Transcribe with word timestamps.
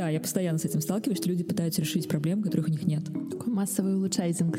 Да, 0.00 0.08
я 0.08 0.18
постоянно 0.18 0.58
с 0.58 0.64
этим 0.64 0.80
сталкиваюсь, 0.80 1.18
что 1.18 1.28
люди 1.28 1.44
пытаются 1.44 1.82
решить 1.82 2.08
проблемы, 2.08 2.42
которых 2.42 2.68
у 2.68 2.70
них 2.70 2.86
нет. 2.86 3.04
Такой 3.30 3.52
массовый 3.52 3.96
улучшайзинг. 3.96 4.58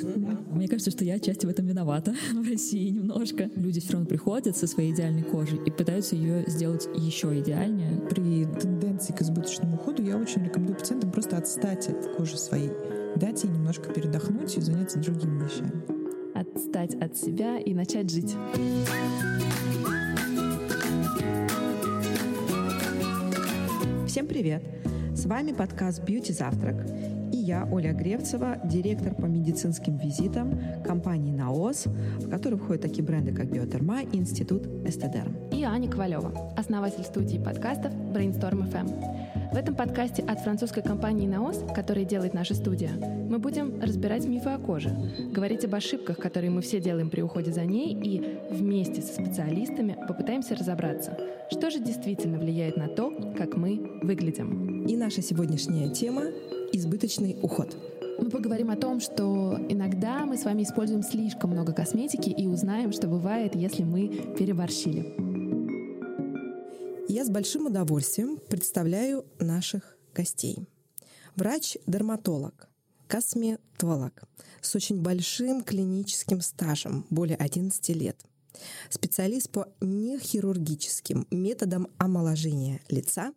Мне 0.52 0.68
кажется, 0.68 0.92
что 0.92 1.04
я 1.04 1.16
отчасти 1.16 1.48
в 1.48 1.50
этом 1.50 1.66
виновата 1.66 2.14
в 2.32 2.48
России 2.48 2.90
немножко. 2.90 3.50
Люди 3.56 3.80
все 3.80 3.94
равно 3.94 4.08
приходят 4.08 4.56
со 4.56 4.68
своей 4.68 4.94
идеальной 4.94 5.24
кожей 5.24 5.60
и 5.66 5.72
пытаются 5.72 6.16
ее 6.16 6.44
сделать 6.46 6.88
еще 6.96 7.40
идеальнее. 7.40 8.02
При 8.08 8.46
тенденции 8.46 9.14
к 9.14 9.24
избыточному 9.24 9.78
уходу 9.78 10.04
я 10.04 10.16
очень 10.16 10.44
рекомендую 10.44 10.78
пациентам 10.78 11.12
просто 11.12 11.38
отстать 11.38 11.90
от 11.90 12.18
кожи 12.18 12.38
своей, 12.38 12.70
дать 13.16 13.44
ей 13.44 13.50
немножко 13.50 13.92
передохнуть 13.92 14.56
и 14.56 14.62
заняться 14.62 15.00
другими 15.00 15.44
вещами. 15.44 15.72
Отстать 16.36 16.94
от 17.02 17.18
себя 17.18 17.58
и 17.58 17.74
начать 17.74 18.12
жить. 18.12 18.36
Всем 24.06 24.28
привет! 24.28 24.81
С 25.22 25.28
вами 25.28 25.52
подкаст 25.52 26.04
«Бьюти 26.04 26.34
Завтрак» 26.34 26.84
и 27.32 27.38
я, 27.38 27.68
Оля 27.72 27.94
Гревцева, 27.94 28.58
директор 28.64 29.14
по 29.14 29.26
медицинским 29.26 29.96
визитам 29.98 30.60
компании 30.84 31.32
«Наос», 31.32 31.86
в 31.86 32.28
которой 32.28 32.56
входят 32.56 32.82
такие 32.82 33.04
бренды, 33.04 33.32
как 33.32 33.46
«Биотерма» 33.52 34.02
и 34.02 34.18
Институт 34.18 34.66
Эстедерм. 34.84 35.36
И 35.52 35.62
Аня 35.64 35.88
Ковалева, 35.88 36.56
основатель 36.58 37.04
студии 37.04 37.38
подкастов 37.38 37.94
Brainstorm 37.94 38.68
FM. 38.72 39.31
В 39.52 39.56
этом 39.58 39.76
подкасте 39.76 40.24
от 40.24 40.40
французской 40.40 40.82
компании 40.82 41.28
«Наос», 41.28 41.62
которая 41.76 42.06
делает 42.06 42.34
наша 42.34 42.54
студия, 42.54 42.92
мы 43.30 43.38
будем 43.38 43.82
разбирать 43.82 44.26
мифы 44.26 44.52
о 44.52 44.58
коже, 44.58 44.96
говорить 45.30 45.66
об 45.66 45.76
ошибках, 45.76 46.18
которые 46.20 46.50
мы 46.50 46.62
все 46.62 46.80
делаем 46.80 47.10
при 47.10 47.20
уходе 47.22 47.52
за 47.52 47.66
ней, 47.66 47.94
и 47.94 48.40
вместе 48.50 49.02
со 49.02 49.14
специалистами 49.14 49.98
попытаемся 50.08 50.56
разобраться, 50.56 51.18
что 51.52 51.70
же 51.70 51.80
действительно 51.80 52.40
влияет 52.40 52.78
на 52.78 52.88
то, 52.88 53.12
как 53.38 53.58
мы 53.58 54.00
выглядим. 54.02 54.86
И 54.86 54.96
наша 54.96 55.22
сегодняшняя 55.22 55.90
тема– 55.90 56.24
избыточный 56.72 57.36
уход. 57.42 57.76
Мы 58.22 58.30
поговорим 58.30 58.70
о 58.70 58.78
том, 58.78 59.02
что 59.02 59.60
иногда 59.68 60.26
мы 60.26 60.38
с 60.38 60.46
вами 60.46 60.64
используем 60.64 61.04
слишком 61.04 61.50
много 61.50 61.74
косметики 61.74 62.30
и 62.30 62.48
узнаем, 62.48 62.94
что 62.94 63.08
бывает, 63.08 63.56
если 63.56 63.84
мы 63.84 64.08
переборщили. 64.38 65.31
Я 67.14 67.26
с 67.26 67.30
большим 67.30 67.66
удовольствием 67.66 68.38
представляю 68.38 69.26
наших 69.38 69.98
гостей. 70.16 70.66
Врач-дерматолог, 71.36 72.70
косметолог 73.10 74.24
с 74.62 74.74
очень 74.76 75.02
большим 75.02 75.62
клиническим 75.62 76.40
стажем, 76.40 77.06
более 77.10 77.36
11 77.36 77.90
лет. 77.90 78.18
Специалист 78.90 79.50
по 79.50 79.68
нехирургическим 79.82 81.28
методам 81.32 81.90
омоложения 81.98 82.80
лица 82.88 83.34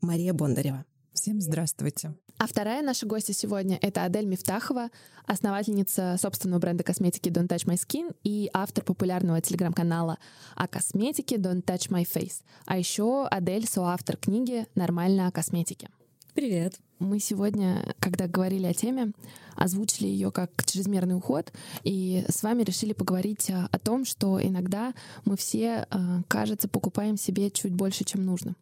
Мария 0.00 0.32
Бондарева. 0.32 0.84
Всем 1.16 1.40
здравствуйте. 1.40 2.14
А 2.36 2.46
вторая 2.46 2.82
наша 2.82 3.06
гостья 3.06 3.32
сегодня— 3.32 3.78
это 3.82 4.04
Адель 4.04 4.26
Мифтахова, 4.26 4.90
основательница 5.24 6.16
собственного 6.20 6.60
бренда 6.60 6.84
косметики 6.84 7.30
Don't 7.30 7.48
Touch 7.48 7.64
My 7.64 7.76
Skin 7.76 8.14
и 8.22 8.50
автор 8.52 8.84
популярного 8.84 9.40
телеграм-канала 9.40 10.18
о 10.56 10.68
косметике 10.68 11.36
Don't 11.36 11.64
Touch 11.64 11.88
My 11.88 12.06
Face. 12.06 12.42
А 12.66 12.76
еще 12.76 13.26
Адель— 13.28 13.66
соавтор 13.68 14.18
книги 14.18 14.66
«Нормально 14.74 15.26
о 15.26 15.32
косметике». 15.32 15.88
Привет. 16.34 16.80
Мы 16.98 17.18
сегодня, 17.18 17.94
когда 17.98 18.28
говорили 18.28 18.66
о 18.66 18.74
теме, 18.74 19.12
озвучили 19.54 20.08
ее 20.08 20.30
как 20.30 20.50
чрезмерный 20.66 21.16
уход, 21.16 21.50
и 21.82 22.26
с 22.28 22.42
вами 22.42 22.62
решили 22.62 22.92
поговорить 22.92 23.50
о 23.50 23.78
том, 23.78 24.04
что 24.04 24.38
иногда 24.40 24.92
мы 25.24 25.38
все, 25.38 25.86
э, 25.90 25.96
кажется, 26.28 26.68
покупаем 26.68 27.16
себе 27.16 27.50
чуть 27.50 27.72
больше, 27.72 28.04
чем 28.04 28.26
нужно. 28.26 28.54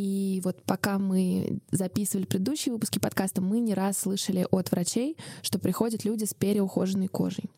И 0.00 0.40
вот 0.44 0.62
пока 0.62 0.98
мы 0.98 1.60
записывали 1.72 2.24
предыдущие 2.24 2.72
выпуски 2.72 2.98
подкаста, 2.98 3.42
мы 3.42 3.60
не 3.60 3.74
раз 3.74 3.98
слышали 3.98 4.46
от 4.50 4.70
врачей, 4.70 5.18
что 5.42 5.58
приходят 5.58 6.06
люди 6.06 6.24
с 6.24 6.32
переухоженной 6.32 7.08
кожей. 7.08 7.50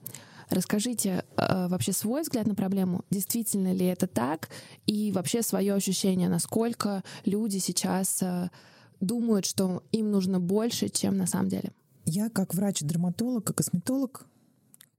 Расскажите 0.51 1.25
э, 1.37 1.69
вообще 1.69 1.93
свой 1.93 2.23
взгляд 2.23 2.49
на 2.49 2.57
проблему, 2.57 3.05
действительно 3.11 3.73
ли 3.73 3.87
это 3.87 4.09
так, 4.09 4.49
и 4.87 5.13
вообще 5.13 5.43
свое 5.43 5.73
ощущение, 5.73 6.29
насколько 6.29 7.05
люди 7.25 7.59
сейчас 7.59 8.21
э, 8.23 8.51
думают, 8.99 9.47
что 9.47 9.85
им 9.93 10.11
нужно 10.11 10.41
больше, 10.41 10.89
чем 10.89 11.17
на 11.17 11.29
самом 11.29 11.49
деле. 11.49 11.71
Я 12.07 12.29
как 12.29 12.55
врач-дерматолог 12.55 13.51
и 13.51 13.55
косметолог 13.55 14.27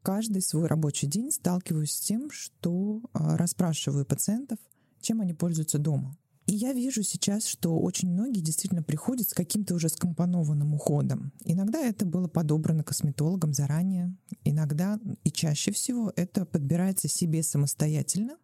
каждый 0.01 0.41
свой 0.41 0.67
рабочий 0.67 1.07
день 1.07 1.29
сталкиваюсь 1.29 1.91
с 1.91 1.99
тем, 1.99 2.31
что 2.31 3.01
э, 3.13 3.35
расспрашиваю 3.35 4.05
пациентов, 4.05 4.59
чем 5.01 5.19
они 5.19 5.33
пользуются 5.33 5.77
дома. 5.77 6.15
И 6.53 6.55
я 6.55 6.71
вижу 6.71 7.01
сейчас, 7.01 7.47
что 7.47 7.79
очень 7.79 8.11
многие 8.11 8.41
действительно 8.41 8.83
приходят 8.83 9.27
с 9.27 9.33
каким-то 9.33 9.73
уже 9.73 9.89
скомпонованным 9.89 10.75
уходом. 10.75 11.33
Иногда 11.43 11.79
это 11.79 12.05
было 12.05 12.27
подобрано 12.27 12.83
косметологом 12.83 13.55
заранее, 13.55 14.15
иногда 14.43 14.99
и 15.23 15.31
чаще 15.31 15.71
всего 15.71 16.13
это 16.15 16.45
подбирается 16.45 17.07
себе 17.07 17.41
самостоятельно. 17.41 18.37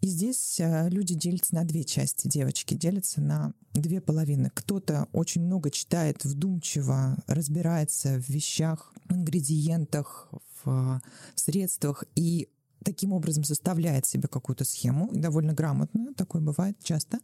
И 0.00 0.08
здесь 0.08 0.58
а, 0.58 0.88
люди 0.88 1.14
делятся 1.14 1.54
на 1.54 1.62
две 1.62 1.84
части, 1.84 2.26
девочки 2.26 2.74
делятся 2.74 3.20
на 3.20 3.54
две 3.74 4.00
половины. 4.00 4.50
Кто-то 4.52 5.06
очень 5.12 5.42
много 5.42 5.70
читает, 5.70 6.24
вдумчиво 6.24 7.16
разбирается 7.28 8.20
в 8.20 8.28
вещах, 8.28 8.92
в 9.08 9.14
ингредиентах, 9.14 10.28
в 10.64 10.68
а, 10.68 11.02
средствах 11.36 12.02
и 12.16 12.48
таким 12.82 13.12
образом 13.12 13.44
составляет 13.44 14.06
себе 14.06 14.28
какую-то 14.28 14.64
схему, 14.64 15.08
довольно 15.12 15.52
грамотную, 15.52 16.14
такое 16.14 16.42
бывает 16.42 16.76
часто. 16.82 17.18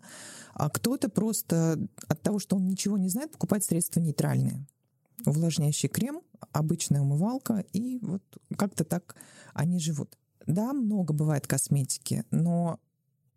А 0.54 0.68
кто-то 0.68 1.08
просто 1.08 1.78
от 2.08 2.22
того, 2.22 2.38
что 2.38 2.56
он 2.56 2.66
ничего 2.66 2.98
не 2.98 3.08
знает, 3.08 3.32
покупает 3.32 3.64
средства 3.64 4.00
нейтральные. 4.00 4.66
Увлажняющий 5.26 5.88
крем, 5.88 6.20
обычная 6.52 7.00
умывалка, 7.00 7.64
и 7.72 7.98
вот 8.00 8.22
как-то 8.56 8.84
так 8.84 9.16
они 9.52 9.80
живут. 9.80 10.16
Да, 10.46 10.72
много 10.72 11.12
бывает 11.12 11.46
косметики, 11.46 12.24
но 12.30 12.78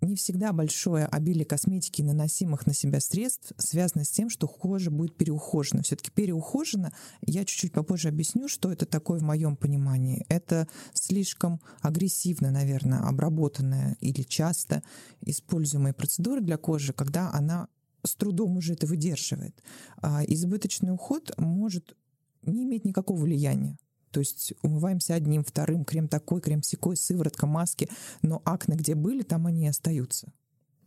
не 0.01 0.16
всегда 0.16 0.51
большое 0.51 1.06
обилие 1.06 1.45
косметики 1.45 2.01
наносимых 2.01 2.66
на 2.66 2.73
себя 2.73 3.00
средств 3.00 3.53
связано 3.57 4.03
с 4.03 4.09
тем, 4.09 4.29
что 4.29 4.47
кожа 4.47 4.89
будет 4.89 5.16
переухожена. 5.16 5.84
Все-таки 5.84 6.12
переухожена, 6.12 6.91
я 7.22 7.45
чуть-чуть 7.45 7.72
попозже 7.72 8.09
объясню, 8.09 8.47
что 8.47 8.72
это 8.72 8.85
такое 8.85 9.19
в 9.19 9.23
моем 9.23 9.56
понимании. 9.56 10.25
Это 10.28 10.67
слишком 10.94 11.61
агрессивно, 11.81 12.51
наверное, 12.51 13.00
обработанная 13.00 13.95
или 14.01 14.23
часто 14.23 14.81
используемая 15.22 15.94
процедура 15.94 16.41
для 16.41 16.57
кожи, 16.57 16.94
когда 16.94 17.31
она 17.31 17.67
с 18.03 18.16
трудом 18.16 18.57
уже 18.57 18.73
это 18.73 18.88
выдерживает. 18.88 19.61
А 20.01 20.23
избыточный 20.25 20.91
уход 20.91 21.31
может 21.38 21.95
не 22.41 22.63
иметь 22.63 22.85
никакого 22.85 23.22
влияния 23.22 23.78
то 24.11 24.19
есть 24.19 24.53
умываемся 24.61 25.16
одним, 25.16 25.44
вторым, 25.44 25.85
крем 25.85 26.07
такой, 26.07 26.41
крем 26.41 26.61
секой, 26.61 26.97
сыворотка, 26.97 27.47
маски, 27.47 27.89
но 28.22 28.41
акне, 28.45 28.75
где 28.75 28.95
были, 28.95 29.23
там 29.23 29.47
они 29.47 29.66
и 29.66 29.69
остаются. 29.69 30.31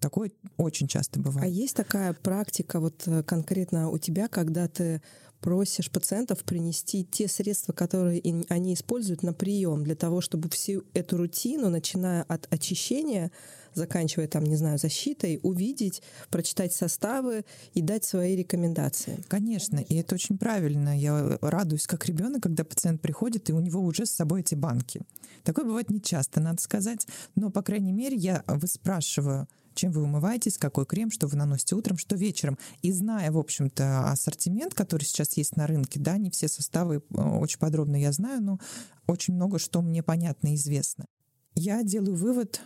Такое 0.05 0.33
очень 0.59 0.87
часто 0.87 1.19
бывает. 1.19 1.47
А 1.47 1.49
есть 1.51 1.75
такая 1.75 2.13
практика 2.13 2.79
вот 2.79 3.05
э, 3.07 3.23
конкретно 3.23 3.89
у 3.89 3.97
тебя, 3.97 4.29
когда 4.29 4.69
ты 4.69 5.01
просишь 5.41 5.91
пациентов 5.91 6.45
принести 6.45 7.07
те 7.07 7.27
средства, 7.27 7.73
которые 7.73 8.21
они 8.51 8.75
используют 8.75 9.23
на 9.23 9.33
прием 9.33 9.83
для 9.83 9.95
того, 9.95 10.21
чтобы 10.21 10.51
всю 10.51 10.85
эту 10.93 11.17
рутину, 11.17 11.71
начиная 11.71 12.23
от 12.25 12.47
очищения, 12.53 13.33
заканчивая 13.73 14.29
там, 14.29 14.45
не 14.45 14.57
знаю, 14.57 14.77
защитой, 14.77 15.41
увидеть, 15.43 16.03
прочитать 16.29 16.75
составы 16.75 17.47
и 17.73 17.81
дать 17.81 18.05
свои 18.05 18.37
рекомендации. 18.37 19.25
Конечно, 19.29 19.79
и 19.79 19.95
это 19.95 20.17
очень 20.17 20.37
правильно. 20.37 20.99
Я 20.99 21.39
радуюсь 21.41 21.87
как 21.87 22.05
ребенок, 22.05 22.43
когда 22.43 22.63
пациент 22.63 23.01
приходит, 23.01 23.49
и 23.49 23.55
у 23.55 23.61
него 23.61 23.81
уже 23.81 24.05
с 24.05 24.11
собой 24.11 24.41
эти 24.41 24.55
банки. 24.55 25.01
Такое 25.45 25.65
бывает 25.65 25.89
не 25.89 26.03
часто, 26.03 26.41
надо 26.41 26.61
сказать, 26.61 27.07
но, 27.37 27.49
по 27.51 27.63
крайней 27.63 27.93
мере, 27.93 28.19
я 28.19 28.45
выспрашиваю, 28.47 29.49
чем 29.75 29.93
вы 29.93 30.03
умываетесь, 30.03 30.59
какой 30.59 30.87
крем, 30.87 31.11
что 31.11 31.27
вы 31.27 31.37
наносите 31.37 31.75
утром, 31.75 31.99
что 31.99 32.17
вечером. 32.17 32.59
И 32.83 32.93
зная, 32.93 33.31
в 33.31 33.39
общем-то, 33.39 34.11
ассортимент, 34.11 34.75
который 34.75 35.05
сейчас 35.05 35.37
есть 35.37 35.57
на 35.57 35.67
рынке, 35.67 36.01
да, 36.01 36.17
не 36.17 36.31
все 36.31 36.49
составы 36.49 36.97
э, 36.97 37.21
очень 37.21 37.59
подробно 37.59 37.97
я 37.97 38.13
знаю, 38.13 38.43
но 38.43 38.59
очень 39.07 39.35
много 39.35 39.59
что 39.59 39.83
мне 39.83 40.03
понятно 40.03 40.49
и 40.49 40.55
известно. 40.55 41.07
Я 41.55 41.83
делаю 41.83 42.17
вывод, 42.17 42.61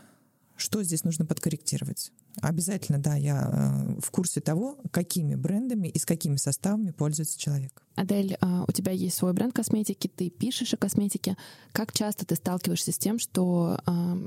что 0.57 0.83
здесь 0.83 1.05
нужно 1.05 1.27
подкорректировать? 1.27 2.13
Обязательно, 2.41 2.99
да, 2.99 3.17
я 3.17 3.51
э, 3.51 4.01
в 4.01 4.11
курсе 4.11 4.41
того, 4.41 4.79
какими 4.91 5.35
брендами 5.35 5.89
и 5.89 5.99
с 5.99 6.07
какими 6.07 6.37
составами 6.37 6.91
пользуется 6.91 7.39
человек. 7.39 7.83
Адель, 7.97 8.37
э, 8.41 8.65
у 8.67 8.73
тебя 8.73 8.93
есть 8.93 9.17
свой 9.17 9.33
бренд 9.33 9.55
косметики, 9.55 10.09
ты 10.09 10.31
пишешь 10.31 10.75
о 10.75 10.77
косметике. 10.77 11.37
Как 11.73 11.93
часто 11.93 12.25
ты 12.25 12.37
сталкиваешься 12.37 12.93
с 12.93 12.99
тем, 12.99 13.19
что 13.19 13.81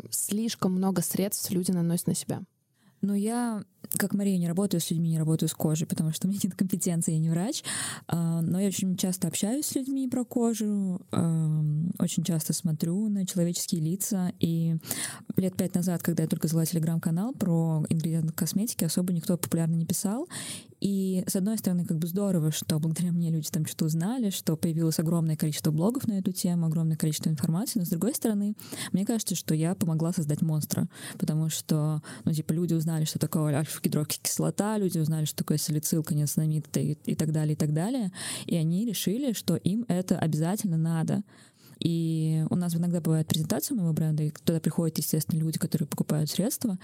слишком 0.10 0.74
много 0.74 1.02
средств 1.02 1.52
люди 1.52 1.72
наносят 1.72 2.08
на 2.08 2.16
себя? 2.16 2.44
Ну, 3.02 3.16
я 3.16 3.64
как 3.98 4.14
Мария, 4.14 4.38
не 4.38 4.48
работаю 4.48 4.80
с 4.82 4.90
людьми, 4.90 5.10
не 5.10 5.20
работаю 5.20 5.50
с 5.50 5.54
кожей, 5.54 5.86
потому 5.88 6.12
что 6.12 6.28
у 6.28 6.30
меня 6.30 6.40
нет 6.44 6.56
компетенции, 6.56 7.14
я 7.14 7.20
не 7.20 7.30
врач. 7.30 7.64
А, 8.08 8.42
но 8.42 8.60
я 8.60 8.68
очень 8.68 8.96
часто 8.96 9.28
общаюсь 9.28 9.66
с 9.66 9.76
людьми 9.76 10.08
про 10.08 10.24
кожу, 10.24 11.02
очень 12.00 12.24
часто 12.24 12.54
смотрю 12.54 13.10
на 13.10 13.26
человеческие 13.26 13.82
лица. 13.82 14.32
И 14.40 14.78
лет 15.38 15.56
пять 15.56 15.76
назад, 15.76 16.02
когда 16.04 16.24
я 16.24 16.30
только 16.30 16.48
завела 16.48 16.66
телеграм-канал 16.66 17.34
про 17.34 17.86
ингредиенты 17.90 18.34
косметики, 18.34 18.84
особо 18.84 19.14
никто 19.14 19.38
популярно 19.38 19.76
не 19.76 19.86
писал. 19.86 20.28
И, 20.82 21.24
с 21.28 21.36
одной 21.36 21.60
стороны, 21.60 21.86
как 21.86 22.00
бы 22.00 22.08
здорово, 22.08 22.52
что 22.52 22.80
благодаря 22.80 23.12
мне 23.12 23.30
люди 23.30 23.48
там 23.52 23.68
что-то 23.68 23.86
узнали, 23.86 24.32
что 24.32 24.58
появилось 24.58 24.98
огромное 25.00 25.36
количество 25.36 25.70
блогов 25.70 26.08
на 26.08 26.14
эту 26.14 26.32
тему, 26.32 26.66
огромное 26.66 26.98
количество 26.98 27.30
информации, 27.30 27.78
но, 27.78 27.86
с 27.86 27.90
другой 27.90 28.16
стороны, 28.16 28.56
мне 28.92 29.06
кажется, 29.06 29.36
что 29.36 29.54
я 29.54 29.76
помогла 29.76 30.12
создать 30.12 30.42
монстра, 30.42 30.90
потому 31.20 31.50
что, 31.50 32.02
ну, 32.26 32.34
типа, 32.34 32.54
люди 32.54 32.74
узнали, 32.74 33.06
что 33.06 33.20
такое 33.20 33.44
альфа-гидрокислота, 33.72 34.78
люди 34.78 35.00
узнали, 35.00 35.26
что 35.26 35.38
такое 35.38 35.58
салицилка, 35.58 36.14
неосанамид 36.14 36.66
и, 36.78 36.98
и 37.06 37.16
так 37.16 37.32
далее, 37.32 37.54
и 37.54 37.56
так 37.56 37.74
далее, 37.74 38.12
и 38.46 38.56
они 38.56 38.86
решили, 38.86 39.34
что 39.34 39.56
им 39.56 39.86
это 39.88 40.18
обязательно 40.18 40.78
надо. 40.78 41.24
И 41.80 42.46
у 42.50 42.56
нас 42.56 42.76
иногда 42.76 43.02
бывает 43.02 43.28
презентация 43.28 43.76
моего 43.76 43.94
бренда, 43.94 44.24
и 44.24 44.30
туда 44.30 44.60
приходят, 44.60 44.98
естественно, 44.98 45.40
люди, 45.40 45.58
которые 45.58 45.88
покупают 45.88 46.30
средства, 46.30 46.78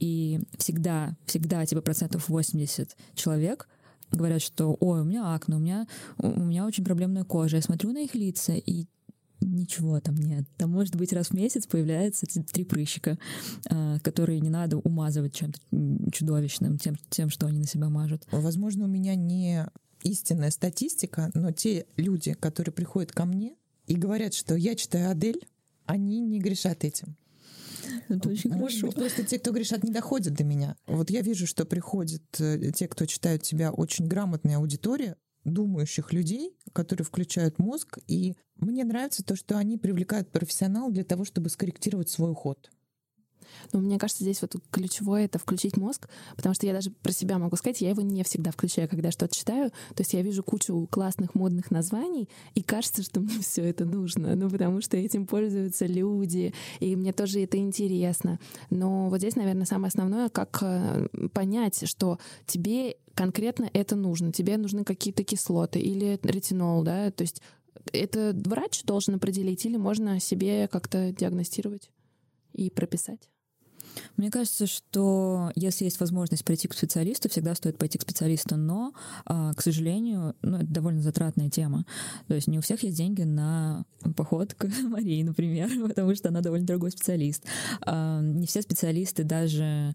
и 0.00 0.40
всегда, 0.58 1.16
всегда 1.24 1.64
типа 1.64 1.80
процентов 1.80 2.28
80 2.28 2.96
человек 3.14 3.68
говорят, 4.10 4.42
что 4.42 4.76
ой, 4.80 5.00
у 5.00 5.04
меня 5.04 5.34
акне, 5.34 5.56
у 5.56 5.58
меня, 5.58 5.86
у 6.18 6.40
меня 6.40 6.66
очень 6.66 6.84
проблемная 6.84 7.24
кожа. 7.24 7.56
Я 7.56 7.62
смотрю 7.62 7.92
на 7.92 7.98
их 7.98 8.14
лица, 8.14 8.54
и 8.54 8.86
ничего 9.44 10.00
там 10.00 10.14
нет. 10.14 10.44
Там, 10.56 10.70
может 10.70 10.96
быть, 10.96 11.12
раз 11.12 11.28
в 11.28 11.34
месяц 11.34 11.66
появляются 11.66 12.26
эти 12.26 12.40
три 12.40 12.64
прыщика, 12.64 13.18
а, 13.70 13.98
которые 14.00 14.40
не 14.40 14.50
надо 14.50 14.78
умазывать 14.78 15.34
чем-то 15.34 15.58
чудовищным, 16.12 16.78
тем, 16.78 16.96
тем, 17.10 17.30
что 17.30 17.46
они 17.46 17.58
на 17.58 17.66
себя 17.66 17.88
мажут. 17.88 18.26
Возможно, 18.30 18.84
у 18.84 18.88
меня 18.88 19.14
не 19.14 19.66
истинная 20.02 20.50
статистика, 20.50 21.30
но 21.34 21.50
те 21.50 21.86
люди, 21.96 22.34
которые 22.34 22.72
приходят 22.72 23.12
ко 23.12 23.24
мне 23.24 23.56
и 23.86 23.94
говорят, 23.94 24.34
что 24.34 24.54
я 24.54 24.74
читаю 24.74 25.10
Адель, 25.10 25.46
они 25.86 26.20
не 26.20 26.40
грешат 26.40 26.84
этим. 26.84 27.16
Это 28.08 28.28
очень 28.28 28.50
Может 28.50 28.80
хорошо. 28.80 28.86
быть, 28.86 28.96
просто 28.96 29.24
те, 29.24 29.38
кто 29.38 29.52
грешат, 29.52 29.82
не 29.84 29.92
доходят 29.92 30.34
до 30.34 30.44
меня. 30.44 30.76
Вот 30.86 31.10
я 31.10 31.20
вижу, 31.20 31.46
что 31.46 31.64
приходят 31.64 32.22
э, 32.38 32.70
те, 32.74 32.88
кто 32.88 33.06
читают 33.06 33.42
тебя, 33.42 33.72
очень 33.72 34.06
грамотная 34.06 34.56
аудитория, 34.56 35.16
думающих 35.44 36.12
людей, 36.12 36.56
которые 36.72 37.04
включают 37.04 37.58
мозг, 37.58 37.98
и 38.06 38.34
мне 38.56 38.84
нравится 38.84 39.24
то, 39.24 39.36
что 39.36 39.58
они 39.58 39.76
привлекают 39.76 40.30
профессионала 40.30 40.90
для 40.90 41.04
того, 41.04 41.24
чтобы 41.24 41.48
скорректировать 41.48 42.08
свой 42.08 42.30
уход. 42.30 42.70
Но 43.72 43.80
мне 43.80 43.98
кажется, 43.98 44.24
здесь 44.24 44.40
вот 44.42 44.56
ключевое— 44.70 45.24
это 45.26 45.38
включить 45.38 45.76
мозг, 45.76 46.08
потому 46.36 46.54
что 46.54 46.66
я 46.66 46.72
даже 46.72 46.90
про 46.90 47.12
себя 47.12 47.38
могу 47.38 47.56
сказать, 47.56 47.80
я 47.80 47.90
его 47.90 48.02
не 48.02 48.22
всегда 48.24 48.50
включаю, 48.50 48.88
когда 48.88 49.10
что-то 49.10 49.34
читаю. 49.34 49.70
То 49.94 50.00
есть 50.00 50.12
я 50.12 50.22
вижу 50.22 50.42
кучу 50.42 50.86
классных 50.90 51.34
модных 51.34 51.70
названий, 51.70 52.28
и 52.54 52.62
кажется, 52.62 53.02
что 53.02 53.20
мне 53.20 53.40
все 53.40 53.62
это 53.64 53.84
нужно, 53.84 54.34
ну 54.36 54.50
потому 54.50 54.80
что 54.80 54.96
этим 54.96 55.26
пользуются 55.26 55.86
люди, 55.86 56.54
и 56.80 56.96
мне 56.96 57.12
тоже 57.12 57.40
это 57.40 57.56
интересно. 57.56 58.38
Но 58.70 59.08
вот 59.08 59.18
здесь, 59.18 59.36
наверное, 59.36 59.66
самое 59.66 59.88
основное, 59.88 60.28
как 60.28 60.58
э, 60.62 61.06
понять, 61.32 61.88
что 61.88 62.18
тебе 62.46 62.96
конкретно 63.14 63.70
это 63.72 63.96
нужно, 63.96 64.32
тебе 64.32 64.56
нужны 64.56 64.84
какие-то 64.84 65.24
кислоты 65.24 65.78
или 65.78 66.18
ретинол, 66.22 66.82
да, 66.82 67.10
то 67.10 67.22
есть 67.22 67.40
это 67.92 68.32
врач 68.44 68.82
должен 68.84 69.14
определить 69.14 69.64
или 69.66 69.76
можно 69.76 70.20
себе 70.20 70.68
как-то 70.68 71.12
диагностировать 71.12 71.90
и 72.52 72.70
прописать? 72.70 73.28
Мне 74.16 74.30
кажется, 74.30 74.66
что 74.66 75.50
если 75.54 75.84
есть 75.84 76.00
возможность 76.00 76.44
пойти 76.44 76.68
к 76.68 76.74
специалисту, 76.74 77.28
всегда 77.28 77.54
стоит 77.54 77.78
пойти 77.78 77.98
к 77.98 78.02
специалисту, 78.02 78.56
но, 78.56 78.92
а, 79.24 79.52
к 79.54 79.62
сожалению, 79.62 80.34
ну, 80.42 80.58
это 80.58 80.66
довольно 80.66 81.00
затратная 81.02 81.50
тема. 81.50 81.84
То 82.28 82.34
есть 82.34 82.48
не 82.48 82.58
у 82.58 82.62
всех 82.62 82.82
есть 82.82 82.96
деньги 82.96 83.22
на 83.22 83.84
поход 84.16 84.54
к 84.54 84.68
Марии, 84.82 85.22
например, 85.22 85.70
потому 85.88 86.14
что 86.14 86.28
она 86.28 86.40
довольно 86.40 86.66
дорогой 86.66 86.90
специалист. 86.90 87.44
А, 87.80 88.20
не 88.20 88.46
все 88.46 88.62
специалисты 88.62 89.24
даже 89.24 89.94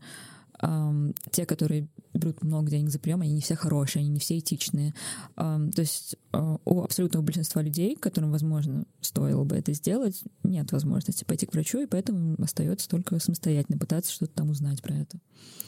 те, 1.31 1.45
которые 1.45 1.87
берут 2.13 2.43
много 2.43 2.69
денег 2.69 2.89
за 2.89 2.99
прием, 2.99 3.21
они 3.21 3.33
не 3.33 3.41
все 3.41 3.55
хорошие, 3.55 4.01
они 4.01 4.09
не 4.09 4.19
все 4.19 4.39
этичные. 4.39 4.93
То 5.35 5.71
есть 5.77 6.17
а, 6.31 6.57
у 6.65 6.81
абсолютного 6.81 7.23
большинства 7.23 7.61
людей, 7.61 7.95
которым, 7.95 8.31
возможно, 8.31 8.85
стоило 9.01 9.43
бы 9.43 9.55
это 9.55 9.73
сделать, 9.73 10.21
нет 10.43 10.71
возможности 10.71 11.23
пойти 11.23 11.45
к 11.45 11.53
врачу, 11.53 11.79
и 11.79 11.85
поэтому 11.87 12.35
остается 12.41 12.87
только 12.87 13.19
самостоятельно 13.19 13.79
пытаться 13.79 14.11
что-то 14.11 14.33
там 14.33 14.49
узнать 14.49 14.81
про 14.81 14.95
это. 14.95 15.19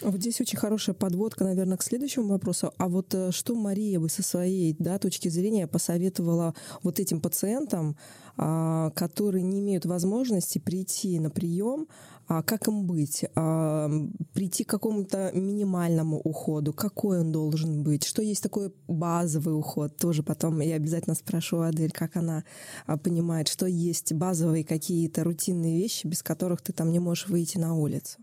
Вот 0.01 0.15
здесь 0.15 0.41
очень 0.41 0.57
хорошая 0.57 0.95
подводка, 0.95 1.43
наверное, 1.43 1.77
к 1.77 1.83
следующему 1.83 2.27
вопросу. 2.27 2.73
А 2.77 2.89
вот 2.89 3.13
э, 3.13 3.31
что 3.31 3.55
Мария 3.55 3.99
бы 3.99 4.09
со 4.09 4.23
своей 4.23 4.75
да, 4.77 4.99
точки 4.99 5.29
зрения 5.29 5.67
посоветовала 5.67 6.53
вот 6.83 6.99
этим 6.99 7.21
пациентам, 7.21 7.95
а, 8.37 8.89
которые 8.91 9.43
не 9.43 9.59
имеют 9.59 9.85
возможности 9.85 10.57
прийти 10.57 11.19
на 11.19 11.29
прием, 11.29 11.87
а 12.27 12.43
как 12.43 12.67
им 12.67 12.85
быть? 12.85 13.25
А, 13.35 13.89
прийти 14.33 14.63
к 14.63 14.69
какому-то 14.69 15.31
минимальному 15.33 16.17
уходу? 16.17 16.73
Какой 16.73 17.19
он 17.19 17.31
должен 17.31 17.83
быть? 17.83 18.03
Что 18.03 18.21
есть 18.21 18.43
такой 18.43 18.73
базовый 18.87 19.57
уход? 19.57 19.97
Тоже 19.97 20.23
потом 20.23 20.59
я 20.61 20.75
обязательно 20.75 21.15
спрошу 21.15 21.61
Адель, 21.61 21.91
как 21.91 22.15
она 22.15 22.43
а, 22.85 22.97
понимает, 22.97 23.47
что 23.47 23.65
есть 23.65 24.13
базовые 24.13 24.63
какие-то 24.63 25.23
рутинные 25.23 25.77
вещи, 25.77 26.07
без 26.07 26.23
которых 26.23 26.61
ты 26.61 26.73
там 26.73 26.91
не 26.91 26.99
можешь 26.99 27.27
выйти 27.27 27.57
на 27.57 27.75
улицу. 27.75 28.19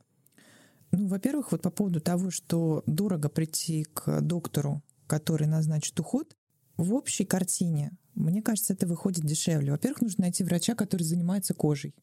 Ну, 0.90 1.06
во-первых, 1.08 1.52
вот 1.52 1.62
по 1.62 1.70
поводу 1.70 2.00
того, 2.00 2.30
что 2.30 2.82
дорого 2.86 3.28
прийти 3.28 3.84
к 3.84 4.20
доктору, 4.22 4.82
который 5.06 5.46
назначит 5.46 5.98
уход, 6.00 6.34
в 6.76 6.94
общей 6.94 7.24
картине, 7.24 7.92
мне 8.14 8.40
кажется, 8.40 8.72
это 8.72 8.86
выходит 8.86 9.24
дешевле. 9.24 9.72
Во-первых, 9.72 10.00
нужно 10.00 10.22
найти 10.22 10.44
врача, 10.44 10.74
который 10.74 11.02
занимается 11.02 11.52
кожей, 11.52 11.94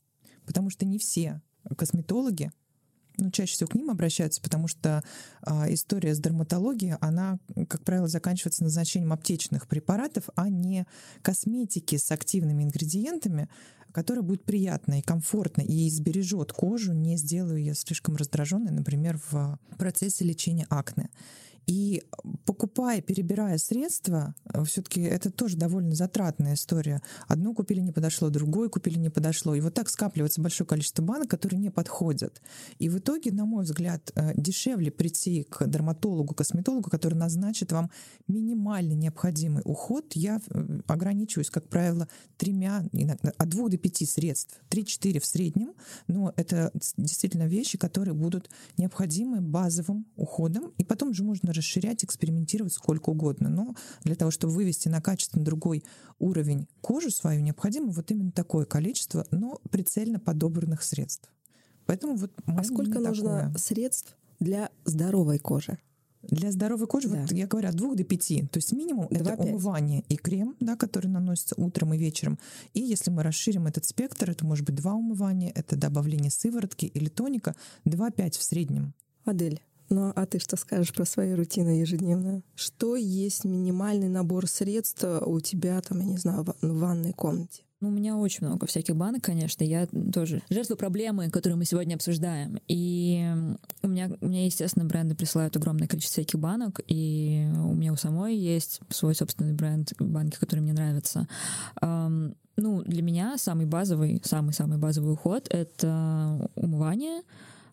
потому 0.45 0.69
что 0.69 0.85
не 0.85 0.99
все 0.99 1.41
косметологи, 1.77 2.51
ну, 3.17 3.31
чаще 3.31 3.53
всего 3.53 3.69
к 3.69 3.75
ним 3.75 3.89
обращаются, 3.89 4.41
потому 4.41 4.67
что 4.67 5.03
а, 5.41 5.71
история 5.71 6.13
с 6.13 6.19
дерматологией, 6.19 6.95
она, 6.99 7.39
как 7.69 7.83
правило, 7.83 8.07
заканчивается 8.07 8.63
назначением 8.63 9.13
аптечных 9.13 9.67
препаратов, 9.67 10.25
а 10.35 10.49
не 10.49 10.85
косметики 11.21 11.97
с 11.97 12.11
активными 12.11 12.63
ингредиентами, 12.63 13.49
которая 13.93 14.23
будет 14.23 14.43
приятна 14.43 14.99
и 14.99 15.01
комфортна 15.01 15.61
и 15.61 15.89
сбережет 15.89 16.51
кожу, 16.51 16.91
не 16.91 17.15
сделаю 17.15 17.59
ее 17.59 17.75
слишком 17.75 18.17
раздраженной, 18.17 18.71
например, 18.71 19.19
в 19.31 19.57
процессе 19.77 20.25
лечения 20.25 20.67
акне. 20.69 21.09
И 21.67 22.03
покупая, 22.45 23.01
перебирая 23.01 23.57
средства, 23.57 24.35
э, 24.53 24.63
все-таки 24.65 25.01
это 25.01 25.31
тоже 25.31 25.57
довольно 25.57 25.95
затратная 25.95 26.53
история. 26.53 27.01
Одно 27.27 27.53
купили 27.53 27.79
не 27.79 27.91
подошло, 27.91 28.29
другое 28.29 28.69
купили 28.69 28.99
не 28.99 29.09
подошло. 29.09 29.55
И 29.55 29.61
вот 29.61 29.73
так 29.73 29.89
скапливается 29.89 30.41
большое 30.41 30.67
количество 30.67 31.01
банок, 31.01 31.29
которые 31.29 31.59
не 31.59 31.71
подходят. 31.71 32.41
И 32.77 32.89
в 32.89 32.99
итоге, 32.99 33.31
на 33.31 33.45
мой 33.45 33.63
взгляд, 33.63 34.11
э, 34.15 34.33
дешевле 34.35 34.91
прийти 34.91 35.43
к 35.43 35.67
дерматологу, 35.67 36.35
косметологу, 36.35 36.89
который 36.89 37.15
назначит 37.15 37.71
вам 37.71 37.89
минимальный 38.27 38.95
необходимый 38.95 39.63
уход. 39.65 40.13
Я 40.13 40.39
э, 40.49 40.79
ограничиваюсь, 40.87 41.49
как 41.49 41.67
правило, 41.67 42.07
тремя, 42.37 42.83
от 43.37 43.49
двух 43.49 43.71
до 43.71 43.77
пяти 43.77 44.05
средств. 44.05 44.59
Три-четыре 44.69 45.19
в 45.19 45.25
среднем. 45.25 45.73
Но 46.07 46.31
это 46.35 46.71
действительно 46.97 47.47
вещи, 47.47 47.77
которые 47.77 48.13
будут 48.13 48.49
необходимы 48.77 49.41
базовым 49.41 50.05
уходом. 50.15 50.71
И 50.77 50.83
потом 50.83 51.13
же 51.13 51.23
можно 51.23 51.54
расширять, 51.55 52.03
экспериментировать 52.03 52.73
сколько 52.73 53.09
угодно. 53.09 53.49
Но 53.49 53.75
для 54.03 54.15
того, 54.15 54.31
чтобы 54.31 54.53
вывести 54.53 54.87
на 54.87 55.01
качественно 55.01 55.43
другой 55.43 55.83
уровень 56.19 56.67
кожу 56.81 57.09
свою, 57.09 57.41
необходимо 57.41 57.91
вот 57.91 58.11
именно 58.11 58.31
такое 58.31 58.65
количество, 58.65 59.25
но 59.31 59.61
прицельно 59.69 60.19
подобранных 60.19 60.83
средств. 60.83 61.31
Поэтому 61.85 62.15
вот 62.15 62.31
а 62.45 62.63
сколько 62.63 62.99
нужно 62.99 63.43
такое. 63.43 63.57
средств 63.57 64.17
для 64.39 64.69
здоровой 64.85 65.39
кожи? 65.39 65.77
Для 66.23 66.51
здоровой 66.51 66.87
кожи, 66.87 67.07
да. 67.07 67.21
вот 67.21 67.31
я 67.31 67.45
говорю, 67.45 67.69
от 67.69 67.75
двух 67.75 67.95
до 67.95 68.03
пяти. 68.03 68.47
То 68.47 68.57
есть 68.57 68.71
минимум 68.71 69.07
2, 69.09 69.19
это 69.19 69.37
5. 69.37 69.39
умывание 69.41 70.03
и 70.09 70.15
крем, 70.15 70.55
да, 70.59 70.75
который 70.75 71.07
наносится 71.07 71.55
утром 71.57 71.93
и 71.93 71.97
вечером. 71.97 72.39
И 72.73 72.81
если 72.81 73.11
мы 73.11 73.21
расширим 73.21 73.67
этот 73.67 73.85
спектр, 73.85 74.31
это 74.31 74.45
может 74.45 74.65
быть 74.65 74.75
два 74.75 74.93
умывания, 74.93 75.51
это 75.53 75.75
добавление 75.75 76.31
сыворотки 76.31 76.85
или 76.85 77.09
тоника, 77.09 77.55
2-5 77.85 78.39
в 78.39 78.43
среднем. 78.43 78.93
Адель, 79.23 79.61
ну 79.89 80.11
а 80.15 80.25
ты 80.25 80.39
что 80.39 80.57
скажешь 80.57 80.93
про 80.93 81.05
свою 81.05 81.35
рутину 81.35 81.69
ежедневную? 81.69 82.43
Что 82.55 82.95
есть 82.95 83.45
минимальный 83.45 84.09
набор 84.09 84.47
средств 84.47 85.03
у 85.03 85.39
тебя, 85.39 85.81
там, 85.81 85.99
я 85.99 86.05
не 86.05 86.17
знаю, 86.17 86.45
в 86.61 86.79
ванной 86.79 87.13
комнате? 87.13 87.61
Ну, 87.81 87.89
у 87.89 87.91
меня 87.91 88.15
очень 88.15 88.47
много 88.47 88.65
всяких 88.67 88.95
банок, 88.95 89.23
конечно. 89.23 89.63
Я 89.63 89.85
тоже 90.11 90.41
жертва 90.49 90.75
проблемы, 90.75 91.29
которую 91.29 91.57
мы 91.57 91.65
сегодня 91.65 91.95
обсуждаем. 91.95 92.59
И 92.67 93.29
у 93.83 93.87
меня, 93.87 94.09
у 94.21 94.27
меня, 94.27 94.45
естественно, 94.45 94.85
бренды 94.85 95.13
присылают 95.13 95.57
огромное 95.57 95.87
количество 95.87 96.21
всяких 96.21 96.39
банок, 96.39 96.79
и 96.87 97.45
у 97.53 97.73
меня 97.73 97.91
у 97.91 97.97
самой 97.97 98.37
есть 98.37 98.79
свой 98.89 99.13
собственный 99.13 99.53
бренд 99.53 99.93
банки, 99.99 100.37
которые 100.39 100.63
мне 100.63 100.73
нравятся. 100.73 101.27
Ну, 101.81 102.83
для 102.83 103.01
меня 103.01 103.37
самый 103.37 103.65
базовый, 103.65 104.21
самый-самый 104.23 104.77
базовый 104.77 105.13
уход— 105.13 105.47
это 105.49 106.49
умывание, 106.55 107.21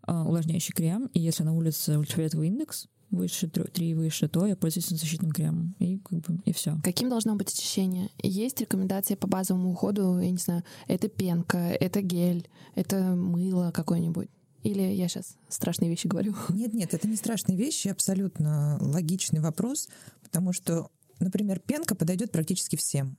увлажняющий 0.07 0.73
крем, 0.73 1.11
и 1.15 1.21
если 1.21 1.43
на 1.43 1.55
улице 1.55 1.99
ультрафиолетовый 1.99 2.49
индекс, 2.49 2.89
выше, 3.13 3.49
3 3.49 3.91
и 3.91 3.95
выше, 3.95 4.27
то 4.27 4.47
я 4.47 4.57
пользуюсь 4.57 4.89
защитным 4.89 5.31
кремом. 5.31 5.77
И 5.79 5.99
как 5.99 6.21
бы 6.21 6.41
и 6.45 6.53
все. 6.53 6.79
Каким 6.83 7.11
должно 7.11 7.37
быть 7.37 7.53
очищение? 7.53 8.11
Есть 8.23 8.61
рекомендации 8.61 9.15
по 9.15 9.29
базовому 9.29 9.71
уходу, 9.71 10.19
я 10.19 10.31
не 10.31 10.39
знаю, 10.39 10.65
это 10.89 11.09
пенка, 11.09 11.59
это 11.59 12.01
гель, 12.01 12.49
это 12.75 13.15
мыло 13.15 13.71
какое-нибудь? 13.71 14.29
Или 14.63 14.83
я 14.83 15.09
сейчас 15.09 15.37
страшные 15.49 15.91
вещи 15.91 16.07
говорю? 16.07 16.35
Нет, 16.49 16.73
нет, 16.73 16.95
это 16.95 17.09
не 17.09 17.17
страшные 17.17 17.57
вещи, 17.59 17.89
абсолютно 17.89 18.79
логичный 18.81 19.41
вопрос, 19.41 19.89
потому 20.23 20.53
что, 20.53 20.89
например, 21.19 21.59
пенка 21.59 21.95
подойдет 21.95 22.31
практически 22.31 22.77
всем. 22.77 23.17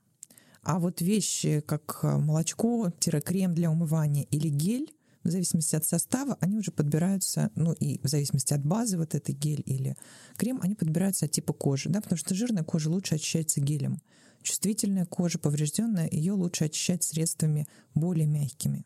А 0.64 0.80
вот 0.80 1.02
вещи, 1.02 1.60
как 1.60 2.02
молочко-крем 2.04 3.54
для 3.54 3.70
умывания 3.70 4.24
или 4.32 4.48
гель, 4.48 4.90
в 5.24 5.30
зависимости 5.30 5.76
от 5.76 5.86
состава, 5.86 6.38
они 6.42 6.58
уже 6.58 6.72
подбираются, 6.72 7.52
ну 7.56 7.74
и 7.74 8.00
в 8.04 8.08
зависимости 8.08 8.54
от 8.54 8.66
базы, 8.66 8.98
вот 8.98 9.16
это 9.16 9.32
гель 9.32 9.64
или 9.66 9.96
крем, 10.36 10.60
они 10.62 10.76
подбираются 10.76 11.26
от 11.26 11.32
типа 11.32 11.54
кожи, 11.54 11.90
да, 11.90 12.02
потому 12.02 12.18
что 12.18 12.36
жирная 12.36 12.64
кожа 12.64 12.90
лучше 12.90 13.16
очищается 13.16 13.62
гелем. 13.62 14.02
Чувствительная 14.42 15.06
кожа, 15.06 15.40
поврежденная, 15.40 16.10
ее 16.12 16.34
лучше 16.34 16.66
очищать 16.66 17.04
средствами 17.04 17.68
более 17.96 18.28
мягкими. 18.28 18.86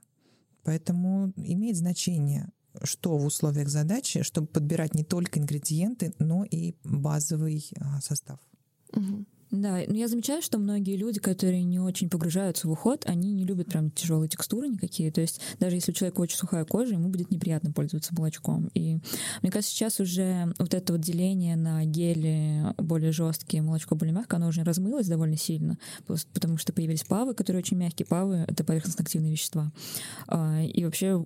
Поэтому 0.63 1.33
имеет 1.35 1.77
значение, 1.77 2.49
что 2.83 3.17
в 3.17 3.25
условиях 3.25 3.69
задачи, 3.69 4.21
чтобы 4.21 4.47
подбирать 4.47 4.93
не 4.93 5.03
только 5.03 5.39
ингредиенты, 5.39 6.13
но 6.19 6.43
и 6.43 6.75
базовый 6.83 7.65
а, 7.79 8.01
состав. 8.01 8.39
Угу. 8.93 9.25
Да, 9.49 9.79
но 9.87 9.95
я 9.95 10.09
замечаю, 10.09 10.41
что 10.41 10.57
многие 10.57 10.97
люди, 10.97 11.19
которые 11.19 11.63
не 11.63 11.79
очень 11.79 12.09
погружаются 12.09 12.67
в 12.67 12.71
уход, 12.71 13.03
они 13.05 13.31
не 13.31 13.45
любят 13.45 13.67
прям 13.67 13.91
тяжелые 13.91 14.27
текстуры 14.27 14.67
никакие. 14.67 15.09
То 15.09 15.21
есть 15.21 15.39
даже 15.59 15.77
если 15.77 15.91
у 15.91 15.95
человека 15.95 16.19
очень 16.19 16.35
сухая 16.37 16.65
кожа, 16.65 16.93
ему 16.93 17.07
будет 17.07 17.31
неприятно 17.31 17.71
пользоваться 17.71 18.13
молочком. 18.13 18.69
И 18.73 18.97
мне 19.41 19.51
кажется, 19.51 19.73
сейчас 19.73 20.01
уже 20.01 20.53
вот 20.59 20.73
это 20.73 20.93
вот 20.93 21.01
деление 21.01 21.55
на 21.55 21.85
гели 21.85 22.73
более 22.77 23.13
жесткие, 23.13 23.61
молочко 23.61 23.95
более 23.95 24.13
мягкое, 24.13 24.37
оно 24.37 24.47
уже 24.47 24.63
размылось 24.63 25.07
довольно 25.07 25.37
сильно, 25.37 25.77
потому 26.05 26.57
что 26.57 26.73
появились 26.73 27.03
павы, 27.03 27.33
которые 27.33 27.61
очень 27.61 27.77
мягкие. 27.77 28.05
Павы— 28.05 28.45
это 28.47 28.65
поверхностно-активные 28.65 29.31
вещества. 29.31 29.71
А, 30.27 30.61
и 30.61 30.83
вообще 30.83 31.23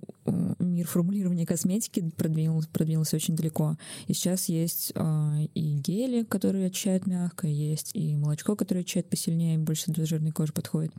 мир 0.60 0.86
формулирования 0.86 1.46
косметики 1.46 2.08
продвинулся, 2.16 2.68
продвинулся 2.68 3.16
очень 3.16 3.34
далеко. 3.34 3.76
И 4.06 4.14
сейчас 4.14 4.48
есть 4.48 4.92
а, 4.94 5.38
и 5.54 5.74
гели, 5.78 6.22
которые 6.22 6.66
очищают 6.66 7.06
мягко, 7.08 7.48
есть 7.48 7.90
и 7.94 8.11
молочко, 8.16 8.56
которое 8.56 8.84
чает 8.84 9.08
посильнее, 9.10 9.58
больше 9.58 9.90
для 9.90 10.06
жирной 10.06 10.32
кожи 10.32 10.52
подходит. 10.52 10.92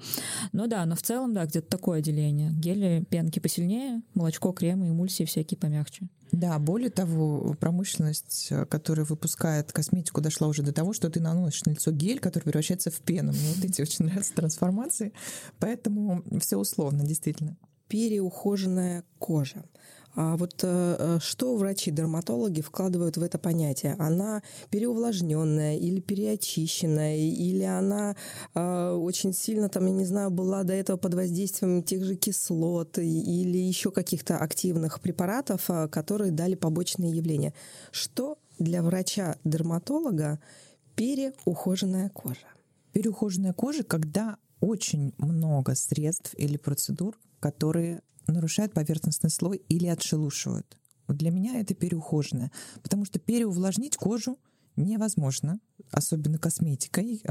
Ну 0.52 0.68
да, 0.68 0.86
но 0.86 0.96
в 0.96 1.02
целом, 1.02 1.34
да, 1.34 1.46
где-то 1.46 1.68
такое 1.68 2.02
деление. 2.02 2.52
Гели, 2.52 3.06
пенки 3.10 3.40
посильнее, 3.40 4.02
молочко, 4.14 4.52
кремы, 4.52 4.90
эмульсии 4.90 5.24
всякие 5.26 5.58
помягче. 5.58 6.08
Да, 6.32 6.58
более 6.58 6.90
того, 6.90 7.56
промышленность, 7.60 8.52
которая 8.70 9.06
выпускает 9.06 9.72
косметику, 9.72 10.20
дошла 10.20 10.48
уже 10.48 10.64
до 10.64 10.74
того, 10.74 10.92
что 10.92 11.10
ты 11.12 11.20
наносишь 11.20 11.66
на 11.66 11.72
лицо 11.72 11.92
гель, 11.92 12.20
который 12.20 12.46
превращается 12.46 12.90
в 12.90 13.00
пену. 13.02 13.32
Мне 13.34 13.54
вот 13.56 13.64
эти 13.64 13.82
очень 13.84 14.06
нравятся 14.06 14.34
трансформации. 14.34 15.14
Поэтому 15.60 16.24
все 16.40 16.58
условно, 16.58 17.04
действительно. 17.04 17.56
Переухоженная 17.88 19.04
кожа. 19.20 19.64
А 20.16 20.38
вот 20.38 20.64
э, 20.64 20.96
э, 21.00 21.20
что 21.20 21.56
врачи-дерматологи 21.56 22.62
вкладывают 22.62 23.18
в 23.18 23.24
это 23.24 23.40
понятие? 23.40 23.96
Она 23.98 24.44
переувлажненная 24.70 25.78
или 25.78 26.00
переочищенная, 26.00 27.18
или 27.18 27.64
она 27.64 28.16
э, 28.54 28.92
очень 28.92 29.34
сильно, 29.34 29.70
там, 29.70 29.88
я 29.88 29.92
не 29.92 30.06
знаю, 30.06 30.30
была 30.30 30.64
до 30.64 30.74
этого 30.74 30.98
под 30.98 31.16
воздействием 31.16 31.82
тех 31.82 32.04
же 32.04 32.16
кислот 32.16 33.00
или 33.00 33.58
еще 33.58 33.90
каких-то 33.90 34.38
активных 34.38 35.02
препаратов, 35.02 35.70
которые 35.90 36.32
дали 36.32 36.54
побочные 36.54 37.12
явления. 37.12 37.54
Что 37.92 38.38
для 38.60 38.84
врача-дерматолога 38.84 40.40
переухоженная 40.96 42.10
кожа? 42.10 42.48
Переухоженная 42.92 43.54
кожа, 43.54 43.84
когда 43.84 44.38
очень 44.60 45.14
много 45.18 45.74
средств 45.74 46.36
или 46.38 46.58
процедур, 46.58 47.18
которые 47.40 48.02
нарушают 48.28 48.74
поверхностный 48.74 49.30
слой 49.30 49.58
или 49.70 49.88
отшелушивают. 49.88 50.78
Вот 51.08 51.18
для 51.18 51.32
меня 51.32 51.60
это 51.60 51.74
переухоженное, 51.74 52.52
потому 52.82 53.06
что 53.06 53.20
переувлажнить 53.20 53.98
кожу 53.98 54.40
невозможно, 54.76 55.60
особенно 55.92 56.38
косметикой. 56.38 57.22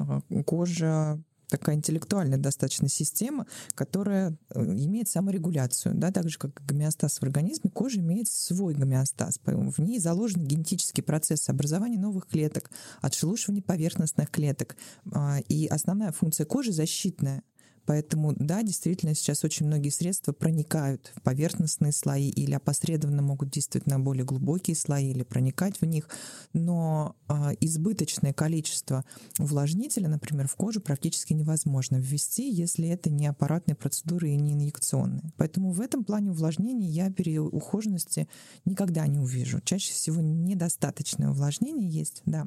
Кожа 0.47 1.23
такая 1.53 1.77
интеллектуальная 1.77 2.39
достаточно 2.39 2.89
система, 2.89 3.47
которая 3.75 4.37
э, 4.55 4.65
имеет 4.65 5.09
саморегуляцию, 5.09 5.95
да, 5.95 6.11
так 6.11 6.29
же 6.31 6.39
как 6.39 6.65
гомеостаз 6.65 7.19
в 7.19 7.23
организме, 7.23 7.71
кожа 7.71 8.01
имеет 8.01 8.29
свой 8.29 8.75
гомеостаз. 8.75 9.39
В 9.45 9.79
ней 9.81 9.99
заложен 9.99 10.47
генетический 10.47 11.03
процесс 11.03 11.51
образования 11.51 11.99
новых 11.99 12.27
клеток, 12.27 12.71
отшелушивания 13.03 13.63
поверхностных 13.63 14.31
клеток. 14.31 14.77
А, 15.13 15.41
и 15.47 15.67
основная 15.67 16.13
функция 16.13 16.47
кожи 16.47 16.73
защитная. 16.73 17.43
Поэтому, 17.87 18.33
да, 18.37 18.63
действительно, 18.63 19.15
сейчас 19.15 19.45
очень 19.45 19.67
многие 19.67 19.91
средства 19.91 20.33
проникают 20.33 21.13
в 21.15 21.23
поверхностные 21.23 21.93
слои 21.93 22.29
или 22.29 22.55
опосредованно 22.55 23.23
могут 23.23 23.51
действовать 23.51 23.87
на 23.87 23.99
более 23.99 24.25
глубокие 24.25 24.77
слои 24.77 25.11
или 25.11 25.23
проникать 25.23 25.81
в 25.81 25.85
них. 25.85 26.09
Но 26.53 27.17
э, 27.29 27.33
избыточное 27.61 28.33
количество 28.33 29.05
увлажнителя, 29.39 30.09
например, 30.09 30.49
в 30.49 30.57
кожу 30.57 30.81
практически 30.81 31.33
невозможно 31.33 31.97
ввести, 31.97 32.51
если 32.51 32.89
это 32.89 33.11
не 33.11 33.27
аппаратные 33.27 33.75
процедуры 33.75 34.31
и 34.31 34.37
не 34.37 34.53
инъекционные. 34.53 35.33
Поэтому 35.37 35.73
в 35.73 35.81
этом 35.81 36.05
плане 36.05 36.31
увлажнения 36.31 36.89
я 36.89 37.11
переухоженности 37.11 38.29
никогда 38.65 39.07
не 39.07 39.19
увижу. 39.19 39.61
Чаще 39.65 39.93
всего 39.93 40.21
недостаточное 40.21 41.31
увлажнение 41.31 41.89
есть, 41.89 42.23
да. 42.27 42.47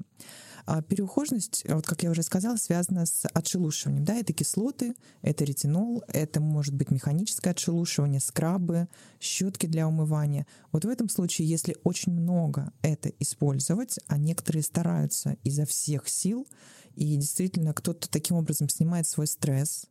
А 0.65 0.81
переухоженность, 0.81 1.63
вот 1.69 1.85
как 1.85 2.01
я 2.03 2.09
уже 2.09 2.23
сказала, 2.23 2.55
связана 2.55 3.05
с 3.05 3.27
отшелушиванием. 3.27 4.03
Да, 4.03 4.15
это 4.15 4.33
кислоты, 4.33 4.95
это 5.21 5.43
ретинол, 5.43 6.03
это 6.07 6.39
может 6.39 6.73
быть 6.73 6.89
механическое 6.89 7.51
отшелушивание, 7.51 8.19
скрабы, 8.19 8.87
щетки 9.19 9.67
для 9.67 9.87
умывания. 9.87 10.47
Вот 10.71 10.85
в 10.85 10.89
этом 10.89 11.07
случае, 11.09 11.47
если 11.47 11.77
очень 11.83 12.13
много 12.13 12.71
это 12.81 13.09
использовать, 13.19 13.99
а 14.07 14.17
некоторые 14.17 14.63
стараются 14.63 15.37
изо 15.43 15.65
всех 15.65 16.09
сил, 16.09 16.47
и 16.95 17.15
действительно 17.15 17.73
кто-то 17.73 18.09
таким 18.09 18.37
образом 18.37 18.69
снимает 18.69 19.07
свой 19.07 19.27
стресс, 19.27 19.85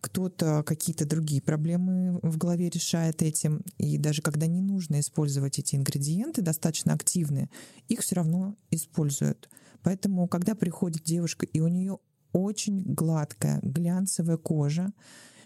кто-то 0.00 0.62
какие-то 0.64 1.06
другие 1.06 1.42
проблемы 1.42 2.18
в 2.22 2.38
голове 2.38 2.68
решает 2.70 3.22
этим. 3.22 3.62
И 3.78 3.98
даже 3.98 4.22
когда 4.22 4.46
не 4.46 4.60
нужно 4.60 5.00
использовать 5.00 5.58
эти 5.58 5.76
ингредиенты, 5.76 6.42
достаточно 6.42 6.94
активные, 6.94 7.50
их 7.88 8.00
все 8.00 8.16
равно 8.16 8.56
используют. 8.70 9.48
Поэтому, 9.82 10.28
когда 10.28 10.54
приходит 10.54 11.04
девушка, 11.04 11.46
и 11.46 11.60
у 11.60 11.68
нее 11.68 11.98
очень 12.32 12.82
гладкая, 12.82 13.60
глянцевая 13.62 14.36
кожа, 14.36 14.92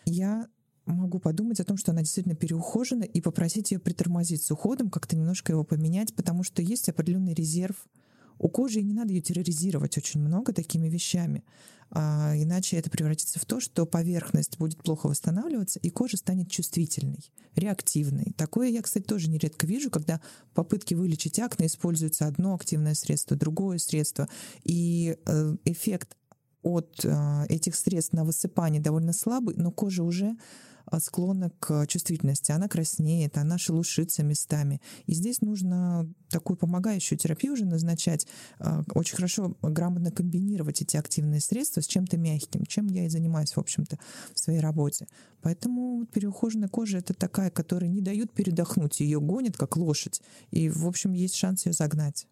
я 0.04 0.49
могу 0.87 1.18
подумать 1.18 1.61
о 1.61 1.64
том, 1.64 1.76
что 1.76 1.92
она 1.92 2.02
действительно 2.02 2.34
переухожена, 2.34 3.04
и 3.04 3.20
попросить 3.20 3.73
ее 3.73 3.78
притормозить 3.78 4.42
с 4.42 4.50
уходом, 4.50 4.90
как-то 4.90 5.16
немножко 5.16 5.52
его 5.52 5.64
поменять, 5.64 6.14
потому 6.14 6.42
что 6.42 6.62
есть 6.62 6.88
определенный 6.88 7.34
резерв 7.34 7.87
у 8.38 8.49
кожи, 8.49 8.83
не 8.83 8.95
надо 8.95 9.12
ее 9.12 9.21
терроризировать 9.21 9.97
очень 9.97 10.21
много 10.21 10.53
такими 10.53 10.88
вещами. 10.88 11.45
А, 11.91 12.33
иначе 12.37 12.76
это 12.76 12.91
превратится 12.91 13.38
в 13.38 13.45
то, 13.45 13.61
что 13.61 13.87
поверхность 13.87 14.59
будет 14.59 14.83
плохо 14.83 15.07
восстанавливаться, 15.07 15.79
и 15.79 15.91
кожа 15.91 16.17
станет 16.17 16.50
чувствительной, 16.50 17.31
реактивной. 17.55 18.33
Такое 18.37 18.69
я, 18.69 18.83
кстати, 18.83 19.05
тоже 19.05 19.31
нередко 19.31 19.67
вижу, 19.67 19.91
когда 19.91 20.21
попытки 20.55 20.95
вылечить 20.95 21.38
акне 21.38 21.67
используется 21.67 22.26
одно 22.26 22.55
активное 22.55 22.95
средство, 22.95 23.37
другое 23.37 23.79
средство, 23.79 24.29
и 24.64 25.17
э, 25.25 25.57
эффект 25.64 26.17
от 26.62 27.05
э, 27.05 27.47
этих 27.49 27.76
средств 27.76 28.12
на 28.12 28.25
высыпание 28.25 28.81
довольно 28.81 29.12
слабый, 29.12 29.55
но 29.57 29.71
кожа 29.71 30.03
уже 30.03 30.37
склонна 30.99 31.50
к 31.59 31.87
чувствительности, 31.87 32.53
она 32.53 32.69
краснеет, 32.69 33.38
она 33.38 33.59
шелушится 33.59 34.23
местами. 34.23 34.81
И 35.07 35.14
здесь 35.14 35.41
нужно 35.41 36.09
такую 36.31 36.57
помогающую 36.57 37.19
терапию 37.19 37.53
уже 37.55 37.64
назначать, 37.64 38.26
а, 38.59 38.83
очень 38.95 39.17
хорошо 39.17 39.57
грамотно 39.62 40.11
комбинировать 40.11 40.83
эти 40.83 40.97
активные 40.97 41.41
средства 41.41 41.81
с 41.81 41.87
чем-то 41.87 42.17
мягким, 42.17 42.64
чем 42.67 42.87
я 42.87 43.07
и 43.07 43.09
занимаюсь, 43.09 43.53
в 43.53 43.59
общем-то, 43.59 43.99
в 44.35 44.38
своей 44.38 44.61
работе. 44.61 45.07
Поэтому 45.43 46.07
переухоженная 46.07 46.69
кожа— 46.69 46.99
это 46.99 47.14
такая, 47.14 47.50
которая 47.50 47.91
не 47.91 48.00
дают 48.00 48.33
передохнуть, 48.33 49.00
ее 49.00 49.21
гонит, 49.21 49.57
как 49.57 49.76
лошадь, 49.76 50.23
и, 50.50 50.69
в 50.69 50.87
общем, 50.87 51.12
есть 51.12 51.35
шанс 51.35 51.67
ее 51.67 51.73
загнать. 51.73 52.26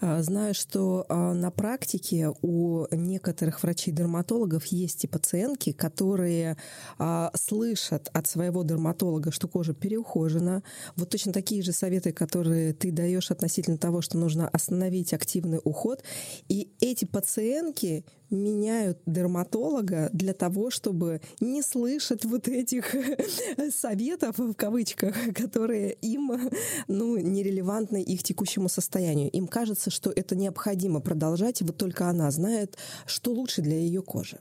А, 0.00 0.22
знаю, 0.22 0.54
что 0.54 1.06
а, 1.08 1.32
на 1.34 1.50
практике 1.50 2.32
у 2.42 2.86
некоторых 2.90 3.62
врачей-дерматологов 3.62 4.66
есть 4.66 5.04
и 5.04 5.08
пациентки, 5.08 5.72
которые 5.72 6.56
а, 6.98 7.30
слышат 7.34 8.10
от 8.12 8.26
своего 8.26 8.62
дерматолога, 8.62 9.30
что 9.30 9.48
кожа 9.48 9.74
переухожена. 9.74 10.62
Вот 10.96 11.10
точно 11.10 11.32
такие 11.32 11.62
же 11.62 11.72
советы, 11.72 12.12
которые 12.12 12.72
ты 12.72 12.90
даешь 12.92 13.30
относительно 13.30 13.78
того, 13.78 14.02
что 14.02 14.18
нужно 14.18 14.48
остановить 14.48 15.12
активный 15.12 15.60
уход. 15.62 16.02
И 16.48 16.72
эти 16.80 17.04
пациентки 17.04 18.04
меняют 18.34 18.98
дерматолога 19.06 20.10
для 20.12 20.34
того, 20.34 20.70
чтобы 20.70 21.20
не 21.40 21.62
слышать 21.62 22.24
вот 22.24 22.48
этих 22.48 22.94
советов, 23.70 24.38
в 24.38 24.54
кавычках, 24.54 25.14
которые 25.34 25.92
им 26.02 26.50
ну, 26.88 27.16
нерелевантны 27.16 28.02
их 28.02 28.22
текущему 28.22 28.68
состоянию. 28.68 29.30
Им 29.30 29.46
кажется, 29.46 29.90
что 29.90 30.10
это 30.10 30.36
необходимо 30.36 31.00
продолжать, 31.00 31.60
и 31.60 31.64
вот 31.64 31.76
только 31.76 32.08
она 32.08 32.30
знает, 32.30 32.76
что 33.06 33.32
лучше 33.32 33.62
для 33.62 33.76
ее 33.76 34.02
кожи. 34.02 34.38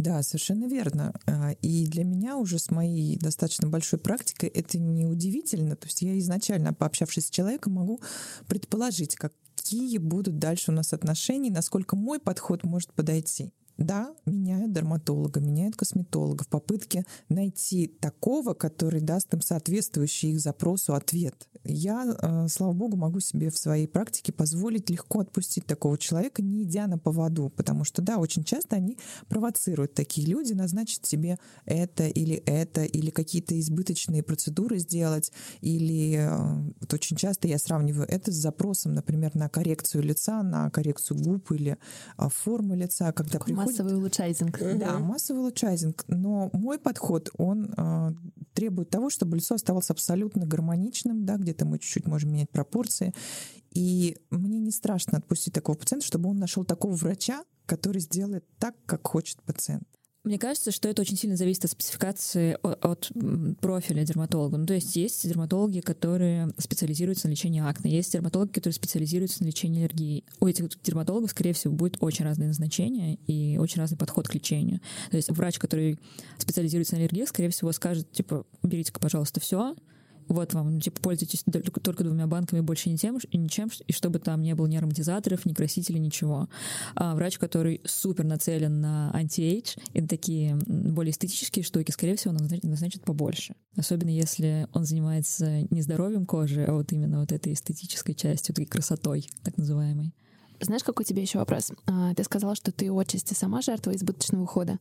Да, 0.00 0.22
совершенно 0.22 0.64
верно. 0.64 1.12
А, 1.26 1.52
и 1.60 1.86
для 1.86 2.04
меня 2.04 2.38
уже 2.38 2.58
с 2.58 2.70
моей 2.70 3.18
достаточно 3.18 3.68
большой 3.68 3.98
практикой 3.98 4.48
это 4.48 4.78
не 4.78 5.04
удивительно. 5.04 5.76
То 5.76 5.88
есть 5.88 6.00
я 6.00 6.18
изначально, 6.18 6.72
пообщавшись 6.72 7.26
с 7.26 7.30
человеком, 7.30 7.74
могу 7.74 8.00
предположить, 8.46 9.14
какие 9.14 9.98
будут 9.98 10.38
дальше 10.38 10.70
у 10.70 10.74
нас 10.74 10.94
отношения, 10.94 11.50
насколько 11.50 11.96
мой 11.96 12.18
подход 12.18 12.64
может 12.64 12.94
подойти. 12.94 13.52
Да, 13.80 14.14
меняют 14.26 14.74
дерматолога, 14.74 15.40
меняют 15.40 15.74
косметолога 15.74 16.44
в 16.44 16.48
попытке 16.48 17.04
найти 17.30 17.86
такого, 17.88 18.52
который 18.52 19.00
даст 19.00 19.32
им 19.32 19.40
соответствующий 19.40 20.32
их 20.32 20.40
запросу 20.40 20.92
ответ. 20.92 21.48
Я, 21.64 22.04
э, 22.04 22.48
слава 22.48 22.74
богу, 22.74 22.98
могу 22.98 23.20
себе 23.20 23.50
в 23.50 23.56
своей 23.56 23.86
практике 23.86 24.32
позволить 24.32 24.90
легко 24.90 25.20
отпустить 25.20 25.64
такого 25.64 25.96
человека, 25.96 26.42
не 26.42 26.62
идя 26.64 26.86
на 26.86 26.98
поводу, 26.98 27.50
потому 27.56 27.84
что, 27.84 28.02
да, 28.02 28.18
очень 28.18 28.44
часто 28.44 28.76
они 28.76 28.98
провоцируют 29.28 29.94
такие 29.94 30.26
люди, 30.26 30.52
назначить 30.52 31.06
себе 31.06 31.38
это 31.64 32.06
или 32.06 32.36
это, 32.36 32.84
или 32.84 33.08
какие-то 33.08 33.58
избыточные 33.58 34.22
процедуры 34.22 34.78
сделать, 34.78 35.32
или 35.62 36.16
э, 36.16 36.72
вот 36.80 36.92
очень 36.92 37.16
часто 37.16 37.48
я 37.48 37.58
сравниваю 37.58 38.06
это 38.10 38.30
с 38.30 38.34
запросом, 38.34 38.92
например, 38.92 39.34
на 39.34 39.48
коррекцию 39.48 40.02
лица, 40.02 40.42
на 40.42 40.68
коррекцию 40.68 41.18
губ 41.18 41.50
или 41.52 41.78
а, 42.18 42.28
формы 42.28 42.76
лица, 42.76 43.12
когда 43.12 43.38
Такой 43.38 43.54
Массовый 43.70 43.94
улучшайзинг. 43.96 44.58
Да, 44.78 44.98
массовый 44.98 45.42
улучшайзинг. 45.42 46.04
Но 46.08 46.50
мой 46.52 46.78
подход, 46.78 47.30
он 47.36 47.72
э, 47.76 48.12
требует 48.54 48.90
того, 48.90 49.10
чтобы 49.10 49.36
лицо 49.36 49.54
оставалось 49.54 49.90
абсолютно 49.90 50.46
гармоничным, 50.46 51.24
да, 51.24 51.36
где 51.36 51.50
где-то 51.50 51.66
мы 51.66 51.78
чуть-чуть 51.78 52.06
можем 52.06 52.32
менять 52.32 52.50
пропорции. 52.50 53.12
И 53.72 54.18
мне 54.30 54.58
не 54.58 54.70
страшно 54.70 55.18
отпустить 55.18 55.52
такого 55.52 55.76
пациента, 55.76 56.06
чтобы 56.06 56.30
он 56.30 56.38
нашел 56.38 56.64
такого 56.64 56.94
врача, 56.94 57.44
который 57.66 58.00
сделает 58.00 58.44
так, 58.58 58.76
как 58.86 59.06
хочет 59.06 59.42
пациент. 59.42 59.86
Мне 60.22 60.38
кажется, 60.38 60.70
что 60.70 60.86
это 60.88 61.00
очень 61.00 61.16
сильно 61.16 61.34
зависит 61.34 61.64
от 61.64 61.70
спецификации, 61.70 62.58
от, 62.62 62.84
от 62.84 63.10
профиля 63.60 64.04
дерматолога. 64.04 64.58
Ну, 64.58 64.66
то 64.66 64.74
есть 64.74 64.94
есть 64.94 65.26
дерматологи, 65.26 65.80
которые 65.80 66.52
специализируются 66.58 67.26
на 67.26 67.30
лечении 67.30 67.62
акне, 67.62 67.90
есть 67.90 68.12
дерматологи, 68.12 68.50
которые 68.50 68.74
специализируются 68.74 69.42
на 69.42 69.46
лечении 69.46 69.80
аллергии. 69.80 70.24
У 70.38 70.46
этих 70.46 70.68
дерматологов, 70.82 71.30
скорее 71.30 71.54
всего, 71.54 71.72
будет 71.72 71.96
очень 72.00 72.26
разное 72.26 72.48
назначение 72.48 73.14
и 73.26 73.56
очень 73.56 73.80
разный 73.80 73.96
подход 73.96 74.28
к 74.28 74.34
лечению. 74.34 74.80
То 75.10 75.16
есть 75.16 75.30
врач, 75.30 75.58
который 75.58 75.98
специализируется 76.36 76.96
на 76.96 77.00
аллергии, 77.00 77.24
скорее 77.24 77.48
всего, 77.48 77.72
скажет, 77.72 78.12
типа, 78.12 78.44
берите-ка, 78.62 79.00
пожалуйста, 79.00 79.40
все, 79.40 79.74
вот 80.34 80.54
вам, 80.54 80.74
ну, 80.74 80.80
типа, 80.80 81.00
пользуйтесь 81.00 81.44
только, 81.50 81.80
только 81.80 82.04
двумя 82.04 82.26
банками, 82.26 82.60
больше 82.60 82.90
ни 82.90 82.96
тем, 82.96 83.18
и 83.18 83.36
ничем, 83.36 83.68
и 83.86 83.92
чтобы 83.92 84.18
там 84.18 84.42
не 84.42 84.54
было 84.54 84.66
ни 84.66 84.76
ароматизаторов, 84.76 85.46
ни 85.46 85.52
красителей, 85.52 86.00
ничего. 86.00 86.48
А 86.94 87.14
врач, 87.14 87.38
который 87.38 87.80
супер 87.84 88.24
нацелен 88.24 88.80
на 88.80 89.10
anti-age 89.14 89.76
и 89.92 90.00
на 90.00 90.08
такие 90.08 90.56
более 90.66 91.12
эстетические 91.12 91.64
штуки, 91.64 91.90
скорее 91.90 92.16
всего, 92.16 92.34
он 92.34 92.48
назначит 92.62 93.02
побольше. 93.02 93.54
Особенно 93.76 94.10
если 94.10 94.68
он 94.72 94.84
занимается 94.84 95.66
не 95.70 95.82
здоровьем 95.82 96.26
кожи, 96.26 96.64
а 96.64 96.72
вот 96.72 96.92
именно 96.92 97.20
вот 97.20 97.32
этой 97.32 97.52
эстетической 97.52 98.14
частью, 98.14 98.54
такой 98.54 98.66
красотой, 98.66 99.28
так 99.42 99.56
называемой. 99.56 100.14
Знаешь, 100.60 100.84
какой 100.84 101.06
тебе 101.06 101.22
еще 101.22 101.38
вопрос? 101.38 101.72
А, 101.86 102.14
ты 102.14 102.22
сказала, 102.22 102.54
что 102.54 102.70
ты 102.70 102.90
отчасти 102.92 103.32
сама 103.32 103.62
жертва 103.62 103.94
избыточного 103.96 104.42
ухода. 104.42 104.78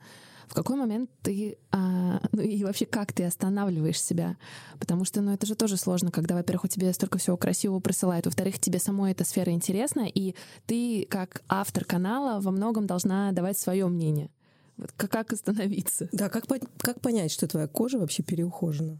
В 0.50 0.56
какой 0.56 0.77
момент 0.77 1.12
ты, 1.22 1.60
а, 1.72 2.20
ну 2.32 2.41
и 2.41 2.63
вообще 2.63 2.88
как 2.88 3.13
ты 3.13 3.24
останавливаешь 3.24 4.01
себя? 4.01 4.36
Потому 4.79 5.06
что, 5.06 5.22
ну 5.22 5.32
это 5.32 5.46
же 5.46 5.53
тоже 5.53 5.77
сложно, 5.77 6.10
когда, 6.10 6.34
во-первых, 6.34 6.63
у 6.63 6.68
тебя 6.68 6.91
столько 6.91 7.20
всего 7.20 7.38
красивого 7.38 7.79
присылают, 7.79 8.25
во-вторых, 8.25 8.58
тебе 8.58 8.79
самой 8.79 9.12
эта 9.12 9.24
сфера 9.25 9.51
интересна, 9.51 10.08
и 10.08 10.34
ты, 10.65 11.06
как 11.08 11.44
автор 11.48 11.86
канала, 11.86 12.41
во 12.41 12.50
многом 12.50 12.88
должна 12.88 13.32
давать 13.32 13.60
свое 13.60 13.88
мнение. 13.88 14.32
Вот 14.75 14.91
как, 14.94 15.32
остановиться? 15.32 16.10
Да, 16.12 16.29
как, 16.29 16.46
как 16.79 17.00
понять, 17.00 17.32
что 17.32 17.48
твоя 17.48 17.68
кожа 17.68 18.00
вообще 18.00 18.24
переухожена? 18.24 19.00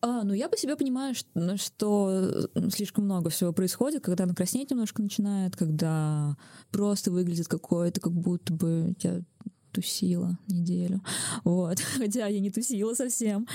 А, 0.00 0.22
ну 0.22 0.32
я 0.32 0.48
по 0.48 0.56
себе 0.56 0.76
понимаю, 0.76 1.14
что, 1.14 1.28
ну, 1.34 1.56
что 1.58 2.48
слишком 2.70 3.04
много 3.04 3.28
всего 3.28 3.52
происходит, 3.52 4.02
когда 4.02 4.24
она 4.24 4.34
краснеть 4.34 4.70
немножко 4.70 5.02
начинает, 5.02 5.56
когда 5.56 6.36
просто 6.70 7.10
выглядит 7.10 7.48
какое-то, 7.48 8.00
как 8.00 8.12
будто 8.12 8.52
бы 8.54 8.94
я 9.02 9.20
тусила 9.76 10.38
неделю. 10.48 11.02
Вот. 11.44 11.78
Хотя 11.98 12.26
я 12.26 12.40
не 12.40 12.50
тусила 12.50 12.94
совсем. 12.94 13.46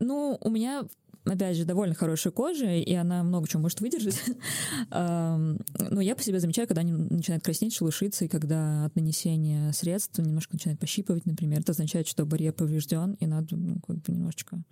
Ну, 0.00 0.36
у 0.40 0.50
меня 0.50 0.84
опять 1.24 1.56
же, 1.56 1.64
довольно 1.64 1.94
хорошая 1.94 2.32
кожа, 2.32 2.74
и 2.74 2.94
она 2.94 3.22
много 3.22 3.46
чего 3.46 3.62
может 3.62 3.80
выдержать. 3.80 4.20
Но 4.90 6.00
я 6.00 6.16
по 6.16 6.22
себе 6.22 6.40
замечаю, 6.40 6.66
когда 6.66 6.80
они 6.80 6.92
начинают 6.92 7.44
краснеть, 7.44 7.74
шелушиться, 7.74 8.24
и 8.24 8.28
когда 8.28 8.86
от 8.86 8.96
нанесения 8.96 9.70
средств 9.72 10.18
немножко 10.18 10.54
начинает 10.54 10.80
пощипывать, 10.80 11.26
например, 11.26 11.60
это 11.60 11.72
означает, 11.72 12.08
что 12.08 12.24
барьер 12.24 12.52
поврежден, 12.52 13.14
и 13.20 13.26
надо 13.26 13.56
ну, 13.56 13.76
как 13.86 13.96
бы 13.96 14.12
немножечко 14.12 14.62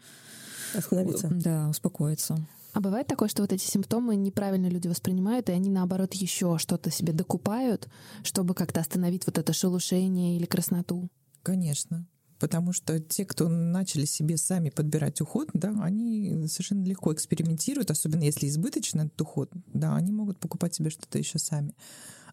Остановиться. 0.75 1.29
Да, 1.31 1.69
успокоиться. 1.69 2.39
А 2.73 2.81
бывает 2.81 3.07
такое, 3.07 3.29
что 3.29 3.43
вот 3.43 3.53
эти 3.53 3.65
симптомы 3.65 4.15
неправильно 4.17 4.67
люди 4.67 4.89
воспринимают, 4.89 5.49
и 5.49 5.53
они, 5.53 5.71
наоборот, 5.71 6.15
еще 6.15 6.59
что-то 6.59 6.91
себе 6.91 7.13
докупают, 7.13 7.89
чтобы 8.23 8.55
как-то 8.55 8.81
остановить 8.81 9.27
вот 9.27 9.39
это 9.39 9.53
шелушение 9.53 10.37
или 10.37 10.47
красноту? 10.47 11.09
Конечно. 11.43 12.07
Потому 12.39 12.73
что 12.73 13.01
те, 13.01 13.25
кто 13.25 13.49
начали 13.49 14.05
себе 14.05 14.37
сами 14.37 14.71
подбирать 14.71 15.21
уход, 15.21 15.51
да, 15.55 15.75
они 15.83 16.47
совершенно 16.47 16.85
легко 16.85 17.13
экспериментируют, 17.13 17.91
особенно 17.91 18.23
если 18.23 18.47
избыточно 18.47 19.03
этот 19.03 19.21
уход, 19.21 19.51
да, 19.75 19.97
они 19.97 20.13
могут 20.13 20.39
покупать 20.39 20.75
себе 20.75 20.91
что-то 20.91 21.19
еще 21.19 21.39
сами. 21.39 21.75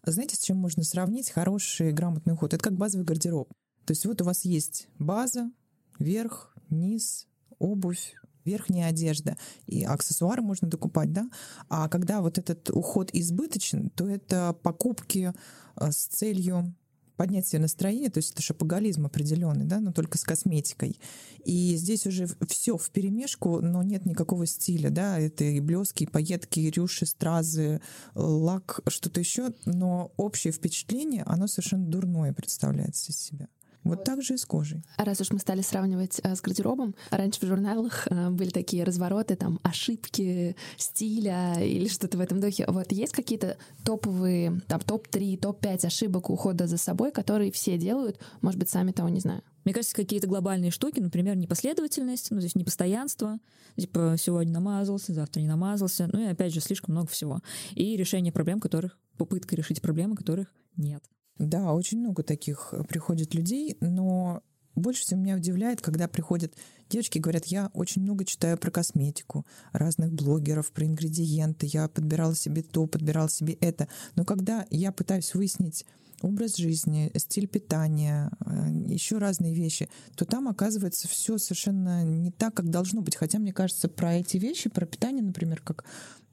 А 0.02 0.12
знаете, 0.12 0.36
с 0.36 0.40
чем 0.40 0.58
можно 0.58 0.84
сравнить 0.84 1.30
хороший 1.30 1.90
грамотный 1.92 2.34
уход? 2.34 2.54
Это 2.54 2.62
как 2.62 2.74
базовый 2.76 3.04
гардероб. 3.04 3.48
То 3.84 3.92
есть 3.92 4.06
вот 4.06 4.22
у 4.22 4.24
вас 4.24 4.44
есть 4.44 4.86
база, 4.98 5.50
верх, 5.98 6.54
низ, 6.70 7.26
обувь, 7.58 8.14
верхняя 8.46 8.88
одежда, 8.88 9.36
и 9.66 9.84
аксессуары 9.84 10.42
можно 10.42 10.68
докупать, 10.68 11.12
да. 11.12 11.28
А 11.68 11.88
когда 11.88 12.20
вот 12.20 12.38
этот 12.38 12.70
уход 12.70 13.10
избыточен, 13.12 13.90
то 13.90 14.08
это 14.08 14.56
покупки 14.62 15.32
э, 15.76 15.90
с 15.90 16.06
целью 16.06 16.74
поднять 17.16 17.46
себе 17.46 17.60
настроение, 17.60 18.10
то 18.10 18.18
есть 18.18 18.32
это 18.32 18.42
шопоголизм 18.42 19.06
определенный, 19.06 19.64
да, 19.64 19.80
но 19.80 19.92
только 19.92 20.18
с 20.18 20.22
косметикой. 20.22 21.00
И 21.44 21.74
здесь 21.76 22.06
уже 22.06 22.28
все 22.48 22.76
в 22.76 22.90
перемешку, 22.90 23.60
но 23.60 23.82
нет 23.82 24.06
никакого 24.06 24.46
стиля, 24.46 24.90
да, 24.90 25.18
это 25.18 25.44
и 25.44 25.60
блески, 25.60 26.04
и 26.04 26.06
пайетки, 26.06 26.60
и 26.60 26.70
рюши, 26.70 27.06
стразы, 27.06 27.80
лак, 28.14 28.80
что-то 28.88 29.20
еще, 29.20 29.52
но 29.64 30.12
общее 30.16 30.52
впечатление, 30.52 31.22
оно 31.24 31.46
совершенно 31.46 31.86
дурное 31.86 32.32
представляется 32.32 33.12
из 33.12 33.18
себя. 33.18 33.48
Вот 33.88 34.04
так 34.04 34.22
же 34.22 34.34
и 34.34 34.36
с 34.36 34.44
кожей. 34.44 34.82
А 34.96 35.04
раз 35.04 35.20
уж 35.20 35.30
мы 35.30 35.38
стали 35.38 35.62
сравнивать 35.62 36.20
а, 36.22 36.34
с 36.34 36.40
гардеробом, 36.40 36.94
раньше 37.10 37.40
в 37.40 37.44
журналах 37.44 38.06
а, 38.10 38.30
были 38.30 38.50
такие 38.50 38.84
развороты, 38.84 39.36
там, 39.36 39.60
ошибки 39.62 40.56
стиля 40.76 41.54
или 41.60 41.88
что-то 41.88 42.18
в 42.18 42.20
этом 42.20 42.40
духе. 42.40 42.64
Вот 42.68 42.92
есть 42.92 43.12
какие-то 43.12 43.56
топовые, 43.84 44.60
там, 44.68 44.80
топ-3, 44.80 45.38
топ-5 45.38 45.86
ошибок 45.86 46.30
ухода 46.30 46.66
за 46.66 46.78
собой, 46.78 47.12
которые 47.12 47.52
все 47.52 47.78
делают, 47.78 48.18
может 48.40 48.58
быть, 48.58 48.70
сами 48.70 48.92
того 48.92 49.08
не 49.08 49.20
знаю? 49.20 49.42
Мне 49.64 49.74
кажется, 49.74 49.96
какие-то 49.96 50.28
глобальные 50.28 50.70
штуки, 50.70 51.00
например, 51.00 51.36
непоследовательность, 51.36 52.30
ну, 52.30 52.38
то 52.38 52.44
есть 52.44 52.54
непостоянство, 52.54 53.40
типа 53.76 54.14
сегодня 54.16 54.52
намазался, 54.52 55.12
завтра 55.12 55.40
не 55.40 55.48
намазался, 55.48 56.08
ну 56.12 56.20
и 56.20 56.26
опять 56.26 56.54
же 56.54 56.60
слишком 56.60 56.94
много 56.94 57.08
всего. 57.08 57.40
И 57.74 57.96
решение 57.96 58.32
проблем, 58.32 58.60
которых, 58.60 58.96
попытка 59.16 59.56
решить 59.56 59.82
проблемы, 59.82 60.14
которых 60.14 60.54
нет. 60.76 61.02
Да, 61.38 61.72
очень 61.72 61.98
много 61.98 62.22
таких 62.22 62.68
э, 62.72 62.82
приходит 62.84 63.34
людей, 63.34 63.76
но 63.80 64.42
больше 64.74 65.02
всего 65.02 65.20
меня 65.20 65.36
удивляет, 65.36 65.80
когда 65.80 66.06
приходят 66.08 66.54
девочки 66.88 67.18
и 67.18 67.20
говорят, 67.20 67.46
я 67.46 67.70
очень 67.72 68.02
много 68.02 68.24
читаю 68.24 68.58
про 68.58 68.70
косметику, 68.70 69.46
разных 69.72 70.12
блогеров, 70.12 70.70
про 70.70 70.84
ингредиенты, 70.84 71.66
я 71.66 71.88
подбирала 71.88 72.34
себе 72.34 72.62
то, 72.62 72.86
подбирала 72.86 73.28
себе 73.28 73.54
это. 73.54 73.88
Но 74.14 74.24
когда 74.24 74.66
я 74.70 74.92
пытаюсь 74.92 75.34
выяснить 75.34 75.84
образ 76.22 76.56
жизни, 76.56 77.10
стиль 77.16 77.48
питания, 77.48 78.30
э, 78.44 78.68
еще 78.86 79.18
разные 79.18 79.54
вещи, 79.54 79.88
то 80.14 80.24
там 80.24 80.48
оказывается 80.48 81.08
все 81.08 81.38
совершенно 81.38 82.04
не 82.04 82.30
так, 82.30 82.54
как 82.54 82.70
должно 82.70 83.02
быть. 83.02 83.16
Хотя 83.16 83.38
мне 83.38 83.52
кажется, 83.52 83.88
про 83.88 84.14
эти 84.14 84.36
вещи, 84.38 84.70
про 84.70 84.86
питание, 84.86 85.22
например, 85.22 85.60
как 85.60 85.84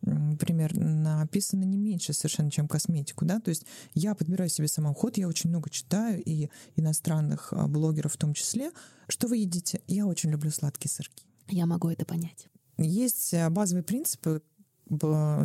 например, 0.06 0.78
написано 0.78 1.63
не 1.63 1.78
меньше 1.78 2.13
совершенно, 2.13 2.52
чем 2.52 2.68
косметику, 2.68 3.26
да, 3.26 3.39
то 3.39 3.50
есть 3.50 3.66
я 3.94 4.16
подбираю 4.16 4.50
себе 4.50 4.68
самоуход, 4.68 5.18
я 5.18 5.28
очень 5.28 5.50
много 5.50 5.70
читаю, 5.70 6.22
и 6.24 6.50
иностранных 6.76 7.54
а, 7.54 7.68
блогеров 7.68 8.13
в 8.13 8.18
том 8.18 8.34
числе. 8.34 8.72
Что 9.08 9.28
вы 9.28 9.38
едите? 9.38 9.82
Я 9.88 10.06
очень 10.06 10.32
люблю 10.32 10.52
сладкие 10.52 10.89
сырки. 10.89 11.26
Я 11.50 11.66
могу 11.66 11.89
это 11.89 12.06
понять. 12.06 12.48
Есть 12.78 13.34
а, 13.34 13.50
базовые 13.50 13.84
принципы, 13.84 14.42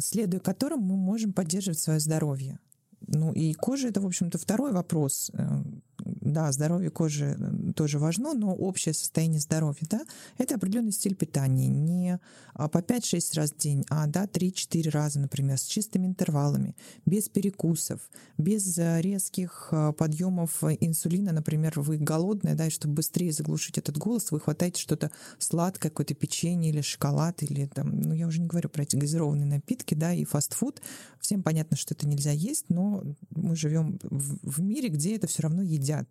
следуя 0.01 0.41
которым 0.41 0.81
мы 0.81 0.97
можем 0.97 1.33
поддерживать 1.33 1.79
свое 1.79 2.01
здоровье. 2.01 2.59
Ну 3.07 3.33
и 3.33 3.55
кожа— 3.55 3.89
это, 3.89 4.01
в 4.01 4.07
общем-то, 4.07 4.39
второй 4.39 4.73
вопрос. 4.73 5.31
Да, 6.05 6.53
здоровье 6.53 6.91
кожи 6.91 7.37
тоже 7.75 7.99
важно, 7.99 8.35
но 8.35 8.55
общее 8.55 8.95
состояние 8.95 9.41
здоровья, 9.41 9.87
да, 9.91 10.01
это 10.37 10.55
определенный 10.55 10.93
стиль 10.93 11.15
питания. 11.15 11.69
Не 11.69 12.21
а, 12.55 12.69
по 12.69 12.79
5-6 12.79 13.35
раз 13.35 13.51
в 13.51 13.57
день, 13.57 13.85
а 13.89 14.07
да, 14.07 14.27
3-4 14.27 14.91
раза, 14.91 15.21
например, 15.21 15.59
с 15.59 15.65
чистыми 15.65 16.07
интервалами, 16.07 16.77
без 17.05 17.29
перекусов, 17.29 18.01
без 18.37 18.79
э, 18.79 19.01
резких 19.01 19.69
э, 19.73 19.93
подъемов 19.93 20.63
инсулина, 20.63 21.33
например, 21.33 21.81
вы 21.81 21.99
голодная, 21.99 22.55
да, 22.55 22.67
и 22.67 22.71
чтобы 22.71 22.95
быстрее 22.95 23.33
заглушить 23.33 23.79
этот 23.79 23.99
голос, 23.99 24.31
вы 24.31 24.41
хватаете 24.41 24.81
что-то 24.81 25.11
сладкое, 25.39 25.91
какое-то 25.91 26.15
печенье 26.15 26.71
или 26.71 26.81
шоколад, 26.81 27.43
или 27.43 27.67
там, 27.67 28.01
ну, 28.01 28.15
я 28.15 28.27
уже 28.27 28.41
не 28.41 28.47
говорю 28.47 28.69
про 28.69 28.83
эти 28.83 28.97
газированные 28.97 29.47
напитки, 29.47 29.95
да, 29.95 30.13
и 30.13 30.25
фастфуд. 30.25 30.81
Всем 31.21 31.43
понятно, 31.43 31.77
что 31.77 31.95
это 31.95 32.07
нельзя 32.07 32.31
есть, 32.31 32.67
но 32.69 33.03
мы 33.31 33.57
живем 33.57 33.99
в, 34.03 34.61
мире, 34.61 34.89
где 34.89 35.17
это 35.17 35.27
все 35.27 35.43
равно 35.43 35.63
едят. 35.89 36.09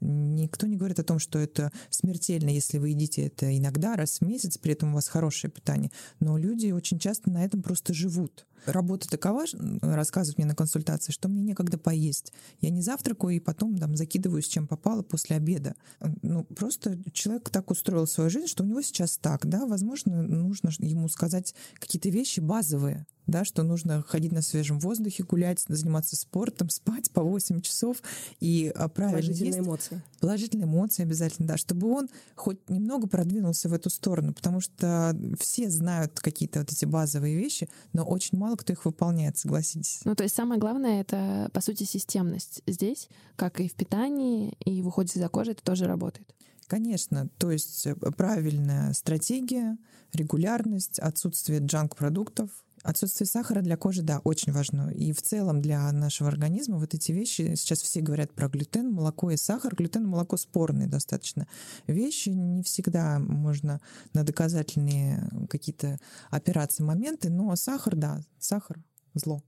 Никто 0.00 0.66
не 0.66 0.76
говорит 0.76 0.98
о 0.98 1.04
том, 1.04 1.18
что 1.18 1.38
это 1.38 1.70
смертельно, 1.90 2.48
если 2.48 2.78
вы 2.78 2.90
едите 2.90 3.26
это 3.26 3.56
иногда, 3.56 3.96
раз 3.96 4.18
в 4.18 4.22
месяц, 4.22 4.56
при 4.56 4.72
этом 4.72 4.90
у 4.90 4.94
вас 4.94 5.08
хорошее 5.08 5.52
питание. 5.52 5.90
Но 6.20 6.38
люди 6.38 6.70
очень 6.70 6.98
часто 6.98 7.30
на 7.30 7.44
этом 7.44 7.62
просто 7.62 7.92
живут. 7.92 8.46
Работа 8.66 9.08
такова, 9.08 9.44
рассказывают 9.82 10.38
мне 10.38 10.46
на 10.46 10.54
консультации, 10.54 11.12
что 11.12 11.28
мне 11.28 11.42
некогда 11.42 11.78
поесть. 11.78 12.32
Я 12.60 12.70
не 12.70 12.82
завтракаю 12.82 13.36
и 13.36 13.40
потом 13.40 13.76
там 13.78 13.96
закидываю 13.96 14.42
с 14.42 14.46
чем 14.46 14.66
попало 14.66 15.02
после 15.02 15.36
обеда. 15.36 15.74
Ну, 16.22 16.44
просто 16.44 16.98
человек 17.12 17.50
так 17.50 17.70
устроил 17.70 18.06
свою 18.06 18.30
жизнь, 18.30 18.46
что 18.46 18.64
у 18.64 18.66
него 18.66 18.82
сейчас 18.82 19.18
так, 19.18 19.46
да, 19.46 19.66
возможно, 19.66 20.22
нужно 20.22 20.70
ему 20.78 21.08
сказать 21.08 21.54
какие-то 21.78 22.08
вещи 22.08 22.40
базовые, 22.40 23.06
да, 23.26 23.44
что 23.44 23.62
нужно 23.62 24.02
ходить 24.02 24.32
на 24.32 24.42
свежем 24.42 24.78
воздухе, 24.80 25.22
гулять, 25.22 25.64
заниматься 25.68 26.16
спортом, 26.16 26.68
спать 26.70 27.10
по 27.10 27.22
8 27.22 27.60
часов 27.60 27.98
и 28.40 28.72
а, 28.74 28.88
правильно 28.88 29.20
Положительные 29.20 29.56
есть. 29.56 29.66
эмоции. 29.66 30.02
Положительные 30.20 30.66
эмоции 30.66 31.02
обязательно, 31.02 31.48
да, 31.48 31.56
чтобы 31.56 31.92
он 31.92 32.08
хоть 32.34 32.68
немного 32.68 33.06
продвинулся 33.06 33.68
в 33.68 33.72
эту 33.72 33.90
сторону, 33.90 34.34
потому 34.34 34.60
что 34.60 35.16
все 35.38 35.70
знают 35.70 36.20
какие-то 36.20 36.60
вот 36.60 36.72
эти 36.72 36.84
базовые 36.84 37.36
вещи, 37.36 37.68
но 37.92 38.04
очень 38.04 38.38
мало 38.38 38.49
кто 38.56 38.72
их 38.72 38.84
выполняет, 38.84 39.36
согласитесь. 39.36 40.00
Ну, 40.04 40.14
то 40.14 40.22
есть 40.22 40.34
самое 40.34 40.60
главное— 40.60 41.00
это, 41.02 41.50
по 41.52 41.60
сути, 41.60 41.84
системность 41.84 42.62
здесь, 42.66 43.08
как 43.36 43.60
и 43.60 43.68
в 43.68 43.74
питании, 43.74 44.54
и 44.64 44.82
в 44.82 44.88
уходе 44.88 45.18
за 45.18 45.28
кожей 45.28 45.52
это 45.52 45.62
тоже 45.62 45.86
работает. 45.86 46.34
Конечно, 46.66 47.28
то 47.38 47.50
есть 47.50 47.86
э, 47.86 47.94
правильная 47.94 48.92
стратегия, 48.92 49.76
регулярность, 50.12 51.00
отсутствие 51.00 51.58
джанк-продуктов, 51.60 52.50
Отсутствие 52.82 53.26
сахара 53.26 53.60
для 53.60 53.76
кожи, 53.76 54.02
да, 54.02 54.20
очень 54.24 54.52
важно. 54.52 54.90
И 54.90 55.12
в 55.12 55.20
целом 55.20 55.60
для 55.60 55.90
нашего 55.92 56.28
организма 56.28 56.78
вот 56.78 56.94
эти 56.94 57.12
вещи, 57.12 57.54
сейчас 57.54 57.82
все 57.82 58.00
говорят 58.00 58.32
про 58.32 58.48
глютен, 58.48 58.90
молоко 58.90 59.30
и 59.30 59.36
сахар. 59.36 59.74
Глютен 59.74 60.04
и 60.04 60.06
молоко 60.06 60.36
спорные 60.38 60.88
достаточно 60.88 61.46
вещи. 61.86 62.30
Не 62.30 62.62
всегда 62.62 63.18
можно 63.18 63.80
на 64.14 64.24
доказательные 64.24 65.28
какие-то 65.50 65.98
операции 66.30 66.82
моменты, 66.82 67.28
но 67.28 67.54
сахар, 67.54 67.96
да, 67.96 68.20
сахар— 68.38 68.82
зло. 69.14 69.42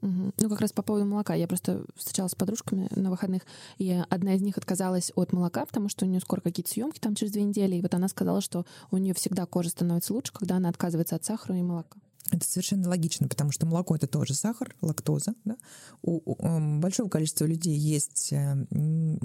Угу. 0.00 0.32
Ну, 0.38 0.48
как 0.48 0.60
раз 0.60 0.72
по 0.72 0.82
поводу 0.82 1.04
молока. 1.06 1.34
Я 1.34 1.48
просто 1.48 1.84
встречалась 1.96 2.32
с 2.32 2.36
подружками 2.36 2.88
на 2.94 3.10
выходных, 3.10 3.42
и 3.78 3.90
одна 4.08 4.34
из 4.34 4.42
них 4.42 4.56
отказалась 4.56 5.10
от 5.16 5.32
молока, 5.32 5.66
потому 5.66 5.88
что 5.88 6.04
у 6.04 6.08
нее 6.08 6.20
скоро 6.20 6.40
какие-то 6.40 6.70
съемки 6.70 7.00
там 7.00 7.16
через 7.16 7.32
две 7.32 7.42
недели. 7.42 7.76
И 7.76 7.82
вот 7.82 7.94
она 7.94 8.08
сказала, 8.08 8.40
что 8.40 8.64
у 8.92 8.96
нее 8.98 9.14
всегда 9.14 9.46
кожа 9.46 9.70
становится 9.70 10.14
лучше, 10.14 10.32
когда 10.32 10.56
она 10.56 10.68
отказывается 10.68 11.16
от 11.16 11.24
сахара 11.24 11.58
и 11.58 11.62
молока. 11.62 11.98
Это 12.30 12.46
совершенно 12.46 12.88
логично, 12.88 13.26
потому 13.28 13.52
что 13.52 13.66
молоко 13.66 13.96
это 13.96 14.06
тоже 14.06 14.34
сахар, 14.34 14.74
лактоза. 14.80 15.34
Да? 15.44 15.56
У, 16.02 16.32
у 16.32 16.36
эм, 16.44 16.80
большого 16.80 17.08
количества 17.08 17.46
людей 17.46 17.76
есть 17.76 18.32
э, 18.32 18.66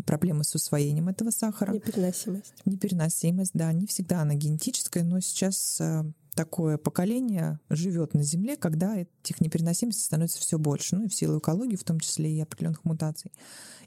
проблемы 0.05 0.43
с 0.43 0.55
усвоением 0.55 1.09
этого 1.09 1.29
сахара. 1.29 1.73
Непереносимость. 1.73 2.53
Непереносимость, 2.65 3.51
да. 3.53 3.73
Не 3.73 3.87
всегда 3.87 4.21
она 4.21 4.35
генетическая, 4.35 5.03
но 5.03 5.19
сейчас 5.19 5.81
э, 5.81 6.03
такое 6.33 6.77
поколение 6.77 7.59
живет 7.69 8.13
на 8.13 8.23
Земле, 8.23 8.55
когда 8.55 8.97
этих 8.97 9.41
непереносимостей 9.41 10.03
становится 10.03 10.39
все 10.39 10.57
больше, 10.57 10.95
ну 10.95 11.05
и 11.05 11.09
в 11.09 11.15
силу 11.15 11.39
экологии 11.39 11.75
в 11.75 11.83
том 11.83 11.99
числе 11.99 12.31
и 12.31 12.41
определенных 12.41 12.85
мутаций. 12.85 13.31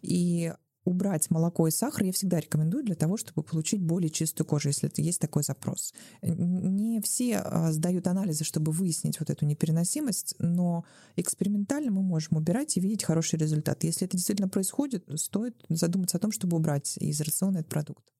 И 0.02 0.52
убрать 0.87 1.31
молоко 1.31 1.66
и 1.66 1.70
сахар 1.70 2.05
я 2.05 2.12
всегда 2.12 2.40
рекомендую 2.40 2.85
для 2.85 2.94
того, 2.94 3.16
чтобы 3.16 3.42
получить 3.42 3.83
более 3.83 4.09
чистую 4.09 4.46
кожу, 4.46 4.68
если 4.68 4.88
это 4.88 5.03
есть 5.03 5.20
такой 5.20 5.42
запрос. 5.42 5.92
Не 6.22 7.01
все 7.03 7.38
а, 7.38 7.72
сдают 7.72 8.07
анализы, 8.07 8.44
чтобы 8.44 8.72
выяснить 8.72 9.20
вот 9.20 9.29
эту 9.29 9.44
непереносимость, 9.44 10.37
но 10.38 10.85
экспериментально 11.16 11.90
мы 11.90 12.03
можем 12.03 12.38
убирать 12.38 12.77
и 12.77 12.81
видеть 12.81 13.05
хороший 13.05 13.38
результат. 13.38 13.85
Если 13.85 14.07
это 14.07 14.16
действительно 14.16 14.49
происходит, 14.49 15.05
стоит 15.16 15.57
задуматься 15.68 16.16
о 16.16 16.20
том, 16.20 16.31
чтобы 16.33 16.57
убрать 16.57 16.96
из 16.99 17.20
рациона 17.20 17.59
этот 17.59 17.68
продукт. 17.68 18.15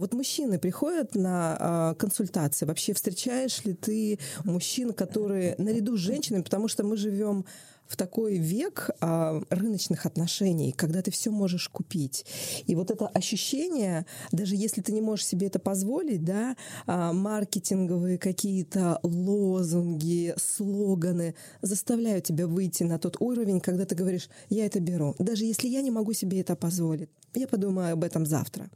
Вот 0.00 0.14
мужчины 0.14 0.58
приходят 0.58 1.14
на 1.14 1.92
э, 1.92 1.94
консультации. 1.98 2.64
Вообще 2.64 2.94
встречаешь 2.94 3.62
ли 3.66 3.74
ты 3.74 4.18
мужчин, 4.44 4.94
которые 4.94 5.54
наряду 5.58 5.98
с 5.98 6.00
женщинами, 6.00 6.40
потому 6.40 6.68
что 6.68 6.84
мы 6.84 6.96
живем 6.96 7.44
в 7.86 7.96
такой 7.96 8.38
век 8.38 8.90
а, 9.00 9.42
рыночных 9.50 10.06
отношений, 10.06 10.70
когда 10.70 11.02
ты 11.02 11.10
все 11.10 11.30
можешь 11.30 11.68
купить. 11.68 12.24
И 12.66 12.76
вот 12.76 12.90
это 12.92 13.08
ощущение, 13.08 14.06
даже 14.30 14.54
если 14.54 14.80
ты 14.80 14.92
не 14.92 15.00
можешь 15.00 15.26
себе 15.26 15.48
это 15.48 15.58
позволить, 15.58 16.24
да, 16.24 16.56
а, 16.86 17.12
маркетинговые 17.12 18.16
какие-то 18.16 19.00
лозунги, 19.02 20.32
слоганы 20.38 21.34
заставляют 21.62 22.24
тебя 22.24 22.46
выйти 22.46 22.84
на 22.84 23.00
тот 23.00 23.16
уровень, 23.20 23.60
когда 23.60 23.84
ты 23.84 23.96
говоришь, 23.96 24.30
я 24.50 24.66
это 24.66 24.78
беру. 24.78 25.16
Даже 25.18 25.44
если 25.44 25.66
я 25.66 25.82
не 25.82 25.90
могу 25.90 26.12
себе 26.12 26.40
это 26.40 26.54
позволить, 26.54 27.10
я 27.34 27.48
подумаю 27.48 27.94
об 27.94 28.04
этом 28.04 28.24
завтра. 28.24 28.70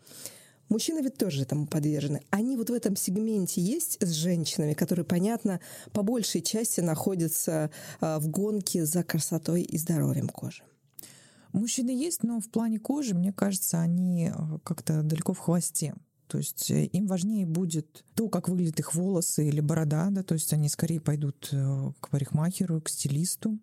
Мужчины 0.68 1.00
ведь 1.00 1.16
тоже 1.16 1.42
этому 1.42 1.66
подвержены. 1.66 2.22
Они 2.30 2.56
вот 2.56 2.70
в 2.70 2.72
этом 2.72 2.96
сегменте 2.96 3.60
есть 3.60 3.98
с 4.00 4.10
женщинами, 4.10 4.72
которые, 4.72 5.04
понятно, 5.04 5.60
по 5.92 6.02
большей 6.02 6.40
части 6.40 6.80
находятся 6.80 7.70
а, 8.00 8.18
в 8.18 8.28
гонке 8.28 8.84
за 8.84 9.04
красотой 9.04 9.62
и 9.62 9.76
здоровьем 9.76 10.28
кожи. 10.28 10.62
Мужчины 11.52 11.90
есть, 11.90 12.22
но 12.22 12.40
в 12.40 12.48
плане 12.50 12.80
кожи, 12.80 13.14
мне 13.14 13.32
кажется, 13.32 13.80
они 13.80 14.30
а, 14.32 14.58
как-то 14.64 15.02
далеко 15.02 15.34
в 15.34 15.38
хвосте. 15.38 15.94
То 16.26 16.38
есть 16.38 16.70
э, 16.70 16.86
им 16.86 17.06
важнее 17.06 17.46
будет 17.46 18.04
то, 18.14 18.28
как 18.28 18.48
выглядят 18.48 18.80
их 18.80 18.94
волосы 18.94 19.46
или 19.46 19.60
борода, 19.60 20.08
да, 20.10 20.22
то 20.22 20.34
есть 20.34 20.52
они 20.52 20.68
скорее 20.68 21.00
пойдут 21.00 21.50
э, 21.52 21.92
к 22.00 22.08
парикмахеру, 22.08 22.80
к 22.80 22.88
стилисту, 22.88 23.58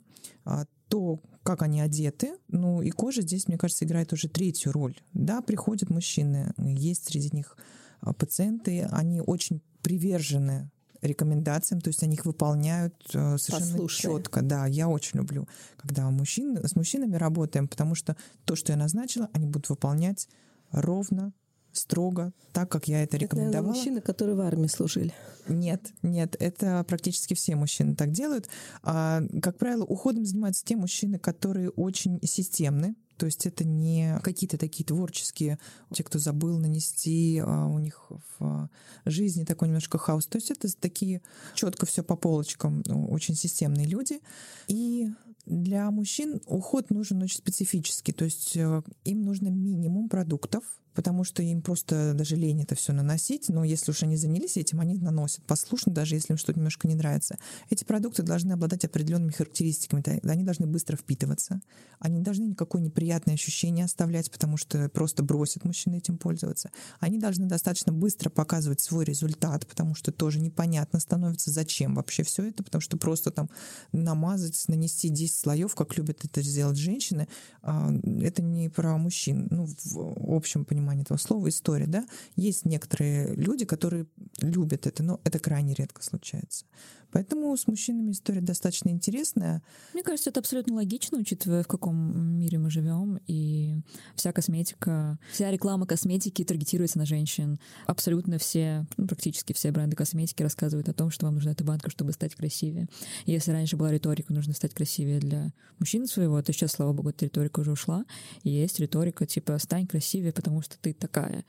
а 0.46 0.66
то, 0.88 1.20
как 1.44 1.62
они 1.62 1.82
одеты. 1.82 2.36
Ну 2.48 2.82
и 2.82 2.90
кожа 2.92 3.22
здесь, 3.22 3.48
мне 3.48 3.58
кажется, 3.58 3.86
играет 3.86 4.14
уже 4.14 4.30
третью 4.30 4.72
роль. 4.72 4.96
Да, 5.14 5.42
приходят 5.42 5.90
мужчины, 5.90 6.54
есть 6.58 7.06
среди 7.06 7.36
них 7.36 7.58
а, 8.02 8.14
пациенты, 8.14 8.88
они 8.92 9.22
очень 9.22 9.62
привержены 9.82 10.70
рекомендациям, 11.02 11.82
то 11.82 11.88
есть 11.88 12.04
они 12.04 12.16
их 12.16 12.26
выполняют 12.26 12.94
э, 13.14 13.38
совершенно 13.38 13.72
Послушные. 13.72 14.18
четко. 14.18 14.42
Да, 14.44 14.68
я 14.68 14.88
очень 14.88 15.18
люблю, 15.18 15.48
когда 15.78 16.08
мужчин, 16.12 16.58
с 16.64 16.76
мужчинами 16.76 17.16
работаем, 17.16 17.68
потому 17.68 17.96
что 17.96 18.16
то, 18.46 18.56
что 18.56 18.72
я 18.72 18.78
назначила, 18.78 19.28
они 19.34 19.48
будут 19.48 19.70
выполнять 19.70 20.30
ровно, 20.72 21.34
строго, 21.74 22.34
так, 22.54 22.70
как 22.70 22.88
я 22.88 23.04
это 23.04 23.18
рекомендовала. 23.18 23.50
Это, 23.50 23.58
наверное, 23.58 23.78
мужчины, 23.78 24.02
которые 24.02 24.36
в 24.36 24.42
армии 24.42 24.68
служили. 24.68 25.14
Нет, 25.48 25.92
нет, 26.02 26.36
это 26.40 26.84
практически 26.88 27.34
все 27.34 27.56
мужчины 27.56 27.96
так 27.96 28.12
делают. 28.12 28.48
А, 28.84 29.22
как 29.42 29.58
правило, 29.58 29.84
уходом 29.84 30.26
занимаются 30.26 30.64
те 30.66 30.76
мужчины, 30.76 31.20
которые 31.20 31.70
очень 31.70 32.20
системны, 32.24 32.96
то 33.22 33.28
есть 33.28 33.46
это 33.46 33.64
не 33.64 34.20
какие-то 34.24 34.58
такие 34.58 34.84
творческие, 34.84 35.60
те, 35.94 36.04
кто 36.04 36.18
забыл 36.18 36.58
нанести, 36.58 37.40
а 37.46 37.68
у 37.68 37.78
них 37.78 38.12
в 38.40 38.68
жизни 39.06 39.44
такой 39.44 39.68
немножко 39.68 40.00
хаос. 40.00 40.26
То 40.26 40.38
есть 40.38 40.50
это 40.50 40.68
такие 40.76 41.22
четко 41.54 41.86
все 41.86 42.02
по 42.02 42.16
полочкам, 42.16 42.82
ну, 42.88 43.06
очень 43.12 43.36
системные 43.36 43.86
люди. 43.86 44.22
И 44.68 45.12
для 45.46 45.92
мужчин 45.92 46.42
уход 46.48 46.90
нужен 46.90 47.22
очень 47.22 47.38
специфический, 47.38 48.12
то 48.12 48.26
есть 48.26 48.56
э, 48.56 48.82
им 49.06 49.24
нужно 49.24 49.50
минимум 49.50 50.10
продуктов, 50.10 50.64
потому 50.94 51.24
что 51.24 51.42
им 51.44 51.62
просто 51.62 52.14
даже 52.14 52.36
лень 52.36 52.64
это 52.64 52.76
все 52.76 52.94
наносить, 52.94 53.50
но 53.50 53.64
если 53.64 53.92
уж 53.92 54.04
они 54.04 54.18
занялись 54.18 54.58
этим, 54.58 54.80
они 54.80 54.96
наносят 54.96 55.44
послушно, 55.46 55.94
даже 55.94 56.16
если 56.16 56.34
им 56.34 56.38
что-то 56.38 56.60
немножко 56.60 56.88
не 56.88 56.96
нравится. 56.96 57.38
Эти 57.70 57.84
продукты 57.84 58.24
должны 58.24 58.54
обладать 58.54 58.86
определенными 58.86 59.32
характеристиками, 59.32 60.04
они 60.28 60.44
должны 60.44 60.68
быстро 60.68 60.98
впитываться, 60.98 61.62
они 62.00 62.18
не 62.18 62.24
должны 62.24 62.46
никакое 62.46 62.82
неприятное 62.82 63.36
ощущение 63.36 63.86
оставлять, 63.86 64.30
потому 64.32 64.58
что 64.58 64.90
просто 64.90 65.24
бросят 65.24 65.66
мужчины 65.66 65.98
этим 65.98 66.18
пользоваться. 66.18 66.72
Они 67.00 67.18
должны 67.18 67.46
достаточно 67.48 67.92
быстро 67.92 68.30
показывать 68.30 68.82
свой 68.82 69.06
результат, 69.06 69.68
потому 69.68 69.96
что 69.96 70.12
тоже 70.12 70.40
непонятно 70.40 71.00
становится, 71.00 71.52
зачем 71.52 71.96
вообще 71.96 72.24
все 72.24 72.50
это, 72.50 72.64
потому 72.64 72.82
что 72.82 72.98
просто 72.98 73.32
там 73.32 73.50
намазать, 73.92 74.64
нанести 74.68 75.10
10 75.10 75.36
слоев, 75.36 75.76
как 75.76 75.98
любят 75.98 76.26
это 76.26 76.42
сделать 76.42 76.78
женщины, 76.78 77.28
а, 77.62 77.92
это 78.22 78.42
не 78.42 78.70
про 78.70 78.98
мужчин, 78.98 79.48
ну, 79.50 79.68
в 79.84 80.36
общем 80.36 80.66
понимании 80.66 80.81
понимании 80.82 81.04
этого 81.04 81.18
слова 81.18 81.48
история, 81.50 81.88
да, 81.88 82.06
есть 82.36 82.66
некоторые 82.66 83.34
люди, 83.36 83.66
которые 83.66 84.08
любят 84.42 84.88
это, 84.88 85.04
но 85.04 85.20
это 85.24 85.40
крайне 85.40 85.74
редко 85.74 86.04
случается. 86.04 86.66
Поэтому 87.12 87.56
с 87.56 87.68
мужчинами 87.68 88.12
история 88.12 88.42
достаточно 88.42 88.90
интересная. 88.90 89.62
Мне 89.94 90.04
кажется, 90.04 90.30
это 90.30 90.40
абсолютно 90.40 90.76
логично, 90.76 91.20
учитывая, 91.20 91.64
в 91.64 91.68
каком 91.68 92.38
мире 92.38 92.58
мы 92.58 92.70
живем, 92.70 93.20
и 93.28 93.76
вся 94.16 94.32
косметика, 94.32 95.20
вся 95.32 95.52
реклама 95.52 95.86
косметики 95.86 96.44
таргетируется 96.44 96.98
на 96.98 97.06
женщин. 97.06 97.60
Абсолютно 97.86 98.38
все, 98.38 98.86
ну, 98.98 99.08
практически 99.08 99.54
все 99.54 99.72
бренды 99.72 99.96
косметики 99.96 100.44
рассказывают 100.44 100.90
о 100.90 100.94
том, 100.94 101.12
что 101.12 101.26
вам 101.26 101.36
нужна 101.36 101.52
эта 101.52 101.64
банка, 101.64 101.90
чтобы 101.90 102.14
стать 102.14 102.36
красивее. 102.36 102.88
И 103.26 103.32
если 103.32 103.52
раньше 103.52 103.78
была 103.78 103.92
риторика, 103.92 104.34
нужно 104.34 104.54
стать 104.54 104.74
красивее 104.74 105.20
для 105.20 105.52
мужчин 105.80 106.08
своего, 106.08 106.42
то 106.42 106.54
сейчас, 106.54 106.72
слава 106.72 106.94
богу, 106.94 107.10
эта 107.10 107.26
риторика 107.26 107.60
уже 107.60 107.72
ушла. 107.72 108.06
И 108.44 108.50
есть 108.50 108.80
риторика 108.80 109.26
типа 109.26 109.58
«стань 109.60 109.88
красивее, 109.88 110.32
потому 110.32 110.62
что 110.62 110.78
ты 110.80 110.94
такая». 110.94 111.44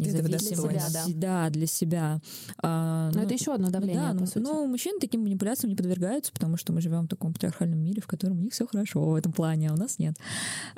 Независимо. 0.00 0.68
Для 0.68 0.80
себя, 0.80 0.90
да. 0.92 1.04
Да, 1.14 1.50
для 1.50 1.66
себя. 1.66 2.20
А, 2.62 3.10
Но 3.12 3.20
ну, 3.20 3.24
это 3.24 3.34
еще 3.34 3.54
одно 3.54 3.70
давление, 3.70 4.12
да, 4.12 4.26
сути. 4.26 4.38
но 4.38 4.66
мужчины 4.66 4.98
таким 5.00 5.22
манипуляциям 5.22 5.70
не 5.70 5.76
подвергаются, 5.76 6.32
потому 6.32 6.56
что 6.56 6.72
мы 6.72 6.80
живем 6.80 7.04
в 7.04 7.08
таком 7.08 7.32
патриархальном 7.32 7.78
мире, 7.78 8.00
в 8.00 8.06
котором 8.06 8.38
у 8.38 8.42
них 8.42 8.52
все 8.52 8.66
хорошо 8.66 9.04
в 9.04 9.14
этом 9.14 9.32
плане, 9.32 9.70
а 9.70 9.74
у 9.74 9.76
нас 9.76 9.98
нет. 9.98 10.16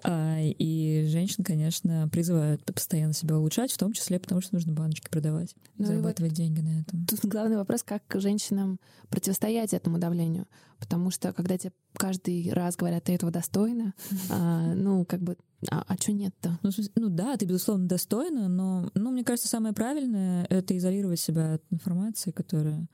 А, 0.02 0.38
и 0.40 1.06
женщин, 1.08 1.44
конечно, 1.44 2.08
призывают 2.10 2.64
постоянно 2.64 3.12
себя 3.12 3.38
улучшать, 3.38 3.72
в 3.72 3.78
том 3.78 3.92
числе 3.92 4.18
потому, 4.18 4.40
что 4.40 4.54
нужно 4.54 4.72
баночки 4.72 5.08
продавать, 5.10 5.54
Ну 5.78 5.86
зарабатывать 5.86 6.32
деньги 6.32 6.60
на 6.60 6.80
этом. 6.80 7.06
Тут 7.06 7.20
главный 7.24 7.56
вопрос, 7.56 7.82
как 7.82 8.02
женщинам 8.14 8.78
противостоять 9.08 9.74
этому 9.74 9.98
давлению. 9.98 10.46
Потому 10.78 11.10
что 11.12 11.32
когда 11.32 11.56
тебе 11.56 11.72
каждый 11.94 12.52
раз 12.52 12.76
говорят, 12.76 13.04
ты 13.04 13.12
этого 13.12 13.30
достойна, 13.30 13.94
а, 14.30 14.74
ну, 14.74 15.04
как 15.04 15.20
бы, 15.20 15.36
а, 15.70 15.84
а 15.86 15.96
что 15.96 16.12
нет-то? 16.12 16.58
Ну, 16.62 16.70
ну 16.96 17.08
да, 17.08 17.36
ты, 17.36 17.46
безусловно, 17.46 17.86
достойна, 17.86 18.48
но, 18.48 18.90
ну, 18.94 19.10
мне 19.10 19.24
кажется, 19.24 19.48
самое 19.48 19.74
правильное— 19.74 20.46
это 20.50 20.76
изолировать 20.76 21.20
себя 21.20 21.54
от 21.54 21.62
информации, 21.70 22.30
которая 22.30 22.86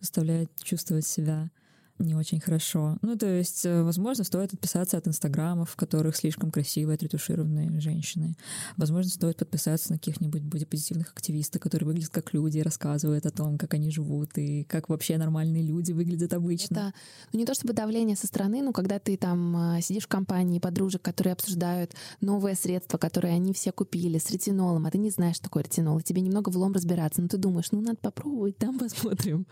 заставляет 0.00 0.50
чувствовать 0.62 1.06
себя 1.06 1.50
не 1.98 2.14
очень 2.14 2.40
хорошо. 2.40 2.98
Ну, 3.02 3.16
то 3.16 3.26
есть, 3.26 3.64
э, 3.64 3.82
возможно, 3.82 4.24
стоит 4.24 4.52
отписаться 4.52 4.98
от 4.98 5.08
инстаграмов, 5.08 5.70
в 5.70 5.76
которых 5.76 6.16
слишком 6.16 6.50
красивые, 6.50 6.96
отретушированные 6.96 7.80
женщины. 7.80 8.36
Возможно, 8.76 9.10
стоит 9.10 9.38
подписаться 9.38 9.92
на 9.92 9.98
каких-нибудь 9.98 10.42
бодипозитивных 10.42 11.12
активистов, 11.12 11.62
которые 11.62 11.86
выглядят 11.86 12.10
как 12.10 12.34
люди 12.34 12.58
рассказывают 12.60 13.26
о 13.26 13.30
том, 13.30 13.58
как 13.58 13.74
они 13.74 13.90
живут 13.90 14.36
и 14.36 14.64
как 14.64 14.88
вообще 14.88 15.16
нормальные 15.16 15.62
люди 15.62 15.92
выглядят 15.92 16.32
обычно. 16.32 16.74
Это 16.74 16.94
ну, 17.32 17.38
не 17.38 17.46
то 17.46 17.54
чтобы 17.54 17.72
давление 17.72 18.16
со 18.16 18.26
стороны, 18.26 18.62
но 18.62 18.72
когда 18.72 18.98
ты 18.98 19.16
там 19.16 19.56
а, 19.56 19.80
сидишь 19.80 20.04
в 20.04 20.08
компании 20.08 20.58
подружек, 20.58 21.02
которые 21.02 21.32
обсуждают 21.32 21.94
новые 22.20 22.56
средства, 22.56 22.98
которые 22.98 23.34
они 23.34 23.52
все 23.54 23.72
купили 23.72 24.18
с 24.18 24.30
ретинолом, 24.30 24.86
а 24.86 24.90
ты 24.90 24.98
не 24.98 25.10
знаешь, 25.10 25.36
что 25.36 25.44
такое 25.44 25.64
ретинол, 25.64 25.98
и 25.98 26.02
тебе 26.02 26.20
немного 26.20 26.50
в 26.50 26.56
лом 26.56 26.72
разбираться, 26.72 27.22
но 27.22 27.28
ты 27.28 27.38
думаешь, 27.38 27.72
ну, 27.72 27.80
надо 27.80 27.98
попробовать, 27.98 28.58
там 28.58 28.78
посмотрим. 28.78 29.46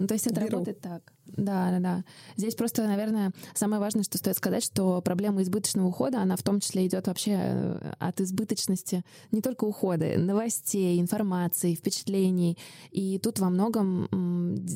Ну, 0.00 0.06
то 0.06 0.14
есть 0.14 0.26
это 0.26 0.40
Беру. 0.40 0.52
работает 0.52 0.80
так. 0.80 1.12
Да, 1.26 1.70
да, 1.70 1.78
да. 1.78 2.04
Здесь 2.38 2.54
просто, 2.54 2.86
наверное, 2.86 3.32
самое 3.52 3.80
важное, 3.80 4.02
что 4.02 4.16
стоит 4.16 4.34
сказать, 4.34 4.64
что 4.64 5.02
проблема 5.02 5.42
избыточного 5.42 5.88
ухода, 5.88 6.22
она 6.22 6.36
в 6.36 6.42
том 6.42 6.60
числе 6.60 6.86
идет 6.86 7.06
вообще 7.06 7.32
э, 7.38 7.92
от 7.98 8.18
избыточности 8.22 9.04
не 9.30 9.42
только 9.42 9.64
ухода, 9.64 10.18
новостей, 10.18 10.98
информации, 10.98 11.74
впечатлений. 11.74 12.56
И 12.90 13.18
тут 13.18 13.40
во 13.40 13.50
многом 13.50 14.08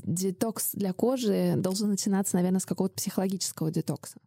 детокс 0.04 0.72
для 0.74 0.92
кожи 0.92 1.54
должен 1.56 1.88
начинаться, 1.88 2.36
наверное, 2.36 2.60
с 2.60 2.66
какого-то 2.66 2.96
психологического 2.96 3.70
детокса. 3.70 4.18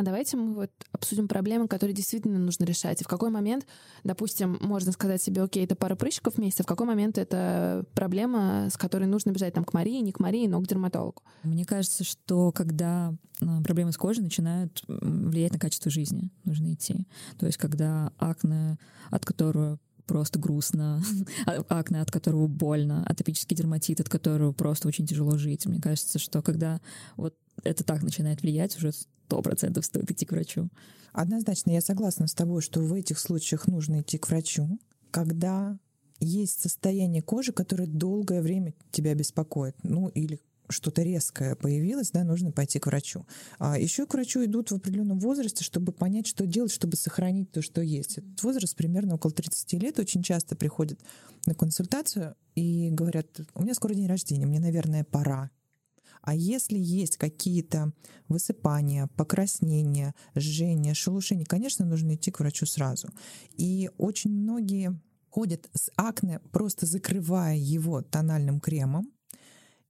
А 0.00 0.02
давайте 0.02 0.38
мы 0.38 0.54
вот 0.54 0.70
обсудим 0.92 1.28
проблемы, 1.28 1.68
которые 1.68 1.94
действительно 1.94 2.38
нужно 2.38 2.64
решать. 2.64 3.02
И 3.02 3.04
в 3.04 3.06
какой 3.06 3.28
момент, 3.28 3.66
допустим, 4.02 4.56
можно 4.62 4.92
сказать 4.92 5.22
себе, 5.22 5.42
окей, 5.42 5.66
это 5.66 5.76
пара 5.76 5.94
прыщиков 5.94 6.36
в 6.36 6.38
месяц, 6.38 6.60
а 6.60 6.62
в 6.62 6.66
какой 6.66 6.86
момент 6.86 7.18
это 7.18 7.84
проблема, 7.92 8.68
с 8.70 8.78
которой 8.78 9.04
нужно 9.04 9.32
бежать 9.32 9.52
там 9.52 9.62
к 9.62 9.74
Марии, 9.74 10.00
не 10.00 10.12
к 10.12 10.18
Марии, 10.18 10.46
но 10.46 10.58
к 10.62 10.66
дерматологу. 10.66 11.22
Мне 11.42 11.66
кажется, 11.66 12.02
что 12.02 12.50
когда 12.50 13.12
а, 13.42 13.60
проблемы 13.60 13.92
с 13.92 13.98
кожей 13.98 14.24
начинают 14.24 14.82
влиять 14.88 15.52
на 15.52 15.58
качество 15.58 15.90
жизни, 15.90 16.30
нужно 16.44 16.72
идти. 16.72 17.06
То 17.38 17.44
есть 17.44 17.58
когда 17.58 18.10
акне, 18.16 18.78
от 19.10 19.26
которого 19.26 19.78
просто 20.10 20.40
грустно, 20.40 21.00
а- 21.46 21.64
акне, 21.68 22.00
от 22.00 22.10
которого 22.10 22.48
больно, 22.48 23.04
атопический 23.06 23.56
дерматит, 23.56 24.00
от 24.00 24.08
которого 24.08 24.52
просто 24.52 24.88
очень 24.88 25.06
тяжело 25.06 25.38
жить. 25.38 25.66
Мне 25.66 25.80
кажется, 25.80 26.18
что 26.18 26.42
когда 26.42 26.80
вот 27.16 27.36
это 27.62 27.84
так 27.84 28.02
начинает 28.02 28.42
влиять, 28.42 28.76
уже 28.76 28.90
сто 28.90 29.40
процентов 29.40 29.86
стоит 29.86 30.10
идти 30.10 30.26
к 30.26 30.32
врачу. 30.32 30.68
Однозначно, 31.12 31.70
я 31.70 31.80
согласна 31.80 32.26
с 32.26 32.34
тобой, 32.34 32.60
что 32.60 32.80
в 32.80 32.92
этих 32.92 33.20
случаях 33.20 33.68
нужно 33.68 34.00
идти 34.00 34.18
к 34.18 34.28
врачу, 34.28 34.80
когда 35.12 35.78
есть 36.18 36.60
состояние 36.60 37.22
кожи, 37.22 37.52
которое 37.52 37.86
долгое 37.86 38.42
время 38.42 38.74
тебя 38.90 39.14
беспокоит, 39.14 39.76
ну 39.84 40.08
или 40.08 40.40
что-то 40.70 41.02
резкое 41.02 41.54
появилось, 41.56 42.10
да, 42.10 42.24
нужно 42.24 42.52
пойти 42.52 42.78
к 42.78 42.86
врачу. 42.86 43.26
А 43.58 43.78
еще 43.78 44.06
к 44.06 44.14
врачу 44.14 44.44
идут 44.44 44.70
в 44.70 44.74
определенном 44.74 45.18
возрасте, 45.18 45.64
чтобы 45.64 45.92
понять, 45.92 46.26
что 46.26 46.46
делать, 46.46 46.72
чтобы 46.72 46.96
сохранить 46.96 47.52
то, 47.52 47.62
что 47.62 47.80
есть. 47.80 48.18
Этот 48.18 48.42
возраст 48.42 48.76
примерно 48.76 49.14
около 49.14 49.32
30 49.32 49.72
лет 49.74 49.98
очень 49.98 50.22
часто 50.22 50.56
приходят 50.56 51.00
на 51.46 51.54
консультацию 51.54 52.34
и 52.54 52.90
говорят, 52.90 53.40
у 53.54 53.62
меня 53.62 53.74
скоро 53.74 53.94
день 53.94 54.06
рождения, 54.06 54.46
мне, 54.46 54.60
наверное, 54.60 55.04
пора. 55.04 55.50
А 56.22 56.34
если 56.34 56.78
есть 56.78 57.16
какие-то 57.16 57.92
высыпания, 58.28 59.08
покраснения, 59.16 60.14
жжения, 60.34 60.94
шелушения, 60.94 61.46
конечно, 61.46 61.86
нужно 61.86 62.14
идти 62.14 62.30
к 62.30 62.40
врачу 62.40 62.66
сразу. 62.66 63.08
И 63.56 63.90
очень 63.96 64.30
многие 64.30 65.00
ходят 65.30 65.70
с 65.72 65.90
акне, 65.96 66.40
просто 66.52 66.86
закрывая 66.86 67.56
его 67.56 68.02
тональным 68.02 68.60
кремом, 68.60 69.10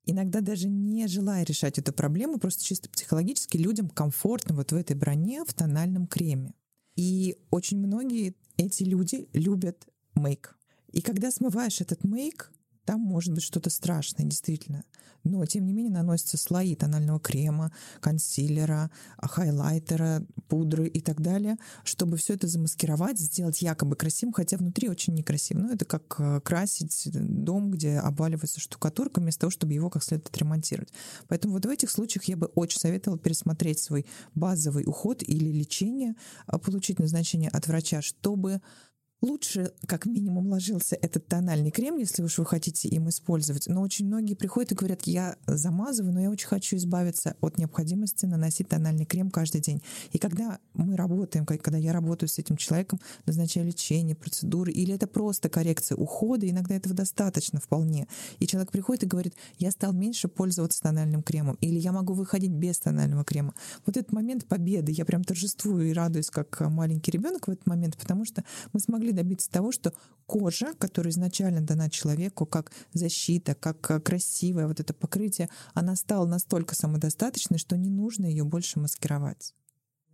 иногда 0.04 0.40
даже 0.40 0.68
не 0.68 1.06
желая 1.06 1.44
решать 1.44 1.78
эту 1.78 1.92
проблему, 1.92 2.38
просто 2.38 2.64
чисто 2.64 2.88
психологически 2.88 3.56
людям 3.56 3.88
комфортно 3.88 4.54
вот 4.54 4.72
в 4.72 4.76
этой 4.76 4.96
броне, 4.96 5.44
в 5.44 5.52
тональном 5.54 6.06
креме. 6.06 6.54
И 6.96 7.36
очень 7.50 7.78
многие 7.78 8.34
эти 8.56 8.82
люди 8.82 9.28
любят 9.32 9.86
мейк. 10.14 10.56
И 10.92 11.00
когда 11.00 11.30
смываешь 11.30 11.80
этот 11.80 12.04
мейк, 12.04 12.52
там 12.90 13.02
может 13.02 13.32
быть 13.32 13.44
что-то 13.44 13.70
страшное, 13.70 14.26
действительно. 14.26 14.82
Но, 15.22 15.46
тем 15.46 15.64
не 15.64 15.72
менее, 15.72 15.92
наносятся 15.92 16.36
слои 16.36 16.74
тонального 16.74 17.20
крема, 17.20 17.70
консилера, 18.00 18.90
хайлайтера, 19.16 20.26
пудры 20.48 20.88
и 20.88 21.00
так 21.00 21.20
далее, 21.20 21.56
чтобы 21.84 22.16
все 22.16 22.34
это 22.34 22.48
замаскировать, 22.48 23.20
сделать 23.20 23.62
якобы 23.62 23.94
красивым, 23.94 24.32
хотя 24.32 24.56
внутри 24.56 24.88
очень 24.88 25.14
некрасиво. 25.14 25.60
Ну, 25.60 25.72
это 25.72 25.84
как 25.84 26.16
э, 26.18 26.40
красить 26.40 27.08
дом, 27.12 27.70
где 27.70 27.98
обваливается 27.98 28.58
штукатурка, 28.58 29.20
вместо 29.20 29.42
того, 29.42 29.52
чтобы 29.52 29.72
его 29.72 29.88
как 29.88 30.02
следует 30.02 30.26
отремонтировать. 30.26 30.92
Поэтому 31.28 31.54
вот 31.54 31.66
в 31.66 31.68
этих 31.68 31.90
случаях 31.90 32.24
я 32.24 32.36
бы 32.36 32.46
очень 32.56 32.80
советовала 32.80 33.20
пересмотреть 33.20 33.78
свой 33.78 34.04
базовый 34.34 34.82
уход 34.84 35.22
или 35.22 35.52
лечение, 35.52 36.16
а, 36.46 36.58
получить 36.58 36.98
назначение 36.98 37.50
от 37.50 37.68
врача, 37.68 38.02
чтобы 38.02 38.60
Лучше, 39.22 39.72
как 39.86 40.06
минимум, 40.06 40.48
ложился 40.48 40.96
этот 40.96 41.26
тональный 41.26 41.70
крем, 41.70 41.98
если 41.98 42.22
уж 42.22 42.38
вы 42.38 42.46
хотите 42.46 42.88
им 42.88 43.10
использовать. 43.10 43.66
Но 43.66 43.82
очень 43.82 44.06
многие 44.06 44.32
приходят 44.32 44.72
и 44.72 44.74
говорят, 44.74 45.02
я 45.02 45.36
замазываю, 45.46 46.14
но 46.14 46.22
я 46.22 46.30
очень 46.30 46.48
хочу 46.48 46.76
избавиться 46.76 47.36
от 47.42 47.58
необходимости 47.58 48.24
наносить 48.24 48.68
тональный 48.68 49.04
крем 49.04 49.30
каждый 49.30 49.60
день. 49.60 49.82
И 50.12 50.18
когда 50.18 50.58
мы 50.72 50.96
работаем, 50.96 51.44
когда 51.44 51.76
я 51.76 51.92
работаю 51.92 52.30
с 52.30 52.38
этим 52.38 52.56
человеком, 52.56 52.98
назначаю 53.26 53.66
лечение, 53.66 54.16
процедуры, 54.16 54.72
или 54.72 54.94
это 54.94 55.06
просто 55.06 55.50
коррекция 55.50 55.96
ухода, 55.96 56.48
иногда 56.48 56.74
этого 56.74 56.94
достаточно 56.94 57.60
вполне. 57.60 58.08
И 58.38 58.46
человек 58.46 58.72
приходит 58.72 59.02
и 59.02 59.06
говорит, 59.06 59.34
я 59.58 59.70
стал 59.70 59.92
меньше 59.92 60.28
пользоваться 60.28 60.80
тональным 60.80 61.22
кремом, 61.22 61.58
или 61.60 61.78
я 61.78 61.92
могу 61.92 62.14
выходить 62.14 62.52
без 62.52 62.78
тонального 62.78 63.24
крема. 63.24 63.54
Вот 63.84 63.98
этот 63.98 64.12
момент 64.12 64.46
победы, 64.46 64.92
я 64.92 65.04
прям 65.04 65.24
торжествую 65.24 65.90
и 65.90 65.92
радуюсь, 65.92 66.30
как 66.30 66.58
маленький 66.70 67.10
ребенок 67.10 67.48
в 67.48 67.50
этот 67.50 67.66
момент, 67.66 67.98
потому 67.98 68.24
что 68.24 68.44
мы 68.72 68.80
смогли 68.80 69.09
добиться 69.12 69.50
того, 69.50 69.72
что 69.72 69.92
кожа, 70.26 70.74
которая 70.78 71.12
изначально 71.12 71.60
дана 71.60 71.90
человеку 71.90 72.46
как 72.46 72.72
защита, 72.92 73.54
как 73.54 73.90
э, 73.90 74.00
красивое 74.00 74.66
вот 74.68 74.80
это 74.80 74.94
покрытие, 74.94 75.48
она 75.74 75.96
стала 75.96 76.26
настолько 76.26 76.74
самодостаточной, 76.74 77.58
что 77.58 77.76
не 77.76 77.90
нужно 77.90 78.26
ее 78.26 78.44
больше 78.44 78.78
маскировать. 78.78 79.54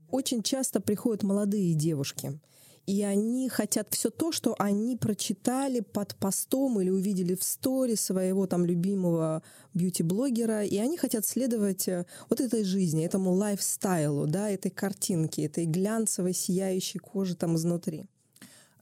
Очень 0.09 0.43
часто 0.43 0.81
приходят 0.81 1.23
молодые 1.23 1.75
девушки, 1.75 2.41
и 2.87 3.03
они 3.03 3.49
хотят 3.49 3.93
все 3.93 4.11
то, 4.11 4.31
что 4.31 4.55
они 4.59 4.97
прочитали 4.97 5.81
под 5.81 6.15
постом 6.15 6.81
или 6.81 6.89
увидели 6.89 7.35
в 7.35 7.43
сторе 7.43 7.97
своего 7.97 8.47
там 8.47 8.65
любимого 8.65 9.43
бьюти-блогера, 9.75 10.65
и 10.65 10.79
они 10.79 10.97
хотят 10.97 11.27
следовать 11.27 11.89
э, 11.89 12.07
вот 12.31 12.41
этой 12.41 12.63
жизни, 12.63 13.05
этому 13.05 13.33
лайфстайлу, 13.33 14.27
да, 14.29 14.49
этой 14.49 14.71
картинке, 14.71 15.47
этой 15.47 15.67
глянцевой 15.67 16.33
сияющей 16.33 17.01
кожи 17.01 17.35
там 17.35 17.57
изнутри. 17.57 18.07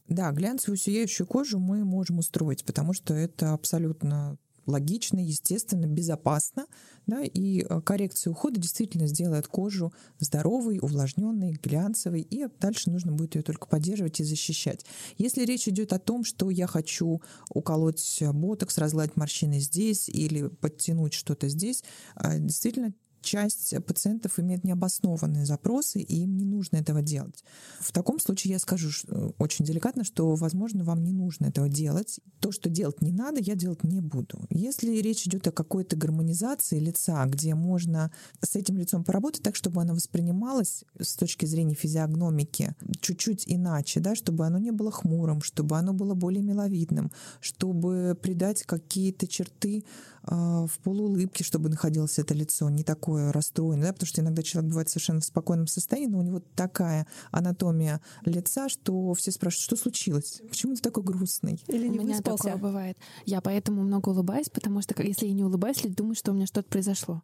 Да, 0.08 0.30
глянцевую 0.32 0.76
сияющую 0.76 1.26
кожу 1.26 1.58
мы 1.58 1.84
можем 1.84 2.18
устроить, 2.18 2.64
потому 2.64 2.92
что 2.92 3.14
это 3.14 3.52
абсолютно 3.52 4.38
логично, 4.66 5.18
естественно, 5.18 5.86
безопасно, 5.86 6.66
да, 7.06 7.22
и 7.22 7.62
э, 7.62 7.80
коррекция 7.82 8.30
ухода 8.30 8.58
действительно 8.58 9.06
сделает 9.06 9.46
кожу 9.46 9.92
здоровой, 10.18 10.78
увлажненной, 10.80 11.58
глянцевой, 11.62 12.22
и 12.22 12.46
дальше 12.60 12.90
нужно 12.90 13.12
будет 13.12 13.34
ее 13.34 13.42
только 13.42 13.66
поддерживать 13.66 14.20
и 14.20 14.24
защищать. 14.24 14.86
Если 15.18 15.44
речь 15.44 15.68
идет 15.68 15.92
о 15.92 15.98
том, 15.98 16.24
что 16.24 16.48
я 16.50 16.66
хочу 16.66 17.20
уколоть 17.50 18.22
ботокс, 18.32 18.78
разгладить 18.78 19.16
морщины 19.16 19.60
здесь 19.60 20.08
или 20.08 20.48
подтянуть 20.48 21.12
что-то 21.12 21.48
здесь, 21.48 21.84
э, 22.16 22.38
действительно 22.38 22.94
часть 23.24 23.74
пациентов 23.86 24.38
имеет 24.38 24.64
необоснованные 24.64 25.46
запросы, 25.46 26.00
и 26.00 26.22
им 26.22 26.36
не 26.36 26.44
нужно 26.44 26.76
этого 26.76 27.02
делать. 27.02 27.44
В 27.80 27.92
таком 27.92 28.20
случае 28.20 28.52
я 28.52 28.58
скажу 28.58 28.90
очень 29.38 29.64
деликатно, 29.64 30.04
что, 30.04 30.34
возможно, 30.34 30.84
вам 30.84 31.02
не 31.02 31.12
нужно 31.12 31.46
этого 31.46 31.68
делать. 31.68 32.20
То, 32.40 32.52
что 32.52 32.68
делать 32.68 33.00
не 33.02 33.12
надо, 33.12 33.40
я 33.40 33.54
делать 33.54 33.84
не 33.84 34.00
буду. 34.00 34.46
Если 34.50 34.96
речь 35.00 35.26
идет 35.26 35.46
о 35.48 35.52
какой-то 35.52 35.96
гармонизации 35.96 36.78
лица, 36.78 37.24
где 37.26 37.54
можно 37.54 38.12
с 38.40 38.56
этим 38.56 38.76
лицом 38.76 39.04
поработать 39.04 39.42
так, 39.42 39.56
чтобы 39.56 39.80
оно 39.80 39.94
воспринималось 39.94 40.84
с 41.00 41.16
точки 41.16 41.46
зрения 41.46 41.74
физиогномики 41.74 42.74
чуть-чуть 43.00 43.44
иначе, 43.46 44.00
да, 44.00 44.14
чтобы 44.14 44.46
оно 44.46 44.58
не 44.58 44.70
было 44.70 44.90
хмурым, 44.90 45.42
чтобы 45.42 45.76
оно 45.78 45.92
было 45.92 46.14
более 46.14 46.42
миловидным, 46.42 47.10
чтобы 47.40 48.18
придать 48.20 48.62
какие-то 48.64 49.26
черты 49.26 49.78
э, 49.78 50.13
в 50.26 50.70
полуулыбке, 50.82 51.44
чтобы 51.44 51.68
находилось 51.68 52.18
это 52.18 52.34
лицо 52.34 52.68
не 52.70 52.82
такое 52.82 53.04
такое 53.14 53.32
расстроенное, 53.32 53.88
да, 53.88 53.92
потому 53.92 54.06
что 54.06 54.20
иногда 54.20 54.42
человек 54.42 54.70
бывает 54.70 54.88
совершенно 54.88 55.20
в 55.20 55.24
спокойном 55.24 55.66
состоянии, 55.66 56.10
но 56.10 56.18
у 56.18 56.22
него 56.22 56.42
такая 56.54 57.06
анатомия 57.30 58.00
лица, 58.24 58.68
что 58.68 59.12
все 59.14 59.30
спрашивают, 59.30 59.64
что 59.64 59.76
случилось? 59.76 60.40
Почему 60.48 60.74
ты 60.74 60.80
такой 60.80 61.02
грустный? 61.02 61.62
Или 61.68 61.88
не 61.88 61.98
у 61.98 62.02
меня 62.02 62.16
выспался? 62.16 62.44
такое 62.44 62.56
бывает. 62.56 62.96
Я 63.26 63.40
поэтому 63.40 63.82
много 63.82 64.08
улыбаюсь, 64.10 64.48
потому 64.48 64.80
что 64.82 65.00
если 65.02 65.26
я 65.26 65.32
не 65.32 65.44
улыбаюсь, 65.44 65.82
люди 65.84 65.96
думают, 65.96 66.18
что 66.18 66.32
у 66.32 66.34
меня 66.34 66.46
что-то 66.46 66.68
произошло. 66.68 67.22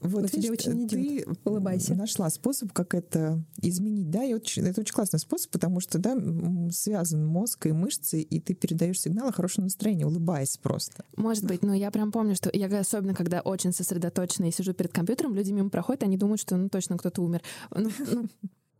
Вот, 0.00 0.22
Но 0.22 0.28
видишь, 0.28 0.42
тебе 0.42 0.52
очень 0.52 0.86
идет. 0.86 1.26
Ты 1.44 1.50
Улыбайся. 1.50 1.94
нашла 1.94 2.30
способ, 2.30 2.72
как 2.72 2.94
это 2.94 3.44
изменить. 3.60 4.10
Да, 4.10 4.24
и 4.24 4.32
очень, 4.32 4.66
это 4.66 4.80
очень 4.80 4.94
классный 4.94 5.18
способ, 5.18 5.50
потому 5.50 5.80
что 5.80 5.98
да, 5.98 6.16
связан 6.70 7.26
мозг 7.26 7.66
и 7.66 7.72
мышцы, 7.72 8.22
и 8.22 8.40
ты 8.40 8.54
передаешь 8.54 9.00
сигнал 9.00 9.28
о 9.28 9.32
хорошем 9.32 9.64
настроении, 9.64 10.04
улыбаясь 10.04 10.56
просто. 10.56 11.04
Может 11.16 11.44
быть, 11.44 11.62
но 11.62 11.74
я 11.74 11.90
прям 11.90 12.12
помню, 12.12 12.34
что 12.34 12.50
я 12.52 12.66
особенно, 12.78 13.14
когда 13.14 13.40
очень 13.40 13.72
сосредоточена 13.72 14.46
и 14.46 14.52
сижу 14.52 14.72
перед 14.72 14.92
компьютером, 14.92 15.34
люди 15.34 15.52
мимо 15.52 15.68
проходят, 15.68 16.02
они 16.02 16.16
думают, 16.16 16.40
что 16.40 16.56
ну 16.56 16.68
точно 16.70 16.96
кто-то 16.96 17.22
умер. 17.22 17.42
Ну, 17.74 17.90
ну, 18.10 18.28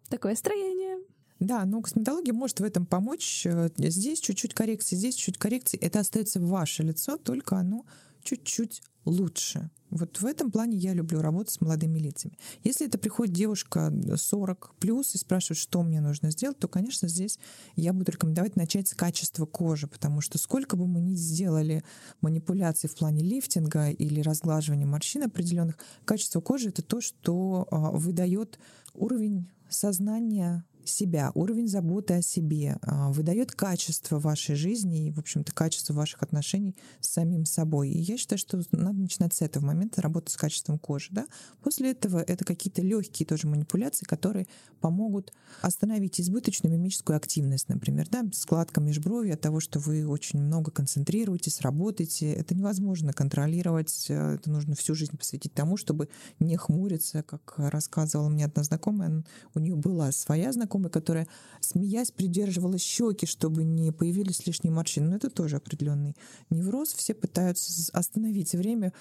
такое 0.08 0.34
строение. 0.34 0.98
Да, 1.38 1.64
но 1.64 1.80
косметология 1.80 2.34
может 2.34 2.60
в 2.60 2.64
этом 2.64 2.84
помочь. 2.86 3.46
Здесь 3.78 4.20
чуть-чуть 4.20 4.54
коррекции, 4.54 4.96
здесь 4.96 5.14
чуть-чуть 5.14 5.38
коррекции. 5.38 5.78
Это 5.78 6.00
остается 6.00 6.40
ваше 6.40 6.82
лицо, 6.82 7.16
только 7.16 7.56
оно 7.56 7.86
чуть-чуть 8.22 8.82
лучше. 9.04 9.70
Вот 9.90 10.20
в 10.20 10.26
этом 10.26 10.52
плане 10.52 10.76
я 10.76 10.94
люблю 10.94 11.20
работать 11.20 11.52
с 11.52 11.60
молодыми 11.60 11.98
лицами. 11.98 12.38
Если 12.62 12.86
это 12.86 12.96
приходит 12.96 13.34
девушка 13.34 13.92
40 14.14 14.74
плюс 14.78 15.14
и 15.14 15.18
спрашивает, 15.18 15.58
что 15.58 15.82
мне 15.82 16.00
нужно 16.00 16.30
сделать, 16.30 16.58
то, 16.58 16.68
конечно, 16.68 17.08
здесь 17.08 17.40
я 17.74 17.92
буду 17.92 18.12
рекомендовать 18.12 18.54
начать 18.54 18.88
с 18.88 18.94
качества 18.94 19.46
кожи, 19.46 19.88
потому 19.88 20.20
что 20.20 20.38
сколько 20.38 20.76
бы 20.76 20.86
мы 20.86 21.00
ни 21.00 21.14
сделали 21.14 21.82
манипуляций 22.20 22.88
в 22.88 22.94
плане 22.94 23.24
лифтинга 23.24 23.90
или 23.90 24.20
разглаживания 24.20 24.86
морщин 24.86 25.24
определенных, 25.24 25.76
качество 26.04 26.40
кожи 26.40 26.68
это 26.68 26.82
то, 26.82 27.00
что 27.00 27.66
а, 27.70 27.90
выдает 27.90 28.60
уровень 28.94 29.48
сознания 29.68 30.64
себя, 30.90 31.30
уровень 31.34 31.68
заботы 31.68 32.14
о 32.14 32.22
себе, 32.22 32.78
а, 32.82 33.10
выдает 33.10 33.52
качество 33.52 34.18
вашей 34.18 34.54
жизни 34.54 35.06
и, 35.06 35.10
в 35.10 35.18
общем-то, 35.18 35.52
качество 35.52 35.94
ваших 35.94 36.22
отношений 36.22 36.76
с 37.00 37.08
самим 37.10 37.44
собой. 37.44 37.90
И 37.90 37.98
я 37.98 38.16
считаю, 38.16 38.38
что 38.38 38.60
надо 38.72 38.98
начинать 38.98 39.34
с 39.34 39.42
этого 39.42 39.64
момента 39.64 40.02
работать 40.02 40.32
с 40.32 40.36
качеством 40.36 40.78
кожи. 40.78 41.08
Да? 41.10 41.26
После 41.62 41.92
этого 41.92 42.18
это 42.18 42.44
какие-то 42.44 42.82
легкие 42.82 43.26
тоже 43.26 43.46
манипуляции, 43.46 44.04
которые 44.04 44.46
помогут 44.80 45.32
остановить 45.62 46.20
избыточную 46.20 46.72
мимическую 46.72 47.16
активность, 47.16 47.68
например, 47.68 48.08
да, 48.10 48.24
складка 48.32 48.80
межброви 48.80 49.30
от 49.30 49.40
того, 49.40 49.60
что 49.60 49.78
вы 49.78 50.06
очень 50.06 50.40
много 50.40 50.70
концентрируетесь, 50.70 51.60
работаете. 51.60 52.32
Это 52.32 52.54
невозможно 52.54 53.12
контролировать, 53.12 54.06
э, 54.08 54.34
это 54.34 54.50
нужно 54.50 54.74
всю 54.74 54.94
жизнь 54.94 55.16
посвятить 55.16 55.54
тому, 55.54 55.76
чтобы 55.76 56.08
не 56.38 56.56
хмуриться, 56.56 57.22
как 57.22 57.54
рассказывала 57.58 58.28
мне 58.28 58.46
одна 58.46 58.62
знакомая, 58.62 59.24
у 59.54 59.58
нее 59.58 59.76
была 59.76 60.12
своя 60.12 60.52
знакомая, 60.52 60.79
знакомой, 60.80 60.90
которая, 60.90 61.26
смеясь, 61.60 62.10
придерживала 62.10 62.78
щеки, 62.78 63.26
чтобы 63.26 63.64
не 63.64 63.92
появились 63.92 64.46
лишние 64.46 64.72
морщины. 64.72 65.08
Но 65.08 65.16
это 65.16 65.30
тоже 65.30 65.56
определенный 65.56 66.16
невроз. 66.50 66.94
Все 66.94 67.14
пытаются 67.14 67.90
остановить 67.92 68.54
время 68.54 68.92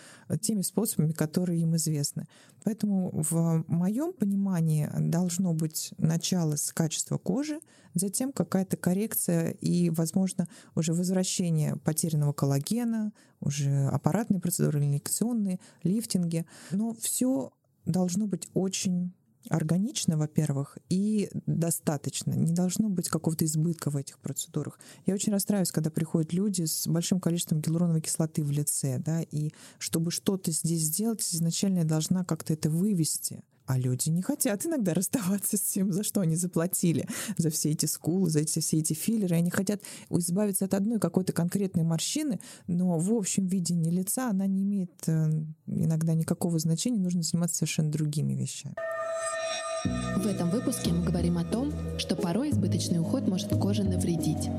теми 0.41 0.61
способами, 0.61 1.11
которые 1.11 1.61
им 1.61 1.75
известны. 1.75 2.25
Поэтому 2.63 3.11
в 3.13 3.63
моем 3.67 4.13
понимании 4.13 4.89
должно 4.99 5.53
быть 5.53 5.93
начало 5.97 6.55
с 6.55 6.71
качества 6.73 7.17
кожи, 7.17 7.59
затем 7.93 8.31
какая-то 8.31 8.77
коррекция 8.77 9.51
и, 9.51 9.89
возможно, 9.89 10.47
уже 10.75 10.93
возвращение 10.93 11.75
потерянного 11.77 12.33
коллагена, 12.33 13.11
уже 13.39 13.87
аппаратные 13.87 14.39
процедуры, 14.39 14.83
инъекционные, 14.83 15.59
лифтинги. 15.83 16.45
Но 16.71 16.93
все 16.93 17.51
должно 17.85 18.27
быть 18.27 18.49
очень 18.53 19.13
органично, 19.49 20.17
во-первых, 20.17 20.77
и 20.89 21.29
достаточно. 21.45 22.31
Не 22.31 22.53
должно 22.53 22.89
быть 22.89 23.09
какого-то 23.09 23.45
избытка 23.45 23.89
в 23.89 23.97
этих 23.97 24.19
процедурах. 24.19 24.79
Я 25.05 25.13
очень 25.13 25.33
расстраиваюсь, 25.33 25.71
когда 25.71 25.89
приходят 25.89 26.33
люди 26.33 26.63
с 26.63 26.88
большим 26.88 27.19
количеством 27.19 27.59
гиалуроновой 27.59 28.01
кислоты 28.01 28.43
в 28.43 28.51
лице, 28.51 28.99
да, 28.99 29.21
и 29.21 29.51
чтобы 29.79 30.12
что-то 30.12 30.51
здесь 30.51 30.81
сделать, 30.81 31.21
изначально 31.33 31.79
я 31.79 31.85
должна 31.85 32.23
как-то 32.23 32.53
это 32.53 32.69
вывести. 32.69 33.43
А 33.69 33.77
люди 33.77 34.09
не 34.09 34.23
хотят 34.23 34.65
иногда 34.65 34.93
расставаться 34.95 35.55
с 35.55 35.62
тем, 35.62 35.93
за 35.93 36.03
что 36.03 36.21
они 36.21 36.35
заплатили, 36.35 37.07
за 37.38 37.51
все 37.51 37.69
эти 37.69 37.85
скулы, 37.85 38.31
за 38.31 38.39
эти, 38.39 38.59
все 38.59 38.79
эти 38.79 38.93
филлеры. 38.93 39.35
Они 39.35 39.51
хотят 39.51 39.83
избавиться 40.09 40.65
от 40.65 40.73
одной 40.73 40.99
какой-то 40.99 41.33
конкретной 41.33 41.83
морщины, 41.83 42.39
но 42.65 42.97
в 42.97 43.13
общем 43.13 43.45
видении 43.45 43.91
лица 43.91 44.31
она 44.31 44.47
не 44.47 44.63
имеет 44.63 44.91
э, 45.05 45.43
иногда 45.67 46.15
никакого 46.15 46.57
значения, 46.57 46.99
нужно 46.99 47.21
заниматься 47.21 47.57
совершенно 47.57 47.91
другими 47.91 48.33
вещами. 48.33 48.75
В 49.85 50.27
этом 50.27 50.49
выпуске 50.49 50.91
мы 50.91 51.05
говорим 51.05 51.37
о 51.37 51.45
том, 51.45 51.71
что 51.97 52.15
порой 52.15 52.49
избыточный 52.49 52.99
уход 52.99 53.27
может 53.27 53.49
коже 53.49 53.83
навредить. 53.83 54.49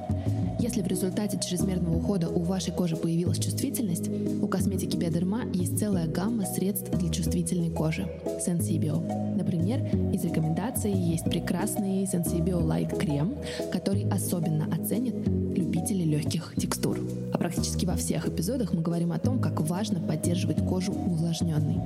Если 0.59 0.81
в 0.83 0.87
результате 0.87 1.39
чрезмерного 1.39 1.97
ухода 1.97 2.29
у 2.29 2.41
вашей 2.43 2.73
кожи 2.73 2.97
появилась 2.97 3.39
чувствительность, 3.39 4.09
у 4.09 4.47
косметики 4.47 4.97
Биодерма 4.97 5.45
есть 5.53 5.79
целая 5.79 6.07
гамма 6.07 6.45
средств 6.47 6.91
для 6.91 7.11
чувствительной 7.11 7.71
кожи– 7.71 8.07
Sensibio. 8.47 9.01
Например, 9.37 9.81
из 10.13 10.25
рекомендаций 10.25 10.93
есть 10.93 11.25
прекрасный 11.25 12.05
Sensibio 12.05 12.63
Light 12.63 12.97
крем, 12.99 13.37
который 13.73 14.09
особенно 14.11 14.67
оценит 14.75 15.15
любители 15.81 16.05
легких 16.05 16.53
текстур. 16.57 16.99
А 17.33 17.39
практически 17.39 17.87
во 17.87 17.97
всех 17.97 18.29
эпизодах 18.29 18.73
мы 18.75 18.83
говорим 18.83 19.13
о 19.13 19.19
том, 19.19 19.41
как 19.41 19.61
важно 19.63 19.99
поддерживать 20.01 20.59
кожу 20.59 20.93
увлажненной. 20.93 21.81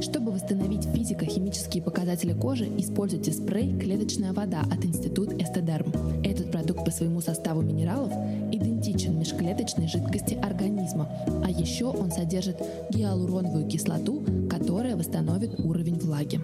Чтобы 0.00 0.30
восстановить 0.30 0.84
физико-химические 0.84 1.82
показатели 1.82 2.32
кожи, 2.32 2.68
используйте 2.78 3.32
спрей 3.32 3.76
«Клеточная 3.78 4.32
вода» 4.32 4.60
от 4.60 4.84
Институт 4.84 5.32
Эстедерм. 5.32 5.92
Этот 6.22 6.52
продукт 6.52 6.84
по 6.84 6.90
своему 6.90 7.20
составу 7.20 7.60
минералов 7.60 8.12
идентичен 8.52 9.18
межклеточной 9.18 9.88
жидкости 9.88 10.34
организма, 10.34 11.08
а 11.44 11.50
еще 11.50 11.86
он 11.86 12.12
содержит 12.12 12.62
гиалуроновую 12.90 13.66
кислоту, 13.66 14.22
которая 14.48 14.96
восстановит 14.96 15.58
уровень 15.58 15.98
влаги. 15.98 16.40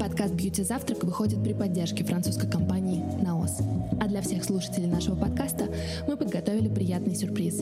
Подкаст 0.00 0.32
«Бьюти 0.32 0.62
Завтрак» 0.62 1.04
выходит 1.04 1.44
при 1.44 1.52
поддержке 1.52 2.04
французской 2.04 2.50
компании 2.50 3.04
«Наос». 3.22 3.58
А 4.00 4.08
для 4.08 4.22
всех 4.22 4.44
слушателей 4.44 4.86
нашего 4.86 5.14
подкаста 5.14 5.66
мы 6.08 6.16
подготовили 6.16 6.68
приятный 6.68 7.14
сюрприз. 7.14 7.60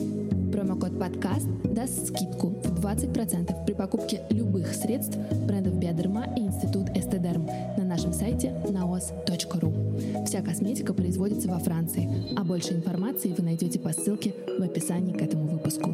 Промокод 0.53 0.97
«Подкаст» 0.97 1.45
даст 1.65 2.07
скидку 2.07 2.51
в 2.63 2.79
20% 2.79 3.65
при 3.65 3.73
покупке 3.73 4.21
любых 4.29 4.73
средств 4.73 5.17
брендов 5.45 5.73
Биодерма 5.73 6.33
и 6.37 6.39
Институт 6.39 6.87
Эстедерм 6.95 7.45
на 7.75 7.83
нашем 7.83 8.13
сайте 8.13 8.55
naos.ru. 8.69 10.25
Вся 10.25 10.41
косметика 10.41 10.93
производится 10.93 11.49
во 11.49 11.59
Франции, 11.59 12.09
а 12.37 12.45
больше 12.45 12.73
информации 12.73 13.35
вы 13.37 13.43
найдете 13.43 13.79
по 13.79 13.91
ссылке 13.91 14.33
в 14.57 14.63
описании 14.63 15.11
к 15.11 15.21
этому 15.21 15.45
выпуску. 15.45 15.93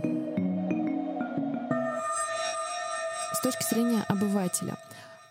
С 3.34 3.42
точки 3.42 3.68
зрения 3.68 4.04
обывателя– 4.08 4.76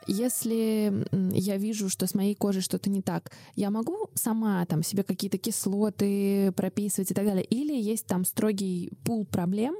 если 0.06 1.06
я 1.32 1.56
вижу, 1.56 1.88
что 1.88 2.06
с 2.06 2.14
моей 2.14 2.34
кожей 2.34 2.62
что-то 2.62 2.90
не 2.90 3.02
так, 3.02 3.32
я 3.54 3.70
могу 3.70 4.10
сама 4.14 4.64
там 4.66 4.82
себе 4.82 5.02
какие-то 5.02 5.38
кислоты 5.38 6.52
прописывать 6.52 7.10
и 7.10 7.14
так 7.14 7.24
далее? 7.24 7.44
Или 7.44 7.74
есть 7.74 8.06
там 8.06 8.24
строгий 8.24 8.90
пул 9.04 9.24
проблем, 9.24 9.76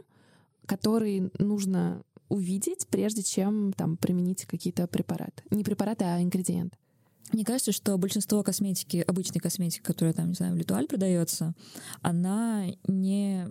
которые 0.67 1.31
нужно 1.39 2.03
увидеть, 2.29 2.87
прежде 2.89 3.23
чем 3.23 3.73
там 3.73 3.97
применить 3.97 4.45
какие-то 4.47 4.87
препараты? 4.87 5.43
Не 5.51 5.65
препараты, 5.65 6.05
а 6.05 6.23
ингредиенты. 6.23 6.77
Мне 7.33 7.45
кажется, 7.45 7.73
что 7.73 7.97
большинство 7.99 8.43
косметики, 8.43 8.99
обычной 9.07 9.41
косметики, 9.41 9.83
которая 9.83 10.15
там, 10.15 10.29
не 10.29 10.35
знаю, 10.35 10.55
в 10.55 10.57
Литуаль 10.57 10.87
продается, 10.87 11.55
она 12.01 12.67
не 12.87 13.49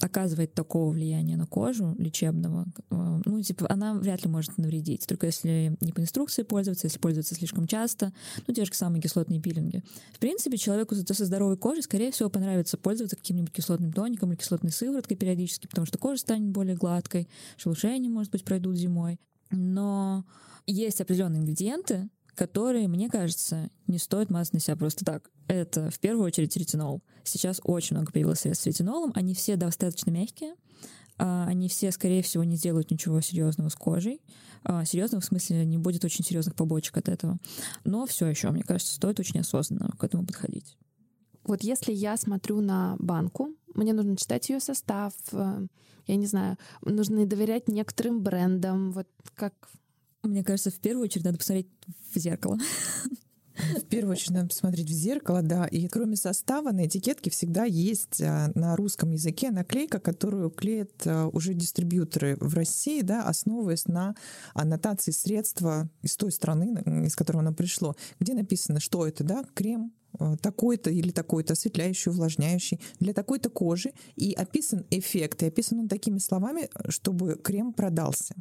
оказывает 0.00 0.54
такого 0.54 0.90
влияния 0.90 1.36
на 1.36 1.46
кожу 1.46 1.94
лечебного, 1.98 2.66
э, 2.90 3.20
ну, 3.24 3.42
типа, 3.42 3.66
она 3.68 3.94
вряд 3.94 4.24
ли 4.24 4.30
может 4.30 4.56
навредить, 4.58 5.06
только 5.06 5.26
если 5.26 5.76
не 5.80 5.92
по 5.92 6.00
инструкции 6.00 6.42
пользоваться, 6.42 6.86
если 6.86 6.98
пользоваться 6.98 7.34
слишком 7.34 7.66
часто, 7.66 8.12
ну, 8.46 8.54
те 8.54 8.64
же 8.64 8.72
самые 8.74 9.00
кислотные 9.00 9.40
пилинги. 9.40 9.82
В 10.12 10.18
принципе, 10.18 10.56
человеку 10.56 10.94
со 10.94 11.24
здоровой 11.24 11.56
кожей, 11.56 11.82
скорее 11.82 12.10
всего, 12.10 12.28
понравится 12.28 12.76
пользоваться 12.76 13.16
каким-нибудь 13.16 13.52
кислотным 13.52 13.92
тоником 13.92 14.30
или 14.30 14.38
кислотной 14.38 14.72
сывороткой 14.72 15.16
периодически, 15.16 15.66
потому 15.66 15.86
что 15.86 15.98
кожа 15.98 16.20
станет 16.20 16.50
более 16.50 16.76
гладкой, 16.76 17.28
шелушения, 17.56 18.10
может 18.10 18.32
быть, 18.32 18.44
пройдут 18.44 18.76
зимой. 18.76 19.18
Но 19.50 20.24
есть 20.66 21.00
определенные 21.00 21.40
ингредиенты, 21.40 22.10
которые, 22.36 22.86
мне 22.86 23.08
кажется, 23.08 23.70
не 23.86 23.98
стоит 23.98 24.30
мазать 24.30 24.52
на 24.52 24.60
себя 24.60 24.76
просто 24.76 25.04
так. 25.04 25.30
Это 25.48 25.90
в 25.90 25.98
первую 25.98 26.26
очередь 26.26 26.56
ретинол. 26.56 27.02
Сейчас 27.24 27.60
очень 27.64 27.96
много 27.96 28.12
появилось 28.12 28.40
средств 28.40 28.64
с 28.64 28.66
ретинолом. 28.66 29.10
Они 29.14 29.34
все 29.34 29.56
достаточно 29.56 30.10
мягкие. 30.10 30.54
А, 31.18 31.46
они 31.46 31.68
все, 31.68 31.90
скорее 31.90 32.22
всего, 32.22 32.44
не 32.44 32.56
сделают 32.56 32.90
ничего 32.90 33.20
серьезного 33.22 33.70
с 33.70 33.74
кожей. 33.74 34.20
А, 34.64 34.84
серьезного 34.84 35.22
в 35.22 35.24
смысле 35.24 35.64
не 35.64 35.78
будет 35.78 36.04
очень 36.04 36.24
серьезных 36.24 36.54
побочек 36.54 36.98
от 36.98 37.08
этого. 37.08 37.38
Но 37.84 38.06
все 38.06 38.26
еще, 38.26 38.50
мне 38.50 38.62
кажется, 38.62 38.94
стоит 38.94 39.18
очень 39.18 39.40
осознанно 39.40 39.94
к 39.98 40.04
этому 40.04 40.26
подходить. 40.26 40.76
Вот 41.42 41.62
если 41.62 41.92
я 41.92 42.16
смотрю 42.18 42.60
на 42.60 42.96
банку, 42.98 43.50
мне 43.74 43.94
нужно 43.94 44.16
читать 44.16 44.48
ее 44.50 44.60
состав, 44.60 45.14
э, 45.32 45.66
я 46.06 46.16
не 46.16 46.26
знаю, 46.26 46.58
нужно 46.82 47.24
доверять 47.24 47.68
некоторым 47.68 48.20
брендам, 48.20 48.92
вот 48.92 49.06
как 49.34 49.70
мне 50.28 50.44
кажется, 50.44 50.70
в 50.70 50.78
первую 50.78 51.04
очередь 51.04 51.24
надо 51.24 51.38
посмотреть 51.38 51.68
в 52.14 52.18
зеркало. 52.18 52.58
В 53.56 53.84
первую 53.86 54.12
очередь 54.12 54.32
надо 54.32 54.48
посмотреть 54.48 54.88
в 54.88 54.92
зеркало, 54.92 55.42
да. 55.42 55.66
И 55.66 55.88
кроме 55.88 56.16
состава 56.16 56.72
на 56.72 56.86
этикетке 56.86 57.30
всегда 57.30 57.64
есть 57.64 58.20
а, 58.20 58.50
на 58.54 58.76
русском 58.76 59.10
языке 59.12 59.50
наклейка, 59.50 59.98
которую 59.98 60.50
клеят 60.50 60.92
а, 61.06 61.28
уже 61.28 61.54
дистрибьюторы 61.54 62.36
в 62.38 62.54
России, 62.54 63.00
да, 63.00 63.22
основываясь 63.22 63.86
на 63.86 64.14
аннотации 64.52 65.10
средства 65.10 65.88
из 66.02 66.16
той 66.16 66.32
страны, 66.32 67.06
из 67.06 67.16
которой 67.16 67.38
оно 67.38 67.54
пришло, 67.54 67.96
где 68.20 68.34
написано, 68.34 68.78
что 68.78 69.06
это, 69.06 69.24
да, 69.24 69.44
крем, 69.54 69.92
а, 70.18 70.36
такой-то 70.36 70.90
или 70.90 71.10
такой-то 71.10 71.54
осветляющий, 71.54 72.10
увлажняющий 72.10 72.80
для 73.00 73.12
такой-то 73.12 73.50
кожи, 73.50 73.92
и 74.16 74.32
описан 74.32 74.86
эффект, 74.90 75.42
и 75.42 75.46
описан 75.46 75.80
он 75.80 75.88
такими 75.88 76.18
словами, 76.18 76.68
чтобы 76.88 77.36
крем 77.36 77.72
продался. 77.72 78.34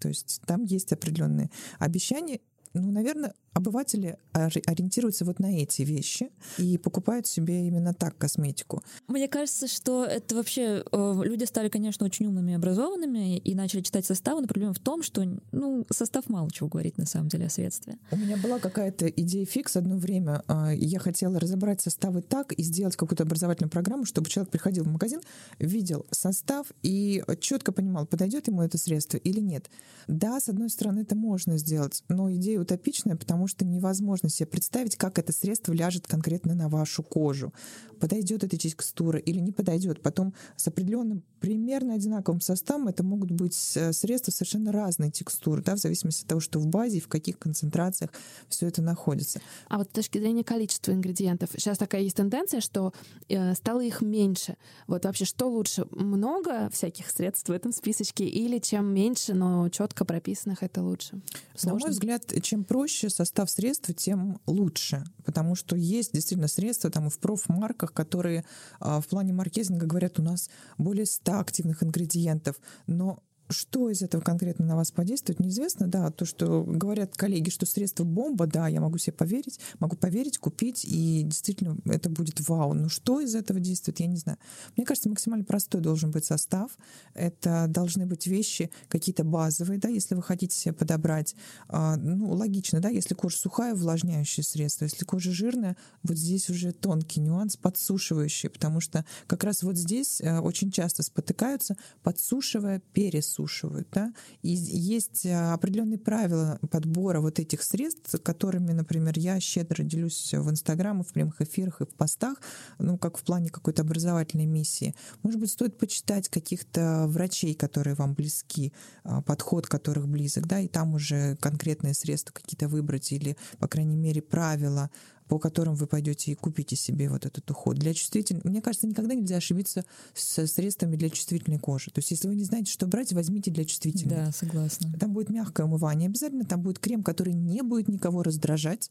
То 0.00 0.08
есть 0.08 0.40
там 0.46 0.64
есть 0.64 0.92
определенные 0.92 1.50
обещания. 1.78 2.40
Ну, 2.72 2.90
наверное, 2.90 3.34
обыватели 3.52 4.16
ориентируются 4.32 5.24
вот 5.24 5.38
на 5.40 5.58
эти 5.58 5.82
вещи 5.82 6.30
и 6.58 6.78
покупают 6.78 7.26
себе 7.26 7.66
именно 7.66 7.92
так 7.92 8.16
косметику. 8.16 8.82
Мне 9.08 9.28
кажется, 9.28 9.66
что 9.68 10.04
это 10.04 10.34
вообще... 10.36 10.84
Э, 10.92 11.20
люди 11.24 11.44
стали, 11.44 11.68
конечно, 11.68 12.06
очень 12.06 12.26
умными 12.26 12.52
и 12.52 12.54
образованными 12.54 13.38
и 13.38 13.54
начали 13.54 13.80
читать 13.80 14.06
составы, 14.06 14.40
но 14.40 14.46
проблема 14.46 14.72
в 14.72 14.78
том, 14.78 15.02
что 15.02 15.24
ну, 15.52 15.86
состав 15.90 16.28
мало 16.28 16.50
чего 16.50 16.68
говорит 16.68 16.96
на 16.96 17.06
самом 17.06 17.28
деле 17.28 17.46
о 17.46 17.50
средстве. 17.50 17.98
У 18.12 18.16
меня 18.16 18.36
была 18.36 18.58
какая-то 18.58 19.08
идея 19.08 19.44
фикс 19.46 19.76
одно 19.76 19.96
время. 19.96 20.42
А, 20.46 20.72
я 20.72 20.98
хотела 20.98 21.40
разобрать 21.40 21.80
составы 21.80 22.22
так 22.22 22.52
и 22.52 22.62
сделать 22.62 22.96
какую-то 22.96 23.24
образовательную 23.24 23.70
программу, 23.70 24.04
чтобы 24.04 24.28
человек 24.28 24.50
приходил 24.50 24.84
в 24.84 24.88
магазин, 24.88 25.20
видел 25.58 26.06
состав 26.10 26.68
и 26.82 27.22
четко 27.40 27.72
понимал, 27.72 28.06
подойдет 28.06 28.48
ему 28.48 28.62
это 28.62 28.78
средство 28.78 29.16
или 29.16 29.40
нет. 29.40 29.70
Да, 30.06 30.40
с 30.40 30.48
одной 30.48 30.70
стороны, 30.70 31.00
это 31.00 31.14
можно 31.14 31.58
сделать, 31.58 32.04
но 32.08 32.32
идея 32.32 32.60
утопичная, 32.60 33.16
потому 33.16 33.39
потому 33.40 33.48
что 33.48 33.64
невозможно 33.64 34.28
себе 34.28 34.46
представить, 34.46 34.96
как 34.96 35.18
это 35.18 35.32
средство 35.32 35.72
ляжет 35.72 36.06
конкретно 36.06 36.54
на 36.54 36.68
вашу 36.68 37.02
кожу. 37.02 37.54
Подойдет 37.98 38.44
эта 38.44 38.58
текстура 38.58 39.18
или 39.18 39.40
не 39.40 39.50
подойдет. 39.50 40.02
Потом 40.02 40.34
с 40.56 40.68
определенным 40.68 41.22
примерно 41.40 41.94
одинаковым 41.94 42.42
составом 42.42 42.88
это 42.88 43.02
могут 43.02 43.30
быть 43.30 43.72
э, 43.76 43.92
средства 43.94 44.30
совершенно 44.30 44.72
разной 44.72 45.10
текстуры, 45.10 45.62
да, 45.62 45.74
в 45.74 45.78
зависимости 45.78 46.22
от 46.22 46.28
того, 46.28 46.40
что 46.40 46.58
в 46.58 46.66
базе 46.66 46.98
и 46.98 47.00
в 47.00 47.08
каких 47.08 47.38
концентрациях 47.38 48.10
все 48.48 48.66
это 48.66 48.82
находится. 48.82 49.40
А 49.68 49.78
вот 49.78 49.88
с 49.88 49.92
точки 49.92 50.18
зрения 50.18 50.44
количества 50.44 50.92
ингредиентов, 50.92 51.50
сейчас 51.54 51.78
такая 51.78 52.02
есть 52.02 52.16
тенденция, 52.16 52.60
что 52.60 52.92
э, 53.28 53.54
стало 53.54 53.80
их 53.80 54.02
меньше. 54.02 54.56
Вот 54.86 55.06
вообще, 55.06 55.24
что 55.24 55.48
лучше? 55.48 55.86
Много 55.92 56.68
всяких 56.70 57.10
средств 57.10 57.48
в 57.48 57.52
этом 57.52 57.72
списочке 57.72 58.24
или 58.26 58.58
чем 58.58 58.92
меньше, 58.92 59.32
но 59.32 59.70
четко 59.70 60.04
прописанных, 60.04 60.62
это 60.62 60.82
лучше? 60.82 61.20
Сложно? 61.54 61.78
На 61.78 61.84
мой 61.86 61.90
взгляд, 61.90 62.42
чем 62.42 62.64
проще 62.64 63.08
состав 63.08 63.29
состав 63.30 63.48
средств, 63.50 63.94
тем 63.94 64.40
лучше. 64.46 65.04
Потому 65.24 65.54
что 65.54 65.76
есть 65.76 66.12
действительно 66.12 66.48
средства 66.48 66.90
там 66.90 67.08
в 67.08 67.18
профмарках, 67.18 67.92
которые 67.92 68.44
а, 68.80 69.00
в 69.00 69.06
плане 69.06 69.32
маркетинга 69.32 69.86
говорят, 69.86 70.18
у 70.18 70.22
нас 70.22 70.50
более 70.78 71.06
100 71.06 71.38
активных 71.38 71.82
ингредиентов. 71.84 72.56
Но 72.88 73.22
что 73.50 73.90
из 73.90 74.02
этого 74.02 74.20
конкретно 74.20 74.64
на 74.66 74.76
вас 74.76 74.90
подействует, 74.90 75.40
неизвестно. 75.40 75.86
Да, 75.86 76.10
то, 76.10 76.24
что 76.24 76.62
говорят 76.62 77.16
коллеги, 77.16 77.50
что 77.50 77.66
средство 77.66 78.04
бомба, 78.04 78.46
да, 78.46 78.68
я 78.68 78.80
могу 78.80 78.98
себе 78.98 79.12
поверить, 79.12 79.58
могу 79.78 79.96
поверить, 79.96 80.38
купить, 80.38 80.84
и 80.84 81.22
действительно 81.24 81.76
это 81.86 82.08
будет 82.08 82.46
вау. 82.48 82.74
Но 82.74 82.88
что 82.88 83.20
из 83.20 83.34
этого 83.34 83.60
действует, 83.60 84.00
я 84.00 84.06
не 84.06 84.16
знаю. 84.16 84.38
Мне 84.76 84.86
кажется, 84.86 85.08
максимально 85.08 85.44
простой 85.44 85.80
должен 85.80 86.10
быть 86.10 86.24
состав. 86.24 86.70
Это 87.14 87.66
должны 87.68 88.06
быть 88.06 88.26
вещи 88.26 88.70
какие-то 88.88 89.24
базовые, 89.24 89.78
да, 89.78 89.88
если 89.88 90.14
вы 90.14 90.22
хотите 90.22 90.56
себе 90.56 90.72
подобрать. 90.72 91.34
А, 91.68 91.96
ну, 91.96 92.32
логично, 92.32 92.80
да, 92.80 92.88
если 92.88 93.14
кожа 93.14 93.36
сухая, 93.36 93.74
увлажняющее 93.74 94.44
средство. 94.44 94.84
Если 94.84 95.04
кожа 95.04 95.32
жирная, 95.32 95.76
вот 96.02 96.16
здесь 96.16 96.50
уже 96.50 96.72
тонкий 96.72 97.20
нюанс, 97.20 97.56
подсушивающий, 97.56 98.48
потому 98.48 98.80
что 98.80 99.04
как 99.26 99.44
раз 99.44 99.62
вот 99.62 99.76
здесь 99.76 100.20
э, 100.20 100.38
очень 100.38 100.70
часто 100.70 101.02
спотыкаются, 101.02 101.76
подсушивая, 102.02 102.80
пересушивая 102.92 103.39
подсушивают. 103.40 103.88
Да? 103.92 104.12
И 104.42 104.50
есть 104.50 105.26
э, 105.26 105.52
определенные 105.52 105.98
правила 105.98 106.58
подбора 106.70 107.20
вот 107.20 107.38
этих 107.38 107.62
средств, 107.62 108.20
которыми, 108.22 108.72
например, 108.72 109.18
я 109.18 109.40
щедро 109.40 109.82
делюсь 109.82 110.34
в 110.34 110.50
Инстаграм, 110.50 111.02
в 111.02 111.12
прямых 111.12 111.40
эфирах 111.40 111.80
и 111.80 111.84
в 111.84 111.94
постах, 111.94 112.38
ну, 112.78 112.98
как 112.98 113.16
в 113.16 113.22
плане 113.22 113.50
какой-то 113.50 113.82
образовательной 113.82 114.46
миссии. 114.46 114.94
Может 115.22 115.40
быть, 115.40 115.50
стоит 115.50 115.78
почитать 115.78 116.28
каких-то 116.28 117.06
врачей, 117.08 117.54
которые 117.54 117.94
вам 117.94 118.14
близки, 118.14 118.72
а, 119.04 119.22
подход 119.22 119.66
которых 119.66 120.08
близок, 120.08 120.46
да, 120.46 120.60
и 120.60 120.68
там 120.68 120.94
уже 120.94 121.36
конкретные 121.36 121.94
средства 121.94 122.32
какие-то 122.32 122.68
выбрать 122.68 123.12
или, 123.12 123.36
по 123.58 123.68
крайней 123.68 123.96
мере, 123.96 124.22
правила 124.22 124.90
по 125.30 125.38
которым 125.38 125.76
вы 125.76 125.86
пойдете 125.86 126.32
и 126.32 126.34
купите 126.34 126.74
себе 126.74 127.08
вот 127.08 127.24
этот 127.24 127.48
уход. 127.48 127.78
Для 127.78 127.94
чувствительной, 127.94 128.40
мне 128.42 128.60
кажется, 128.60 128.88
никогда 128.88 129.14
нельзя 129.14 129.36
ошибиться 129.36 129.84
с 130.12 130.44
средствами 130.48 130.96
для 130.96 131.08
чувствительной 131.08 131.60
кожи. 131.60 131.92
То 131.92 132.00
есть, 132.00 132.10
если 132.10 132.26
вы 132.26 132.34
не 132.34 132.42
знаете, 132.42 132.72
что 132.72 132.88
брать, 132.88 133.12
возьмите 133.12 133.52
для 133.52 133.64
чувствительной. 133.64 134.16
Да, 134.16 134.32
согласна. 134.32 134.92
Там 134.98 135.12
будет 135.12 135.30
мягкое 135.30 135.66
умывание 135.66 136.08
обязательно, 136.08 136.44
там 136.44 136.62
будет 136.62 136.80
крем, 136.80 137.04
который 137.04 137.32
не 137.32 137.62
будет 137.62 137.86
никого 137.86 138.24
раздражать, 138.24 138.90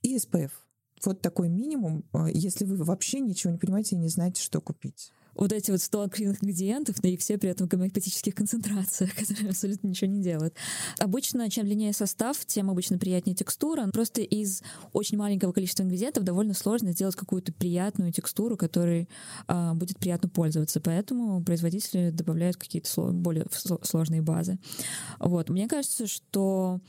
и 0.00 0.16
SPF. 0.16 0.52
Вот 1.04 1.20
такой 1.20 1.50
минимум, 1.50 2.02
э, 2.14 2.28
если 2.32 2.64
вы 2.64 2.76
вообще 2.82 3.20
ничего 3.20 3.52
не 3.52 3.58
понимаете 3.58 3.94
и 3.94 3.98
не 3.98 4.08
знаете, 4.08 4.40
что 4.42 4.62
купить 4.62 5.12
вот 5.34 5.52
эти 5.52 5.70
вот 5.70 5.80
100 5.80 6.02
активных 6.02 6.42
ингредиентов, 6.42 7.02
но 7.02 7.08
и 7.08 7.16
все 7.16 7.38
при 7.38 7.50
этом 7.50 7.66
гомеопатических 7.66 8.34
концентрациях, 8.34 9.14
которые 9.18 9.50
абсолютно 9.50 9.88
ничего 9.88 10.10
не 10.10 10.22
делают. 10.22 10.54
Обычно, 10.98 11.50
чем 11.50 11.66
длиннее 11.66 11.92
состав, 11.92 12.44
тем 12.46 12.70
обычно 12.70 12.98
приятнее 12.98 13.34
текстура. 13.34 13.88
Просто 13.92 14.22
из 14.22 14.62
очень 14.92 15.18
маленького 15.18 15.52
количества 15.52 15.82
ингредиентов 15.82 16.24
довольно 16.24 16.54
сложно 16.54 16.92
сделать 16.92 17.16
какую-то 17.16 17.52
приятную 17.52 18.12
текстуру, 18.12 18.56
которой 18.56 19.08
а, 19.46 19.74
будет 19.74 19.98
приятно 19.98 20.28
пользоваться. 20.28 20.80
Поэтому 20.80 21.42
производители 21.42 22.10
добавляют 22.10 22.56
какие-то 22.56 22.88
сло- 22.88 23.12
более 23.12 23.46
сложные 23.82 24.22
базы. 24.22 24.58
Вот. 25.18 25.50
Мне 25.50 25.68
кажется, 25.68 26.06
что 26.06 26.80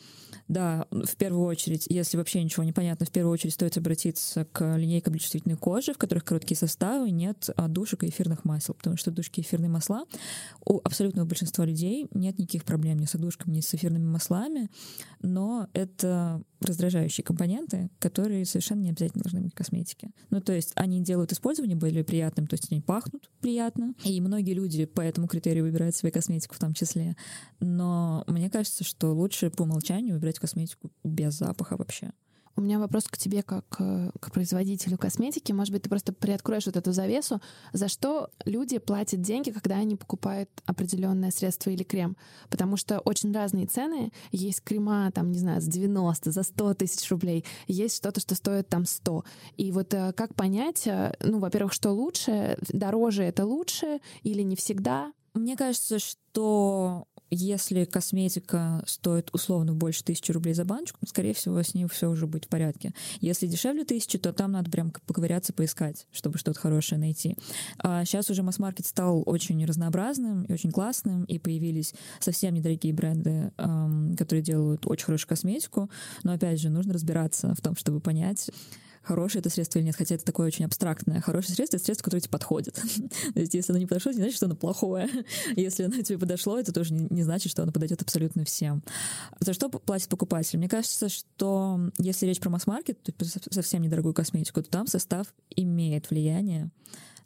да, 0.48 0.86
в 0.92 1.16
первую 1.16 1.46
очередь, 1.46 1.86
если 1.90 2.18
вообще 2.18 2.44
ничего 2.44 2.64
не 2.64 2.72
понятно, 2.72 3.06
в 3.06 3.12
первую 3.12 3.34
очередь 3.34 3.54
стоит 3.54 3.78
обратиться 3.78 4.46
к 4.46 4.76
линейкам 4.78 5.14
для 5.14 5.20
чувствительной 5.20 5.58
кожи, 5.58 5.94
в 5.94 5.98
которых 5.98 6.24
короткие 6.24 6.58
составы, 6.58 7.12
нет 7.12 7.50
а, 7.56 7.68
душек 7.68 8.04
и 8.04 8.10
эфирных 8.10 8.35
масел, 8.44 8.74
потому 8.74 8.98
что 8.98 9.12
душки 9.12 9.42
эфирные 9.42 9.70
масла 9.70 10.06
у 10.66 10.82
абсолютного 10.84 11.26
большинства 11.26 11.66
людей 11.66 12.08
нет 12.14 12.38
никаких 12.38 12.66
проблем 12.66 13.00
ни 13.00 13.06
с 13.06 13.16
одушками, 13.16 13.56
ни 13.56 13.62
с 13.62 13.74
эфирными 13.74 14.06
маслами, 14.06 14.70
но 15.22 15.68
это 15.74 16.42
раздражающие 16.60 17.24
компоненты, 17.24 17.90
которые 18.00 18.46
совершенно 18.46 18.82
не 18.82 18.90
обязательно 18.90 19.24
должны 19.24 19.42
быть 19.42 19.54
в 19.54 19.56
косметике. 19.56 20.10
Ну, 20.30 20.42
то 20.42 20.54
есть 20.54 20.72
они 20.76 21.02
делают 21.02 21.32
использование 21.32 21.78
более 21.78 22.04
приятным, 22.04 22.48
то 22.48 22.56
есть 22.56 22.72
они 22.72 22.82
пахнут 22.82 23.30
приятно, 23.40 23.94
и 24.04 24.20
многие 24.22 24.54
люди 24.54 24.86
по 24.86 25.02
этому 25.02 25.28
критерию 25.28 25.64
выбирают 25.64 25.96
свою 25.96 26.12
косметику 26.12 26.56
в 26.56 26.60
том 26.60 26.74
числе. 26.74 27.16
Но 27.60 28.24
мне 28.28 28.50
кажется, 28.50 28.84
что 28.84 29.14
лучше 29.14 29.50
по 29.50 29.64
умолчанию 29.64 30.16
выбирать 30.16 30.40
косметику 30.40 30.92
без 31.04 31.36
запаха 31.36 31.78
вообще. 31.78 32.12
У 32.58 32.62
меня 32.62 32.80
вопрос 32.80 33.04
к 33.06 33.18
тебе 33.18 33.44
как 33.44 33.66
э, 33.80 34.12
к 34.22 34.32
производителю 34.32 34.98
косметики. 34.98 35.52
Может 35.52 35.74
быть, 35.74 35.82
ты 35.84 35.90
просто 35.90 36.14
приоткроешь 36.14 36.66
вот 36.66 36.78
эту 36.78 36.94
завесу. 36.94 37.42
За 37.74 37.90
что 37.90 38.30
люди 38.46 38.78
платят 38.78 39.22
деньги, 39.22 39.52
когда 39.52 39.76
они 39.76 39.98
покупают 39.98 40.50
определенное 40.66 41.32
средство 41.32 41.70
или 41.70 41.84
крем? 41.84 42.16
Потому 42.50 42.78
что 42.78 43.00
очень 43.00 43.34
разные 43.34 43.68
цены. 43.68 44.14
Есть 44.32 44.62
крема, 44.64 45.12
там, 45.14 45.34
не 45.34 45.40
знаю, 45.40 45.62
с 45.62 45.66
90, 45.66 46.32
за 46.32 46.44
100 46.44 46.74
тысяч 46.76 47.12
рублей. 47.12 47.44
Есть 47.68 47.98
что-то, 47.98 48.22
что 48.22 48.36
стоит 48.36 48.70
там 48.70 48.86
100. 48.86 49.26
И 49.58 49.72
вот 49.74 49.94
э, 49.94 50.14
как 50.14 50.34
понять, 50.34 50.88
э, 50.88 51.14
ну, 51.20 51.40
во-первых, 51.40 51.74
что 51.74 51.92
лучше? 51.92 52.58
Дороже 52.70 53.24
это 53.24 53.46
лучше 53.46 54.00
или 54.24 54.44
не 54.44 54.56
всегда? 54.56 55.12
Мне 55.34 55.58
кажется, 55.58 56.00
что 56.00 57.06
если 57.36 57.86
косметика 57.86 58.84
стоит 58.88 59.30
условно 59.34 59.74
больше 59.74 60.04
тысячи 60.04 60.32
рублей 60.32 60.54
за 60.54 60.66
баночку, 60.66 61.00
скорее 61.06 61.34
всего, 61.34 61.62
с 61.62 61.74
ней 61.74 61.88
все 61.88 62.10
уже 62.10 62.26
будет 62.28 62.46
в 62.46 62.48
порядке. 62.48 62.94
Если 63.22 63.48
дешевле 63.48 63.84
тысячи, 63.84 64.18
то 64.18 64.34
там 64.34 64.54
надо 64.54 64.72
прям 64.72 64.92
поковыряться, 65.06 65.54
поискать, 65.54 66.08
чтобы 66.12 66.38
что-то 66.38 66.60
хорошее 66.60 67.00
найти. 67.00 67.36
А 67.80 68.06
сейчас 68.06 68.30
уже 68.30 68.44
масс-маркет 68.44 68.86
стал 68.86 69.24
очень 69.26 69.64
разнообразным 69.66 70.44
и 70.44 70.54
очень 70.54 70.72
классным, 70.72 71.26
и 71.26 71.38
появились 71.38 71.94
совсем 72.20 72.54
недорогие 72.54 72.94
бренды, 72.94 73.52
которые 74.18 74.44
делают 74.44 74.88
очень 74.88 75.06
хорошую 75.06 75.30
косметику. 75.30 75.90
Но 76.24 76.34
опять 76.34 76.60
же, 76.60 76.70
нужно 76.70 76.94
разбираться 76.94 77.54
в 77.56 77.62
том, 77.62 77.76
чтобы 77.76 78.00
понять, 78.00 78.50
хорошее 79.06 79.40
это 79.40 79.50
средство 79.50 79.80
или 79.80 79.86
нет, 79.86 79.96
хотя 79.96 80.16
это 80.16 80.26
такое 80.26 80.48
очень 80.48 80.66
абстрактное. 80.66 81.22
Хорошее 81.22 81.56
средство— 81.56 81.78
это 81.78 81.86
средство, 81.86 82.06
которое 82.06 82.22
тебе 82.22 82.32
подходит. 82.32 82.74
То 83.34 83.40
есть 83.40 83.54
если 83.54 83.72
оно 83.72 83.80
не 83.80 83.86
подошло, 83.86 84.12
не 84.12 84.18
значит, 84.18 84.36
что 84.36 84.46
оно 84.48 84.56
плохое. 84.56 85.10
Если 85.56 85.84
оно 85.84 86.02
тебе 86.02 86.18
подошло, 86.18 86.60
это 86.60 86.74
тоже 86.74 86.94
не, 86.94 87.24
значит, 87.24 87.52
что 87.52 87.64
оно 87.64 87.72
подойдет 87.72 88.02
абсолютно 88.02 88.44
всем. 88.46 88.84
За 89.40 89.54
что 89.54 89.70
платит 89.70 90.10
покупатель? 90.10 90.58
Мне 90.58 90.70
кажется, 90.70 91.10
что 91.10 91.80
если 91.98 92.26
речь 92.26 92.40
про 92.40 92.50
масс-маркет, 92.50 93.02
то 93.04 93.26
совсем 93.52 93.82
недорогую 93.82 94.14
косметику, 94.14 94.62
то 94.62 94.70
там 94.70 94.88
состав 94.88 95.34
имеет 95.56 96.10
влияние 96.10 96.72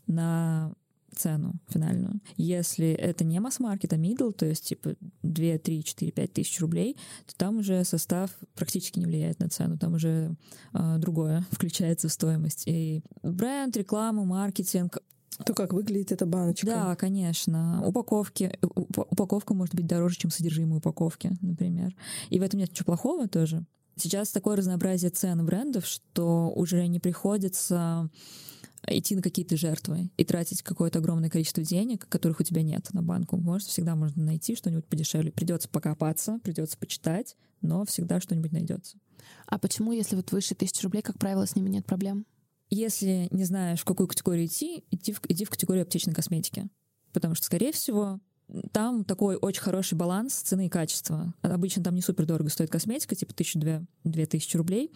на 0.08 0.74
цену 1.16 1.54
финальную. 1.68 2.22
Если 2.38 2.90
это 2.92 3.24
не 3.24 3.40
масс-маркет, 3.40 3.94
а 3.94 3.98
middle, 3.98 4.32
то 4.32 4.46
есть 4.46 4.68
типа 4.68 4.96
2, 5.24 5.58
3, 5.58 5.84
4, 5.84 6.12
5 6.12 6.34
тысяч 6.34 6.60
рублей, 6.60 6.98
то 7.26 7.36
там 7.36 7.58
уже 7.58 7.84
состав 7.84 8.32
практически 8.56 9.00
не 9.00 9.06
влияет 9.06 9.40
на 9.40 9.50
цену, 9.50 9.78
там 9.78 9.94
уже 9.94 10.36
э, 10.74 10.98
другое 10.98 11.46
включается 11.52 12.08
в 12.08 12.12
стоимость. 12.12 12.64
И 12.68 13.02
бренд, 13.24 13.76
реклама, 13.78 14.26
маркетинг, 14.26 15.00
то, 15.46 15.54
как 15.54 15.74
выглядит 15.74 16.12
эта 16.12 16.26
баночка. 16.26 16.68
Да, 16.68 16.96
конечно. 16.96 17.82
Упаковки. 17.86 18.60
Упаковка 18.62 19.54
может 19.54 19.74
быть 19.74 19.88
дороже, 19.88 20.18
чем 20.18 20.32
содержимое 20.32 20.80
упаковки, 20.80 21.32
например. 21.42 21.96
И 22.30 22.40
в 22.40 22.44
этом 22.44 22.60
нет 22.60 22.72
ничего 22.72 22.86
плохого 22.86 23.28
тоже. 23.28 23.66
Сейчас 23.96 24.32
такое 24.32 24.56
разнообразие 24.56 25.12
цен 25.12 25.46
брендов, 25.46 25.86
что 25.86 26.52
уже 26.56 26.88
не 26.88 27.00
приходится 27.00 28.10
идти 28.88 29.16
на 29.16 29.22
какие-то 29.22 29.58
жертвы 29.58 30.12
и 30.18 30.24
тратить 30.24 30.62
какое-то 30.62 31.00
огромное 31.00 31.30
количество 31.30 31.64
денег, 31.64 32.08
которых 32.08 32.40
у 32.40 32.44
тебя 32.44 32.62
нет 32.64 32.88
на 32.94 33.02
банку. 33.04 33.38
Может, 33.38 33.68
всегда 33.68 33.96
можно 33.96 34.24
найти 34.24 34.56
что-нибудь 34.56 34.86
подешевле. 34.86 35.32
Придется 35.32 35.70
покопаться, 35.70 36.40
придется 36.44 36.78
почитать, 36.78 37.36
но 37.62 37.86
всегда 37.86 38.20
что-нибудь 38.22 38.52
найдется. 38.52 38.98
А 39.48 39.60
почему, 39.60 39.92
если 39.92 40.16
вот 40.16 40.32
выше 40.32 40.56
тысячи 40.56 40.84
рублей, 40.84 41.02
как 41.02 41.18
правило, 41.18 41.46
с 41.46 41.56
ними 41.56 41.70
нет 41.70 41.86
проблем? 41.86 42.26
Если 42.70 43.28
не 43.32 43.44
знаешь, 43.46 43.82
в 43.82 43.86
какую 43.86 44.08
категорию 44.08 44.46
идти, 44.46 44.86
иди 44.92 45.12
в, 45.12 45.22
иди 45.28 45.44
в 45.44 45.50
категорию 45.50 45.84
аптечной 45.84 46.14
косметики. 46.14 46.70
Потому 47.14 47.34
что, 47.34 47.48
скорее 47.48 47.72
всего, 47.72 48.20
там 48.72 49.04
такой 49.04 49.36
очень 49.36 49.62
хороший 49.62 49.96
баланс 49.96 50.36
цены 50.36 50.68
и 50.68 50.70
качества. 50.70 51.34
Обычно 51.42 51.84
там 51.84 51.96
не 51.96 52.02
супер 52.02 52.26
дорого 52.26 52.50
стоит 52.50 52.70
косметика, 52.70 53.16
типа 53.16 53.34
тысячу 53.34 53.60
две 53.60 54.26
тысячи 54.26 54.56
рублей. 54.56 54.92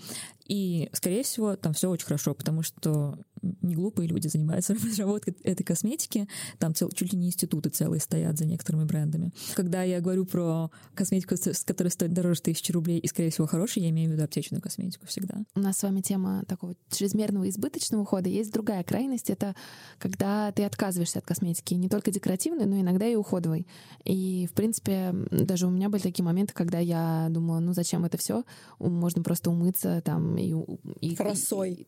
И, 0.45 0.89
скорее 0.93 1.23
всего, 1.23 1.55
там 1.55 1.73
все 1.73 1.89
очень 1.89 2.05
хорошо, 2.05 2.33
потому 2.33 2.61
что 2.61 3.19
не 3.61 3.75
глупые 3.75 4.07
люди 4.07 4.27
занимаются 4.27 4.73
разработкой 4.85 5.35
этой 5.43 5.63
косметики. 5.63 6.27
Там 6.59 6.73
цел, 6.73 6.89
чуть 6.89 7.13
ли 7.13 7.19
не 7.19 7.27
институты 7.27 7.69
целые 7.69 7.99
стоят 7.99 8.37
за 8.37 8.45
некоторыми 8.45 8.85
брендами. 8.85 9.31
Когда 9.55 9.83
я 9.83 9.99
говорю 9.99 10.25
про 10.25 10.71
косметику, 10.95 11.35
которая 11.65 11.91
стоит 11.91 12.13
дороже 12.13 12.41
тысячи 12.41 12.71
рублей 12.71 12.99
и, 12.99 13.07
скорее 13.07 13.29
всего, 13.29 13.47
хорошая, 13.47 13.83
я 13.83 13.89
имею 13.89 14.09
в 14.09 14.13
виду 14.13 14.23
аптечную 14.23 14.61
косметику 14.61 15.05
всегда. 15.05 15.43
У 15.55 15.59
нас 15.59 15.77
с 15.77 15.83
вами 15.83 16.01
тема 16.01 16.43
такого 16.47 16.75
чрезмерного 16.89 17.49
избыточного 17.49 18.01
ухода. 18.01 18.29
Есть 18.29 18.51
другая 18.51 18.83
крайность. 18.83 19.29
Это 19.29 19.55
когда 19.99 20.51
ты 20.51 20.63
отказываешься 20.63 21.19
от 21.19 21.25
косметики. 21.25 21.73
Не 21.73 21.89
только 21.89 22.11
декоративной, 22.11 22.65
но 22.65 22.79
иногда 22.79 23.05
и 23.07 23.15
уходовой. 23.15 23.67
И, 24.05 24.47
в 24.49 24.53
принципе, 24.53 25.13
даже 25.31 25.67
у 25.67 25.69
меня 25.69 25.89
были 25.89 26.01
такие 26.01 26.23
моменты, 26.23 26.53
когда 26.53 26.79
я 26.79 27.27
думала, 27.29 27.59
ну 27.59 27.73
зачем 27.73 28.05
это 28.05 28.17
все? 28.17 28.43
Можно 28.79 29.23
просто 29.23 29.49
умыться 29.49 30.01
там 30.03 30.37
и... 30.37 30.53
и 31.01 31.15
росой. 31.17 31.73
И, 31.73 31.87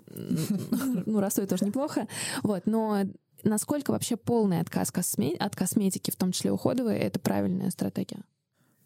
ну, 1.05 1.19
росой 1.19 1.44
тоже 1.47 1.65
неплохо. 1.65 2.07
Вот, 2.43 2.65
но 2.65 3.03
насколько 3.43 3.91
вообще 3.91 4.17
полный 4.17 4.59
отказ 4.59 4.91
от 5.39 5.55
косметики, 5.55 6.11
в 6.11 6.15
том 6.15 6.31
числе 6.31 6.51
уходовой, 6.51 6.97
это 6.97 7.19
правильная 7.19 7.69
стратегия? 7.69 8.23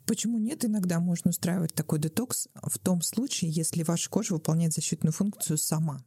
Почему 0.06 0.40
нет? 0.40 0.66
Иногда 0.66 1.00
можно 1.00 1.30
устраивать 1.30 1.74
такой 1.76 2.00
детокс 2.00 2.48
в 2.56 2.80
том 2.80 3.02
случае, 3.02 3.52
если 3.52 3.84
ваша 3.84 4.10
кожа 4.10 4.34
выполняет 4.34 4.74
защитную 4.74 5.14
функцию 5.14 5.58
сама. 5.58 6.04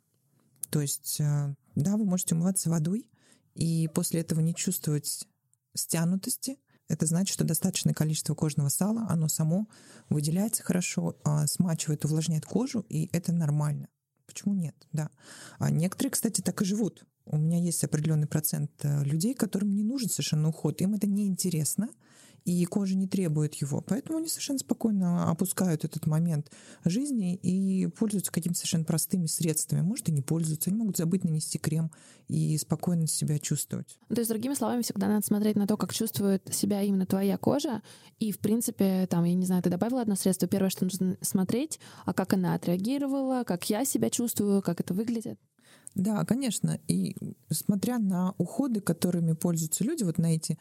То 0.71 0.81
есть, 0.81 1.21
э, 1.21 1.55
да, 1.77 1.97
вы 1.97 2.05
можете 2.05 2.35
умываться 2.35 2.69
водой 2.69 3.09
и 3.55 3.89
после 3.95 4.21
этого 4.21 4.41
не 4.41 4.55
чувствовать 4.55 5.29
стянутости. 5.75 6.59
Это 6.89 7.07
значит, 7.07 7.35
что 7.35 7.45
достаточное 7.45 7.95
количество 7.95 8.35
кожного 8.35 8.69
сала, 8.71 9.07
оно 9.09 9.29
само 9.29 9.69
выделяется 10.09 10.63
хорошо, 10.63 11.17
а, 11.25 11.47
смачивает, 11.47 12.05
увлажняет 12.05 12.45
кожу, 12.45 12.81
и 12.89 13.09
это 13.13 13.33
нормально. 13.33 13.89
Почему 14.33 14.55
нет? 14.55 14.75
Да. 14.93 15.11
А 15.59 15.71
некоторые, 15.71 16.11
кстати, 16.11 16.41
так 16.41 16.63
и 16.63 16.65
живут. 16.65 17.05
У 17.27 17.37
меня 17.37 17.59
есть 17.59 17.85
определенный 17.85 18.27
процент 18.27 18.71
э, 18.83 19.05
людей, 19.05 19.35
которым 19.35 19.75
не 19.75 19.85
нужен 19.85 20.09
совершенно 20.09 20.49
уход. 20.49 20.81
Им 20.81 20.95
это 20.95 21.07
неинтересно, 21.07 21.89
и 22.45 22.65
кожа 22.65 22.97
не 22.97 23.07
требует 23.07 23.55
его. 23.55 23.81
Поэтому 23.81 24.19
они 24.19 24.29
совершенно 24.29 24.59
спокойно 24.59 25.31
опускают 25.31 25.85
этот 25.85 26.07
момент 26.07 26.51
жизни 26.85 27.35
и 27.37 27.87
пользуются 27.87 28.33
какими-то 28.33 28.59
совершенно 28.59 28.85
простыми 28.85 29.27
средствами. 29.27 29.81
Может, 29.81 30.09
и 30.09 30.13
не 30.13 30.23
пользуются. 30.23 30.71
Они 30.71 30.79
могут 30.79 30.97
забыть 30.97 31.25
нанести 31.25 31.59
крем 31.59 31.91
и 32.29 32.57
спокойно 32.59 33.07
себя 33.07 33.39
чувствовать. 33.39 33.99
То 34.09 34.21
есть, 34.21 34.31
другими 34.31 34.55
словами, 34.55 34.83
всегда 34.83 35.09
надо 35.09 35.27
смотреть 35.27 35.57
на 35.57 35.67
то, 35.67 35.77
как 35.77 35.93
чувствует 35.93 36.43
себя 36.53 36.83
именно 36.83 37.07
твоя 37.07 37.37
кожа. 37.39 37.83
И, 38.19 38.33
в 38.33 38.39
принципе, 38.39 39.07
там, 39.09 39.25
я 39.25 39.35
не 39.35 39.47
знаю, 39.47 39.63
ты 39.63 39.71
добавила 39.71 40.03
одно 40.03 40.17
средство, 40.17 40.49
первое, 40.49 40.71
что 40.71 40.85
нужно 40.85 41.17
смотреть, 41.21 41.79
а 42.05 42.13
как 42.13 42.33
она 42.33 42.55
отреагировала, 42.55 43.45
как 43.45 43.69
я 43.71 43.85
себя 43.85 44.11
чувствую, 44.11 44.63
как 44.63 44.81
это 44.81 44.95
выглядит. 44.95 45.39
Да, 45.95 46.25
конечно. 46.25 46.81
И 46.89 47.17
смотря 47.51 47.99
на 47.99 48.35
уходы, 48.39 48.81
которыми 48.81 49.35
пользуются 49.35 49.85
люди, 49.85 50.05
вот 50.05 50.19
на 50.19 50.35
эти 50.35 50.59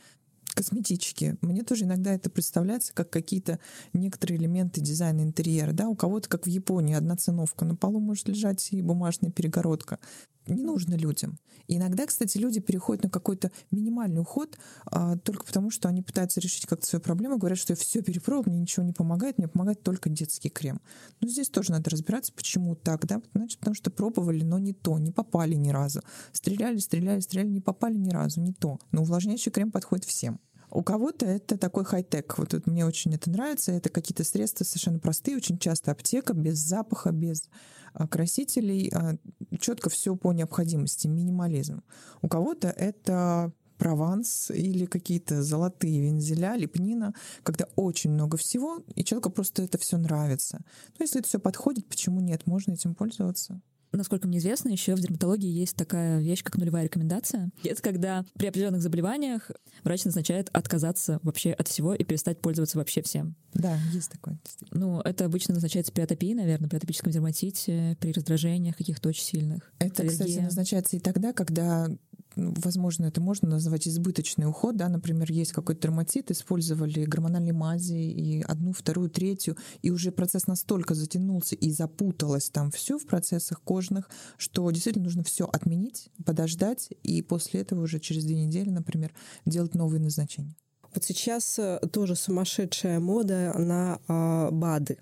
косметички. 0.54 1.38
Мне 1.42 1.64
тоже 1.64 1.86
иногда 1.86 2.14
это 2.14 2.30
представляется 2.30 2.94
как 2.94 3.10
какие-то 3.10 3.60
некоторые 3.94 4.38
элементы 4.40 4.82
дизайна 4.82 5.22
интерьера. 5.22 5.72
Да? 5.72 5.88
У 5.88 5.96
кого-то, 5.96 6.30
как 6.30 6.46
в 6.46 6.50
Японии, 6.50 6.96
одна 6.96 7.16
циновка, 7.16 7.66
на 7.66 7.76
полу 7.76 8.00
может 8.00 8.28
лежать 8.28 8.70
и 8.72 8.82
бумажная 8.82 9.32
перегородка. 9.32 10.00
Не 10.48 10.64
нужно 10.64 10.96
людям. 10.96 11.38
И 11.68 11.78
иногда, 11.78 12.06
кстати, 12.06 12.38
люди 12.38 12.60
переходят 12.60 13.04
на 13.04 13.10
какой-то 13.10 13.52
минимальный 13.70 14.22
уход 14.22 14.58
а, 14.86 15.18
только 15.18 15.46
потому, 15.46 15.70
что 15.70 15.88
они 15.88 16.02
пытаются 16.02 16.40
решить 16.40 16.66
как-то 16.66 16.86
свою 16.86 17.02
проблему, 17.02 17.38
говорят, 17.38 17.60
что 17.60 17.74
я 17.74 17.78
все 17.78 18.02
перепробовал, 18.02 18.52
мне 18.52 18.60
ничего 18.60 18.86
не 18.86 18.94
помогает, 18.94 19.38
мне 19.38 19.48
помогает 19.48 19.84
только 19.84 20.10
детский 20.10 20.50
крем. 20.50 20.82
Но 21.20 21.28
здесь 21.28 21.50
тоже 21.50 21.72
надо 21.72 21.90
разбираться, 21.90 22.34
почему 22.34 22.76
так, 22.76 23.06
да? 23.06 23.22
Значит, 23.34 23.60
потому 23.60 23.76
что 23.76 23.92
пробовали, 23.92 24.44
но 24.44 24.60
не 24.60 24.74
то, 24.74 24.98
не 24.98 25.12
попали 25.12 25.54
ни 25.56 25.70
разу. 25.70 26.02
Стреляли, 26.32 26.78
стреляли, 26.78 27.20
стреляли, 27.20 27.50
не 27.50 27.62
попали 27.62 27.98
ни 27.98 28.10
разу, 28.10 28.42
не 28.42 28.54
то. 28.54 28.80
Но 28.92 29.02
увлажняющий 29.02 29.52
крем 29.52 29.72
подходит 29.72 30.06
всем. 30.06 30.40
У 30.72 30.84
кого-то 30.84 31.26
это 31.26 31.58
такой 31.58 31.84
хай-тек. 31.86 32.38
Вот 32.38 32.54
это, 32.54 32.70
мне 32.70 32.86
очень 32.86 33.14
это 33.14 33.30
нравится. 33.30 33.72
Это 33.72 33.90
какие-то 33.90 34.24
средства 34.24 34.64
совершенно 34.64 35.00
простые, 35.00 35.38
очень 35.38 35.58
часто 35.58 35.92
аптека, 35.92 36.34
без 36.34 36.58
запаха, 36.58 37.12
без 37.12 37.50
а, 37.94 38.08
красителей. 38.08 38.90
А, 38.94 39.18
четко 39.60 39.90
все 39.90 40.16
по 40.16 40.32
необходимости, 40.32 41.08
минимализм. 41.08 41.84
У 42.22 42.28
кого-то 42.28 42.70
это 42.70 43.52
Прованс 43.78 44.52
или 44.52 44.86
какие-то 44.86 45.42
золотые 45.42 46.02
вензеля, 46.02 46.56
лепнина, 46.56 47.16
когда 47.42 47.66
очень 47.76 48.12
много 48.12 48.38
всего, 48.38 48.84
и 48.96 49.04
человеку 49.04 49.32
просто 49.32 49.64
это 49.64 49.80
все 49.80 49.98
нравится. 49.98 50.62
Но 51.00 51.04
если 51.04 51.20
это 51.20 51.28
все 51.28 51.40
подходит, 51.40 51.88
почему 51.88 52.22
нет? 52.22 52.46
Можно 52.46 52.74
этим 52.74 52.94
пользоваться 52.94 53.60
насколько 53.98 54.28
мне 54.28 54.38
известно, 54.38 54.70
еще 54.70 54.96
в 54.96 55.00
дерматологии 55.00 55.50
есть 55.50 55.76
такая 55.76 56.20
вещь, 56.20 56.44
как 56.44 56.58
нулевая 56.58 56.86
рекомендация. 56.86 57.52
Это 57.64 57.82
когда 57.82 58.26
при 58.36 58.48
определенных 58.48 58.82
заболеваниях 58.82 59.52
врач 59.84 60.06
назначает 60.06 60.50
отказаться 60.54 61.20
вообще 61.24 61.52
от 61.52 61.68
всего 61.68 61.94
и 61.94 62.04
перестать 62.04 62.40
пользоваться 62.40 62.78
вообще 62.78 63.02
всем. 63.02 63.36
Да, 63.54 63.78
есть 63.94 64.12
такое. 64.12 64.40
Ну, 64.72 65.02
это 65.02 65.26
обычно 65.26 65.54
назначается 65.54 65.92
при 65.92 66.02
атопии, 66.02 66.34
наверное, 66.34 66.70
при 66.70 66.78
атопическом 66.78 67.12
дерматите, 67.12 67.98
при 68.00 68.12
раздражениях 68.12 68.78
каких-то 68.78 69.10
очень 69.10 69.24
сильных. 69.24 69.72
Это, 69.80 70.04
аллергия. 70.04 70.26
кстати, 70.26 70.40
назначается 70.40 70.96
и 70.96 71.00
тогда, 71.00 71.34
когда 71.34 71.88
возможно, 72.36 73.06
это 73.06 73.22
можно 73.22 73.50
назвать 73.50 73.88
избыточный 73.88 74.48
уход, 74.48 74.76
да, 74.78 74.90
например, 74.90 75.32
есть 75.32 75.52
какой-то 75.52 75.82
дерматит, 75.82 76.32
использовали 76.32 77.06
гормональные 77.06 77.54
мази 77.54 77.94
и 77.94 78.42
одну, 78.42 78.74
вторую, 78.74 79.10
третью, 79.10 79.58
и 79.82 79.92
уже 79.92 80.12
процесс 80.12 80.48
настолько 80.48 80.96
затянулся 80.96 81.56
и 81.56 81.72
запуталось 81.72 82.50
там 82.50 82.72
все 82.72 82.98
в 82.98 83.06
процессах 83.06 83.62
кожных, 83.62 84.10
что 84.38 84.70
действительно 84.72 85.06
нужно 85.06 85.24
все 85.24 85.46
отменить, 85.46 86.10
подождать, 86.26 86.90
и 87.04 87.22
после 87.22 87.62
этого 87.62 87.84
уже 87.84 88.00
через 88.00 88.26
две 88.26 88.36
недели, 88.46 88.70
например, 88.70 89.14
делать 89.46 89.76
новые 89.76 90.02
назначения. 90.02 90.56
Вот 90.94 91.04
сейчас 91.04 91.58
э, 91.58 91.80
тоже 91.92 92.16
сумасшедшая 92.16 93.00
мода 93.00 93.54
на 93.58 94.00
э, 94.08 94.52
БАДы. 94.52 94.98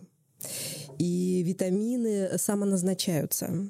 И 1.00 1.44
витамины 1.46 2.38
самоназначаются. 2.38 3.70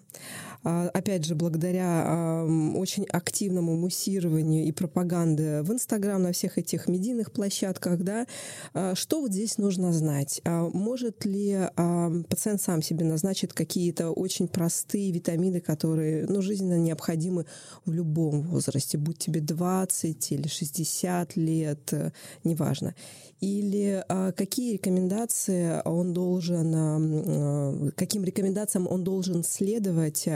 А, 0.64 0.90
опять 0.94 1.26
же, 1.26 1.36
благодаря 1.36 2.46
очень 2.76 3.06
активному 3.06 3.76
муссированию 3.78 4.66
и 4.66 4.72
пропаганды 4.72 5.62
в 5.64 5.72
Инстаграм, 5.72 6.22
на 6.22 6.34
всех 6.34 6.58
этих 6.58 6.88
медийных 6.88 7.32
площадках, 7.32 8.00
да, 8.00 8.28
а, 8.74 8.96
что 8.96 9.22
вот 9.22 9.32
здесь 9.32 9.58
нужно 9.58 9.94
знать? 9.94 10.42
А, 10.44 10.70
может 10.74 11.26
ли 11.26 11.58
пациент 12.30 12.62
сам 12.62 12.82
себе 12.82 13.06
назначить 13.06 13.54
какие-то 13.54 14.12
очень 14.12 14.48
простые 14.48 15.12
витамины, 15.12 15.62
которые 15.62 16.26
ну, 16.28 16.42
жизненно 16.42 16.78
необходимы 16.78 17.46
в 17.86 17.92
любом 17.92 18.42
возрасте, 18.42 18.98
будь 18.98 19.18
тебе 19.18 19.42
20 19.42 20.32
или 20.32 20.48
60 20.48 21.36
лет, 21.36 21.94
э, 21.94 22.12
неважно. 22.44 22.96
Или 23.40 24.04
какие 24.36 24.74
рекомендации 24.74 25.82
он 25.86 26.14
должен, 26.14 27.94
каким 27.96 28.26
рекомендациям 28.26 28.86
он 28.86 29.06
должен 29.06 29.46
следовать, 29.46 30.28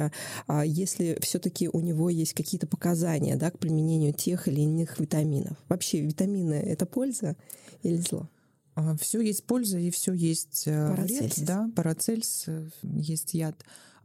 если 0.66 1.18
все-таки 1.22 1.70
у 1.70 1.80
него 1.80 2.10
есть 2.10 2.34
какие-то 2.34 2.68
показания 2.68 3.36
да, 3.36 3.52
к 3.52 3.60
применению 3.60 4.14
тех 4.14 4.48
или 4.48 4.62
иных 4.62 5.00
витаминов. 5.00 5.58
Вообще 5.70 6.02
витамины— 6.02 6.54
это 6.56 6.86
польза 6.86 7.36
или 7.82 7.98
зло? 7.98 8.30
А, 8.76 8.96
все 8.98 9.22
есть 9.22 9.44
польза 9.46 9.78
и 9.78 9.92
все 9.92 10.14
есть 10.14 10.64
э, 10.66 10.94
вред, 10.94 11.34
да, 11.46 11.70
парацельс, 11.76 12.46
э, 12.48 12.70
есть 12.82 13.34
яд. 13.34 13.56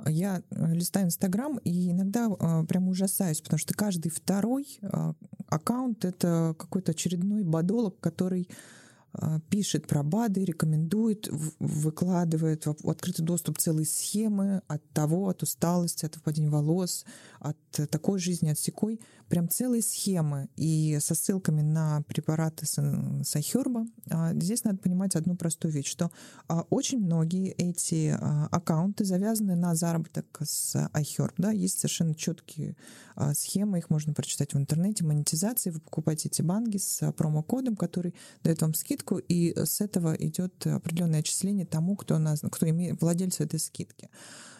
Я 0.06 0.42
листаю 0.50 1.06
Инстаграм 1.06 1.58
и 1.64 1.90
иногда 1.90 2.30
прям 2.68 2.88
ужасаюсь, 2.88 3.40
потому 3.40 3.58
что 3.58 3.74
каждый 3.74 4.10
второй 4.10 4.78
аккаунт— 5.48 6.04
это 6.04 6.54
какой-то 6.56 6.92
очередной 6.92 7.42
бодолог, 7.42 7.98
который 7.98 8.48
а, 8.48 8.77
пишет 9.48 9.86
про 9.86 10.02
БАДы, 10.02 10.44
рекомендует, 10.44 11.28
выкладывает 11.58 12.66
в 12.66 12.90
открытый 12.90 13.24
доступ 13.24 13.58
целые 13.58 13.86
схемы 13.86 14.62
от 14.68 14.86
того, 14.90 15.28
от 15.28 15.42
усталости, 15.42 16.04
от 16.04 16.16
выпадения 16.16 16.50
волос, 16.50 17.04
от 17.40 17.56
такой 17.90 18.18
жизни, 18.18 18.50
от 18.50 18.58
секой. 18.58 19.00
Прям 19.28 19.48
целые 19.48 19.82
схемы 19.82 20.48
и 20.56 20.98
со 21.00 21.14
ссылками 21.14 21.60
на 21.60 22.02
препараты 22.02 22.66
Сайхерба. 22.66 23.86
Здесь 24.32 24.64
надо 24.64 24.78
понимать 24.78 25.16
одну 25.16 25.36
простую 25.36 25.72
вещь, 25.72 25.88
что 25.90 26.10
а, 26.48 26.64
очень 26.70 26.98
многие 26.98 27.50
эти 27.52 28.16
а, 28.18 28.48
аккаунты 28.50 29.04
завязаны 29.04 29.54
на 29.54 29.74
заработок 29.74 30.26
с 30.42 30.74
iHerb. 30.94 31.34
Да? 31.36 31.50
Есть 31.50 31.80
совершенно 31.80 32.14
четкие 32.14 32.76
схемы, 33.34 33.78
их 33.78 33.90
можно 33.90 34.14
прочитать 34.14 34.54
в 34.54 34.58
интернете, 34.58 35.04
монетизации. 35.04 35.70
Вы 35.70 35.80
покупаете 35.80 36.28
эти 36.28 36.40
банги 36.40 36.78
с 36.78 37.12
промокодом, 37.12 37.76
который 37.76 38.14
дает 38.42 38.62
вам 38.62 38.74
скидку, 38.74 39.18
и 39.18 39.54
с 39.58 39.80
этого 39.80 40.14
идет 40.14 40.66
определенное 40.66 41.20
отчисление 41.20 41.66
тому, 41.66 41.96
кто, 41.96 42.18
нас, 42.18 42.42
кто 42.50 42.68
имеет 42.68 43.00
владельцу 43.00 43.42
этой 43.42 43.58
скидки. 43.58 44.08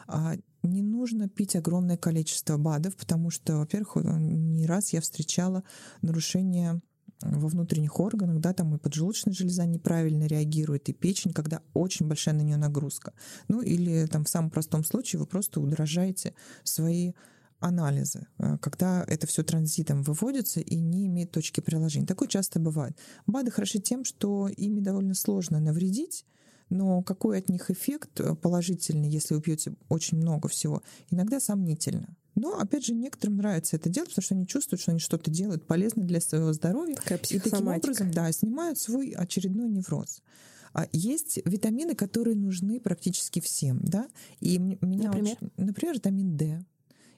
А 0.09 0.34
не 0.62 0.82
нужно 0.82 1.28
пить 1.28 1.54
огромное 1.54 1.96
количество 1.96 2.56
БАДов, 2.56 2.96
потому 2.96 3.30
что, 3.30 3.59
во-первых, 3.59 3.96
не 3.96 4.66
раз 4.66 4.92
я 4.92 5.00
встречала 5.00 5.62
нарушения 6.02 6.80
во 7.20 7.48
внутренних 7.48 7.98
органах, 8.00 8.40
да, 8.40 8.52
там 8.52 8.74
и 8.74 8.78
поджелудочная 8.78 9.34
железа 9.34 9.66
неправильно 9.66 10.24
реагирует, 10.24 10.88
и 10.88 10.92
печень, 10.92 11.32
когда 11.32 11.62
очень 11.74 12.06
большая 12.06 12.34
на 12.34 12.42
нее 12.42 12.56
нагрузка. 12.56 13.12
Ну 13.48 13.61
или 13.61 14.06
там 14.06 14.24
в 14.24 14.28
самом 14.28 14.50
простом 14.50 14.84
случае 14.84 15.20
вы 15.20 15.26
просто 15.26 15.61
удорожаете 15.61 16.34
свои 16.62 17.12
анализы, 17.61 18.28
э, 18.38 18.56
когда 18.59 19.04
это 19.06 19.26
все 19.26 19.42
транзитом 19.42 20.02
выводится 20.02 20.61
и 20.61 20.76
не 20.76 21.06
имеет 21.06 21.32
точки 21.32 21.61
приложения. 21.61 22.06
Такое 22.06 22.28
часто 22.28 22.61
бывает. 22.61 22.96
БАДы 23.26 23.50
хороши 23.50 23.80
тем, 23.80 24.04
что 24.04 24.48
ими 24.48 24.80
довольно 24.80 25.14
сложно 25.14 25.59
навредить, 25.59 26.24
но 26.70 27.02
какой 27.02 27.38
от 27.38 27.48
них 27.48 27.70
эффект 27.70 28.20
э, 28.20 28.34
положительный, 28.34 29.08
если 29.08 29.34
вы 29.34 29.40
пьете 29.40 29.74
очень 29.88 30.18
много 30.18 30.48
всего, 30.48 30.82
иногда 31.10 31.40
сомнительно. 31.40 32.16
Но, 32.34 32.58
опять 32.58 32.84
же, 32.84 32.94
некоторым 32.94 33.38
нравится 33.38 33.76
это 33.76 33.88
делать, 33.88 34.10
потому 34.10 34.22
что 34.22 34.34
они 34.34 34.46
чувствуют, 34.46 34.80
что 34.80 34.92
они 34.92 35.00
что-то 35.00 35.30
делают 35.30 35.66
полезно 35.66 36.04
для 36.04 36.20
своего 36.20 36.52
здоровья. 36.52 36.94
Такая 36.94 37.18
и 37.30 37.38
таким 37.40 37.66
образом, 37.66 38.12
да, 38.12 38.30
снимают 38.30 38.78
свой 38.78 39.10
очередной 39.10 39.68
невроз. 39.68 40.22
А 40.72 40.86
есть 40.92 41.40
витамины, 41.44 41.94
которые 41.94 42.36
нужны 42.36 42.78
практически 42.78 43.40
всем, 43.40 43.80
да. 43.82 44.06
И 44.40 44.58
меня 44.58 45.08
например, 45.08 45.36
очень, 45.36 45.50
например, 45.56 45.94
витамин 45.94 46.36
D 46.36 46.64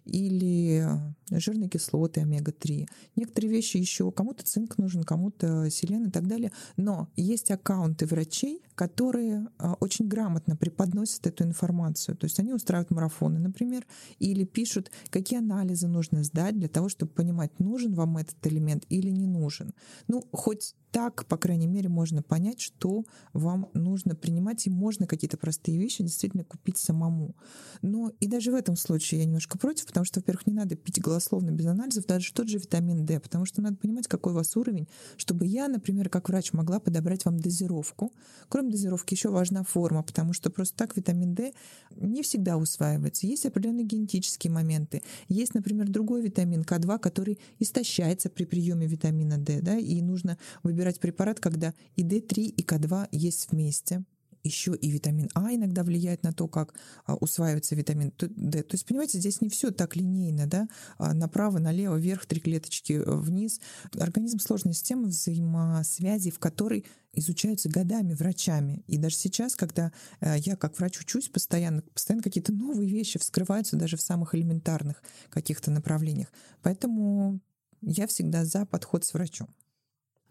или 0.07 0.89
жирные 1.31 1.69
кислоты 1.69 2.23
омега-3. 2.23 2.89
Некоторые 3.17 3.51
вещи 3.51 3.77
еще, 3.77 4.11
кому-то 4.11 4.45
цинк 4.45 4.79
нужен, 4.79 5.05
кому-то 5.05 5.69
селен 5.71 6.09
и 6.09 6.11
так 6.11 6.27
далее. 6.27 6.53
Но 6.77 7.09
есть 7.17 7.51
аккаунты 7.51 8.07
врачей, 8.07 8.63
которые 8.81 9.47
а, 9.59 9.75
очень 9.75 10.09
грамотно 10.09 10.57
преподносят 10.57 11.27
эту 11.27 11.45
информацию. 11.45 12.17
То 12.17 12.25
есть 12.25 12.41
они 12.41 12.55
устраивают 12.55 12.91
марафоны, 12.91 13.39
например, 13.39 13.87
или 14.19 14.45
пишут, 14.45 14.91
какие 15.11 15.39
анализы 15.39 15.87
нужно 15.87 16.25
сдать 16.25 16.59
для 16.59 16.67
того, 16.67 16.89
чтобы 16.89 17.13
понимать, 17.13 17.61
нужен 17.61 17.93
вам 17.93 18.17
этот 18.17 18.47
элемент 18.47 18.87
или 18.89 19.11
не 19.11 19.27
нужен. 19.27 19.75
Ну, 20.09 20.27
хоть 20.33 20.75
так, 20.91 21.27
по 21.27 21.37
крайней 21.37 21.67
мере, 21.67 21.89
можно 21.89 22.23
понять, 22.23 22.61
что 22.61 23.05
вам 23.33 23.71
нужно 23.75 24.15
принимать, 24.15 24.67
и 24.67 24.71
можно 24.71 25.07
какие-то 25.07 25.37
простые 25.37 25.79
вещи 25.79 26.03
действительно 26.03 26.45
купить 26.45 26.79
самому. 26.79 27.37
Но 27.83 28.13
и 28.21 28.27
даже 28.27 28.51
в 28.51 28.55
этом 28.55 28.77
случае 28.77 29.21
я 29.21 29.27
немножко 29.27 29.59
против, 29.59 29.87
потому 29.87 30.05
что, 30.05 30.21
во-первых, 30.21 30.47
не 30.47 30.53
надо 30.53 30.75
пить 30.75 31.01
голословно 31.01 31.51
без 31.51 31.67
анализов 31.67 32.07
даже 32.07 32.33
тот 32.33 32.49
же 32.49 32.59
витамин 32.59 33.05
D, 33.07 33.21
потому 33.21 33.45
что 33.45 33.63
надо 33.63 33.77
понимать, 33.77 34.09
какой 34.09 34.33
у 34.33 34.37
вас 34.37 34.57
уровень, 34.57 34.89
чтобы 35.17 35.47
я, 35.47 35.69
например, 35.69 36.09
как 36.09 36.29
врач 36.29 36.53
могла 36.53 36.81
подобрать 36.81 37.25
вам 37.25 37.39
дозировку. 37.39 38.13
Кроме 38.49 38.70
дозировки 38.71 39.15
еще 39.15 39.31
важна 39.31 39.65
форма, 39.65 40.03
потому 40.03 40.33
что 40.33 40.51
просто 40.51 40.77
так 40.77 40.97
витамин 40.97 41.35
D 41.35 41.53
не 41.97 42.23
всегда 42.23 42.57
усваивается. 42.57 43.27
Есть 43.27 43.47
определенные 43.47 43.85
генетические 43.85 44.53
моменты. 44.53 45.03
Есть, 45.29 45.55
например, 45.55 45.89
другой 45.89 46.23
витамин 46.23 46.63
К2, 46.63 46.99
который 46.99 47.39
истощается 47.59 48.31
при 48.31 48.45
приеме 48.45 48.87
витамина 48.87 49.39
D, 49.39 49.61
да, 49.61 49.77
и 49.77 50.01
нужно 50.03 50.39
выбирать 50.63 51.01
препарат, 51.01 51.41
когда 51.41 51.75
и 51.97 52.03
D3, 52.03 52.43
и 52.43 52.63
К2 52.63 53.09
есть 53.13 53.51
вместе 53.51 54.05
еще 54.43 54.75
и 54.75 54.91
витамин 54.91 55.29
А 55.35 55.55
иногда 55.55 55.83
влияет 55.83 56.23
на 56.23 56.33
то, 56.33 56.49
как 56.49 56.75
а, 57.07 57.17
усваивается 57.17 57.75
витамин 57.75 58.13
D. 58.19 58.63
То 58.63 58.75
есть, 58.75 58.87
понимаете, 58.87 59.19
здесь 59.19 59.41
не 59.41 59.49
все 59.49 59.71
так 59.71 59.97
линейно, 59.97 60.47
да, 60.47 60.69
а, 60.99 61.15
направо, 61.15 61.59
налево, 61.59 61.97
вверх, 61.97 62.27
три 62.27 62.41
клеточки 62.41 62.95
э, 62.95 63.03
вниз. 63.05 63.61
Организм 63.99 64.39
сложная 64.39 64.73
система 64.73 65.09
взаимосвязи, 65.09 66.31
в 66.31 66.39
которой 66.39 66.85
изучаются 67.13 67.69
годами 67.69 68.15
врачами. 68.15 68.85
И 68.87 68.97
даже 68.97 69.17
сейчас, 69.17 69.57
когда 69.57 69.93
э, 70.21 70.37
я 70.39 70.57
как 70.57 70.79
врач 70.79 71.01
учусь 71.01 71.29
постоянно, 71.29 71.83
постоянно 71.83 72.23
какие-то 72.23 72.53
новые 72.53 72.89
вещи 72.89 73.19
вскрываются 73.19 73.77
даже 73.77 73.97
в 73.97 74.03
самых 74.03 74.35
элементарных 74.35 75.03
каких-то 75.29 75.71
направлениях. 75.71 76.33
Поэтому 76.63 77.41
я 77.83 78.07
всегда 78.07 78.45
за 78.45 78.67
подход 78.67 79.05
с 79.05 79.15
врачом. 79.15 79.49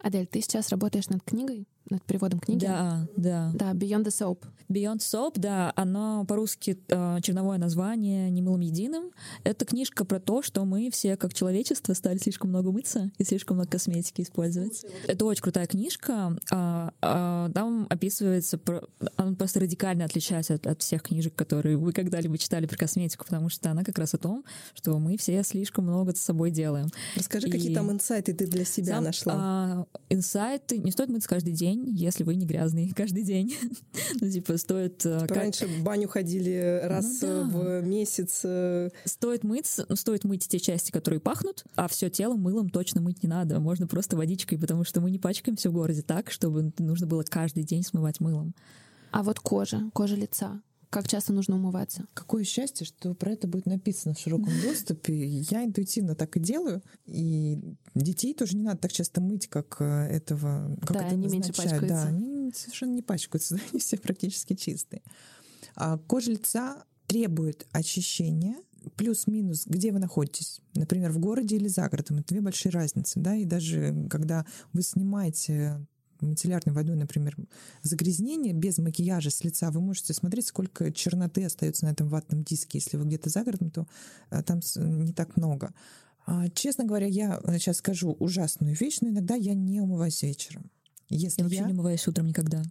Адель, 0.02 0.26
ты 0.26 0.40
сейчас 0.40 0.70
работаешь 0.70 1.08
над 1.08 1.22
книгой? 1.22 1.66
над 1.90 2.04
переводом 2.04 2.38
книги. 2.38 2.64
Да, 2.64 3.06
да. 3.16 3.50
Да, 3.54 3.72
Beyond 3.72 4.04
the 4.04 4.10
Soap. 4.10 4.44
Beyond 4.68 4.98
Soap, 4.98 5.32
да, 5.36 5.72
оно 5.74 6.24
по-русски 6.24 6.78
э, 6.88 7.18
черновое 7.22 7.58
название 7.58 8.30
«Немылым 8.30 8.60
единым». 8.60 9.10
Это 9.42 9.64
книжка 9.64 10.04
про 10.04 10.20
то, 10.20 10.42
что 10.42 10.64
мы 10.64 10.90
все, 10.92 11.16
как 11.16 11.34
человечество, 11.34 11.92
стали 11.94 12.18
слишком 12.18 12.50
много 12.50 12.70
мыться 12.70 13.10
и 13.18 13.24
слишком 13.24 13.56
много 13.56 13.70
косметики 13.70 14.22
использовать. 14.22 14.84
Это 15.06 15.24
очень 15.24 15.42
крутая 15.42 15.66
книжка. 15.66 16.36
А, 16.50 16.92
а, 17.02 17.50
там 17.52 17.86
описывается... 17.90 18.60
Она 19.16 19.34
просто 19.34 19.60
радикально 19.60 20.04
отличается 20.04 20.54
от, 20.54 20.66
от 20.66 20.80
всех 20.82 21.02
книжек, 21.02 21.34
которые 21.34 21.76
вы 21.76 21.92
когда-либо 21.92 22.38
читали 22.38 22.66
про 22.66 22.76
косметику, 22.76 23.24
потому 23.24 23.48
что 23.48 23.70
она 23.70 23.82
как 23.82 23.98
раз 23.98 24.14
о 24.14 24.18
том, 24.18 24.44
что 24.74 24.96
мы 24.98 25.16
все 25.16 25.42
слишком 25.42 25.86
много 25.86 26.14
с 26.14 26.20
собой 26.20 26.52
делаем. 26.52 26.86
Расскажи, 27.16 27.48
и 27.48 27.50
какие 27.50 27.74
там 27.74 27.90
инсайты 27.90 28.32
ты 28.32 28.46
для 28.46 28.64
себя 28.64 28.94
там, 28.94 29.04
нашла? 29.04 29.34
А, 29.36 29.86
инсайты... 30.08 30.78
Не 30.78 30.90
стоит 30.90 31.08
мыться 31.08 31.28
каждый 31.28 31.52
день, 31.52 31.88
если 31.90 32.24
вы 32.24 32.34
не 32.34 32.46
грязный 32.46 32.88
каждый 32.96 33.22
день. 33.22 33.54
ну, 34.20 34.30
типа, 34.30 34.56
стоит... 34.56 35.04
Э, 35.06 35.20
типа 35.22 35.34
Раньше 35.34 35.66
в 35.66 35.82
баню 35.82 36.08
ходили 36.08 36.80
раз 36.84 37.20
ну, 37.22 37.28
да. 37.28 37.44
в 37.44 37.82
месяц. 37.86 38.40
Э. 38.44 38.90
Стоит 39.04 39.44
мыться, 39.44 39.86
ну, 39.88 39.96
стоит 39.96 40.24
мыть 40.24 40.48
те 40.48 40.58
части, 40.58 40.90
которые 40.90 41.20
пахнут, 41.20 41.64
а 41.76 41.88
все 41.88 42.10
тело 42.10 42.34
мылом 42.34 42.70
точно 42.70 43.00
мыть 43.00 43.22
не 43.22 43.28
надо. 43.28 43.60
Можно 43.60 43.86
просто 43.86 44.16
водичкой, 44.16 44.58
потому 44.58 44.84
что 44.84 45.00
мы 45.00 45.10
не 45.10 45.18
пачкаемся 45.18 45.70
в 45.70 45.72
городе 45.72 46.02
так, 46.02 46.30
чтобы 46.30 46.72
нужно 46.78 47.06
было 47.06 47.22
каждый 47.22 47.62
день 47.62 47.82
смывать 47.82 48.20
мылом. 48.20 48.54
А 49.12 49.22
вот 49.22 49.40
кожа, 49.40 49.90
кожа 49.92 50.16
лица 50.16 50.60
как 50.90 51.06
часто 51.06 51.32
нужно 51.32 51.54
умываться? 51.54 52.04
Какое 52.14 52.42
счастье, 52.42 52.84
что 52.84 53.14
про 53.14 53.32
это 53.32 53.46
будет 53.46 53.66
написано 53.66 54.14
в 54.14 54.18
широком 54.18 54.52
доступе. 54.62 55.24
Я 55.24 55.64
интуитивно 55.64 56.16
так 56.16 56.36
и 56.36 56.40
делаю. 56.40 56.82
И 57.06 57.58
детей 57.94 58.34
тоже 58.34 58.56
не 58.56 58.62
надо 58.64 58.78
так 58.78 58.92
часто 58.92 59.20
мыть, 59.20 59.46
как 59.46 59.76
э, 59.80 59.84
этого, 59.84 60.76
как 60.80 60.92
да, 60.92 61.06
это 61.06 61.14
они 61.14 61.28
меньше 61.28 61.48
назначают. 61.48 61.82
Да, 61.82 61.88
пачкаются. 61.88 62.08
они 62.08 62.52
совершенно 62.52 62.92
не 62.92 63.02
пачкаются, 63.02 63.54
да, 63.56 63.60
они 63.70 63.80
все 63.80 63.96
практически 63.98 64.54
чистые. 64.54 65.02
А 65.76 65.96
кожа 65.96 66.32
лица 66.32 66.84
требует 67.06 67.66
очищения, 67.70 68.56
плюс-минус, 68.96 69.66
где 69.66 69.92
вы 69.92 70.00
находитесь. 70.00 70.60
Например, 70.74 71.12
в 71.12 71.18
городе 71.18 71.56
или 71.56 71.68
за 71.68 71.88
городом. 71.88 72.18
Это 72.18 72.28
две 72.28 72.40
большие 72.40 72.72
разницы. 72.72 73.20
Да? 73.20 73.36
И 73.36 73.44
даже 73.44 74.06
когда 74.10 74.44
вы 74.72 74.82
снимаете 74.82 75.86
мицеллярной 76.22 76.74
водой, 76.74 76.96
например, 76.96 77.36
загрязнение 77.82 78.52
без 78.52 78.78
макияжа 78.78 79.30
с 79.30 79.44
лица, 79.44 79.70
вы 79.70 79.80
можете 79.80 80.14
смотреть, 80.14 80.46
сколько 80.46 80.92
черноты 80.92 81.44
остается 81.44 81.86
на 81.86 81.90
этом 81.90 82.08
ватном 82.08 82.44
диске. 82.44 82.78
Если 82.78 82.96
вы 82.96 83.04
где-то 83.04 83.30
за 83.30 83.44
городом, 83.44 83.70
то 83.70 83.86
а, 84.30 84.42
там 84.42 84.60
не 84.76 85.12
так 85.12 85.36
много. 85.36 85.72
А, 86.26 86.48
Честно 86.50 86.84
говоря, 86.84 87.06
я 87.06 87.40
сейчас 87.58 87.78
скажу 87.78 88.16
ужасную 88.18 88.74
вещь, 88.74 88.98
но 89.00 89.08
иногда 89.08 89.34
я 89.34 89.54
не 89.54 89.80
умываюсь 89.80 90.22
вечером. 90.22 90.70
Если 91.08 91.40
Я 91.40 91.44
вообще 91.44 91.58
я... 91.60 91.66
не 91.66 91.72
умываюсь 91.72 92.06
утром 92.06 92.28
никогда. 92.28 92.62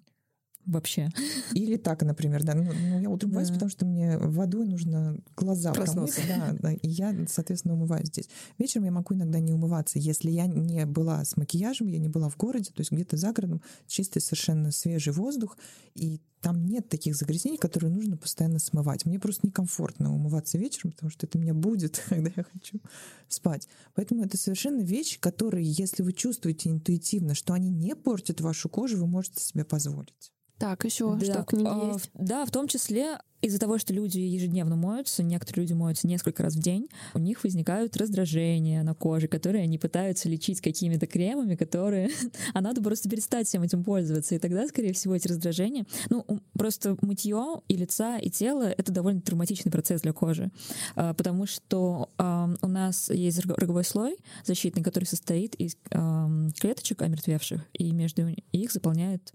Вообще. 0.70 1.10
Или 1.54 1.78
так, 1.78 2.04
например, 2.04 2.44
да. 2.44 2.54
Ну, 2.54 2.64
ну, 2.64 3.00
я 3.02 3.10
утром 3.10 3.32
умываюсь, 3.32 3.48
Да. 3.48 3.56
потому 3.56 3.72
что 3.72 3.86
мне 3.86 4.18
водой 4.20 4.68
нужно 4.68 5.18
глаза 5.36 5.74
Проснуться. 5.74 6.22
да, 6.28 6.56
да, 6.60 6.74
и 6.74 6.88
я, 6.88 7.16
соответственно, 7.28 7.74
умываюсь 7.74 8.08
здесь. 8.10 8.30
Вечером 8.60 8.86
я 8.86 8.92
могу 8.92 9.16
иногда 9.16 9.40
не 9.40 9.52
умываться, 9.52 9.98
если 9.98 10.30
я 10.30 10.46
не 10.46 10.86
была 10.86 11.26
с 11.26 11.38
макияжем, 11.38 11.88
я 11.88 11.98
не 11.98 12.08
была 12.08 12.30
в 12.30 12.38
городе, 12.38 12.70
то 12.72 12.82
есть 12.82 12.92
где-то 12.92 13.18
за 13.18 13.34
городом, 13.34 13.62
чистый 13.88 14.20
совершенно 14.20 14.72
свежий 14.72 15.12
воздух, 15.12 15.58
и 15.96 16.22
там 16.42 16.66
нет 16.68 16.88
таких 16.88 17.16
загрязнений, 17.16 17.58
которые 17.58 17.92
нужно 17.92 18.16
постоянно 18.16 18.60
смывать. 18.60 19.06
Мне 19.06 19.20
просто 19.20 19.48
некомфортно 19.48 20.14
умываться 20.14 20.58
вечером, 20.58 20.92
потому 20.92 21.10
что 21.10 21.26
это 21.26 21.38
меня 21.40 21.54
будет, 21.54 22.02
когда 22.10 22.32
я 22.36 22.44
хочу 22.44 22.80
спать. 23.28 23.68
Поэтому 23.96 24.24
это 24.24 24.38
совершенно 24.38 24.82
вещи, 24.82 25.20
которые, 25.20 25.66
если 25.70 26.04
вы 26.04 26.14
чувствуете 26.14 26.70
интуитивно, 26.70 27.34
что 27.34 27.54
они 27.54 27.70
не 27.70 27.96
портят 27.96 28.40
вашу 28.40 28.70
кожу, 28.70 28.98
вы 28.98 29.08
можете 29.08 29.42
себе 29.42 29.66
позволить. 29.66 30.32
Так, 30.60 30.84
еще 30.84 31.18
что 31.18 31.34
Да, 31.34 31.42
в 31.42 31.46
книге 31.46 31.70
а, 31.70 31.92
есть? 31.94 32.10
Да, 32.14 32.46
в 32.46 32.52
том 32.52 32.68
числе 32.68 33.18
из-за 33.42 33.60
того, 33.60 33.78
что 33.78 33.94
люди 33.94 34.20
ежедневно 34.20 34.76
моются, 34.76 35.24
некоторые 35.24 35.64
люди 35.64 35.74
моются 35.74 36.08
несколько 36.08 36.44
раз 36.44 36.56
в 36.56 36.60
день, 36.60 36.90
у 37.14 37.20
них 37.20 37.44
возникают 37.44 37.96
раздражения 37.96 38.84
на 38.84 38.94
коже, 38.94 39.28
которые 39.28 39.64
они 39.64 39.78
пытаются 39.78 40.28
лечить 40.28 40.60
какими-то 40.60 41.08
кремами, 41.08 41.56
которые... 41.56 42.10
А 42.54 42.62
надо 42.62 42.82
просто 42.82 43.10
перестать 43.10 43.48
всем 43.48 43.62
этим 43.62 43.84
пользоваться. 43.84 44.36
И 44.36 44.40
тогда, 44.40 44.68
скорее 44.68 44.94
всего, 44.94 45.16
эти 45.16 45.28
раздражения... 45.28 45.86
Ну, 46.10 46.26
просто 46.54 46.98
мытье 47.02 47.62
и 47.68 47.78
лица, 47.78 48.18
и 48.18 48.30
тела— 48.30 48.64
это 48.78 48.92
довольно 48.92 49.22
травматичный 49.22 49.72
процесс 49.72 50.02
для 50.02 50.12
кожи. 50.14 50.52
А, 50.96 51.14
Потому 51.14 51.46
что 51.46 52.10
у 52.18 52.68
нас 52.68 53.10
есть 53.10 53.40
рог- 53.46 53.58
роговой 53.58 53.86
слой 53.86 54.18
защитный, 54.44 54.84
который 54.84 55.06
состоит 55.06 55.56
из 55.56 55.78
клеточек 56.60 57.02
омертвевших, 57.02 57.66
и 57.74 57.92
между 57.92 58.28
их 58.52 58.72
заполняет 58.72 59.34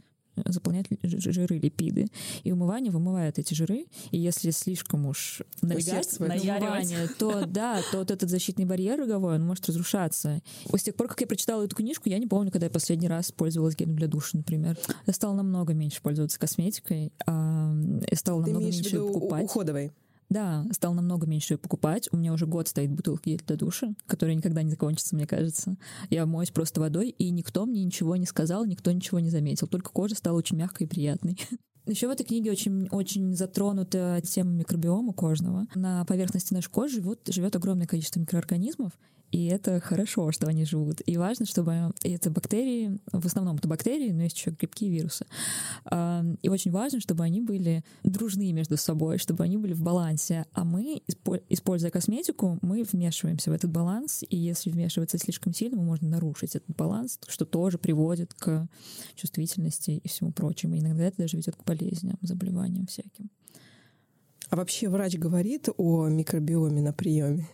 ж- 1.02 1.32
жиры, 1.32 1.58
липиды. 1.58 2.06
И 2.42 2.52
умывание 2.52 2.90
вымывает 2.90 3.38
эти 3.38 3.54
жиры. 3.54 3.86
И 4.10 4.18
если 4.18 4.50
слишком 4.50 5.06
уж 5.06 5.42
налегать 5.62 5.84
Усердствовать. 5.88 6.44
на 6.44 6.56
умывание, 6.56 7.08
то 7.18 7.44
да, 7.46 7.80
то 7.92 7.98
вот 7.98 8.10
этот 8.10 8.28
защитный 8.30 8.64
барьер 8.64 8.98
роговой, 8.98 9.36
он 9.36 9.46
может 9.46 9.66
разрушаться. 9.68 10.42
С 10.72 10.82
тех 10.82 10.94
пор, 10.94 11.08
как 11.08 11.20
я 11.20 11.26
прочитала 11.26 11.62
эту 11.64 11.76
книжку, 11.76 12.08
я 12.08 12.18
не 12.18 12.26
помню, 12.26 12.50
когда 12.50 12.66
я 12.66 12.70
последний 12.70 13.08
раз 13.08 13.32
пользовалась 13.32 13.76
гелем 13.76 13.96
для 13.96 14.08
душа, 14.08 14.30
например. 14.38 14.76
Я 15.06 15.12
стала 15.12 15.34
намного 15.34 15.74
меньше 15.74 16.00
пользоваться 16.02 16.38
косметикой, 16.38 17.12
а, 17.26 17.74
и 18.10 18.14
стала 18.14 18.42
Ты 18.42 18.50
намного 18.50 18.72
меньше 18.72 18.90
виду 18.90 19.08
покупать. 19.12 19.44
уходовой? 19.44 19.92
Да, 20.30 20.66
стал 20.72 20.94
намного 20.94 21.26
меньше 21.26 21.54
ее 21.54 21.58
покупать. 21.58 22.08
У 22.12 22.16
меня 22.16 22.32
уже 22.32 22.46
год 22.46 22.68
стоит 22.68 22.90
бутылка 22.90 23.30
геля 23.30 23.42
для 23.46 23.56
душа, 23.56 23.94
которая 24.06 24.34
никогда 24.34 24.62
не 24.62 24.70
закончится, 24.70 25.14
мне 25.14 25.26
кажется. 25.26 25.76
Я 26.10 26.26
моюсь 26.26 26.50
просто 26.50 26.80
водой, 26.80 27.10
и 27.10 27.30
никто 27.30 27.66
мне 27.66 27.84
ничего 27.84 28.16
не 28.16 28.26
сказал, 28.26 28.64
никто 28.64 28.90
ничего 28.92 29.20
не 29.20 29.30
заметил. 29.30 29.66
Только 29.66 29.90
кожа 29.90 30.14
стала 30.14 30.36
очень 30.36 30.56
мягкой 30.56 30.86
и 30.86 30.90
приятной. 30.90 31.38
Еще 31.86 32.08
в 32.08 32.10
этой 32.10 32.24
книге 32.24 32.50
очень, 32.50 32.88
очень 32.90 33.36
затронута 33.36 34.20
тема 34.24 34.52
микробиома 34.52 35.12
кожного. 35.12 35.66
На 35.74 36.04
поверхности 36.06 36.54
нашей 36.54 36.70
кожи 36.70 36.96
живет, 36.96 37.20
живет 37.28 37.56
огромное 37.56 37.86
количество 37.86 38.20
микроорганизмов, 38.20 38.92
и 39.34 39.46
это 39.46 39.80
хорошо, 39.80 40.30
что 40.30 40.46
они 40.46 40.64
живут. 40.64 41.02
И 41.06 41.16
важно, 41.16 41.44
чтобы 41.44 41.90
это 42.04 42.30
бактерии, 42.30 43.00
в 43.10 43.26
основном 43.26 43.56
это 43.56 43.66
бактерии, 43.66 44.12
но 44.12 44.22
есть 44.22 44.36
еще 44.36 44.52
грибки 44.52 44.84
и 44.84 44.90
вирусы. 44.90 45.26
А, 45.86 46.24
И 46.42 46.48
очень 46.48 46.70
важно, 46.70 47.00
чтобы 47.00 47.24
они 47.24 47.40
были 47.40 47.82
дружны 48.04 48.52
между 48.52 48.76
собой, 48.76 49.18
чтобы 49.18 49.42
они 49.42 49.56
были 49.56 49.72
в 49.72 49.82
балансе. 49.82 50.46
А 50.52 50.64
мы, 50.64 51.02
испо- 51.08 51.42
используя 51.48 51.90
косметику, 51.90 52.60
мы 52.62 52.84
вмешиваемся 52.84 53.50
в 53.50 53.54
этот 53.54 53.72
баланс, 53.72 54.22
и 54.30 54.36
если 54.36 54.70
вмешиваться 54.70 55.18
слишком 55.18 55.52
сильно, 55.52 55.78
мы 55.78 55.82
можем 55.82 56.10
нарушить 56.10 56.54
этот 56.54 56.76
баланс, 56.76 57.18
что 57.26 57.44
тоже 57.44 57.76
приводит 57.76 58.34
к 58.34 58.68
чувствительности 59.16 60.00
и 60.04 60.06
всему 60.06 60.30
прочему. 60.30 60.76
И 60.76 60.78
иногда 60.78 61.06
это 61.06 61.16
даже 61.16 61.38
ведет 61.38 61.56
к 61.56 61.64
болезням, 61.64 62.18
заболеваниям 62.22 62.86
всяким. 62.86 63.30
А 64.48 64.54
вообще 64.54 64.88
врач 64.88 65.16
говорит 65.16 65.68
о 65.76 66.06
микробиоме 66.06 66.80
на 66.80 66.92
приеме? 66.92 67.48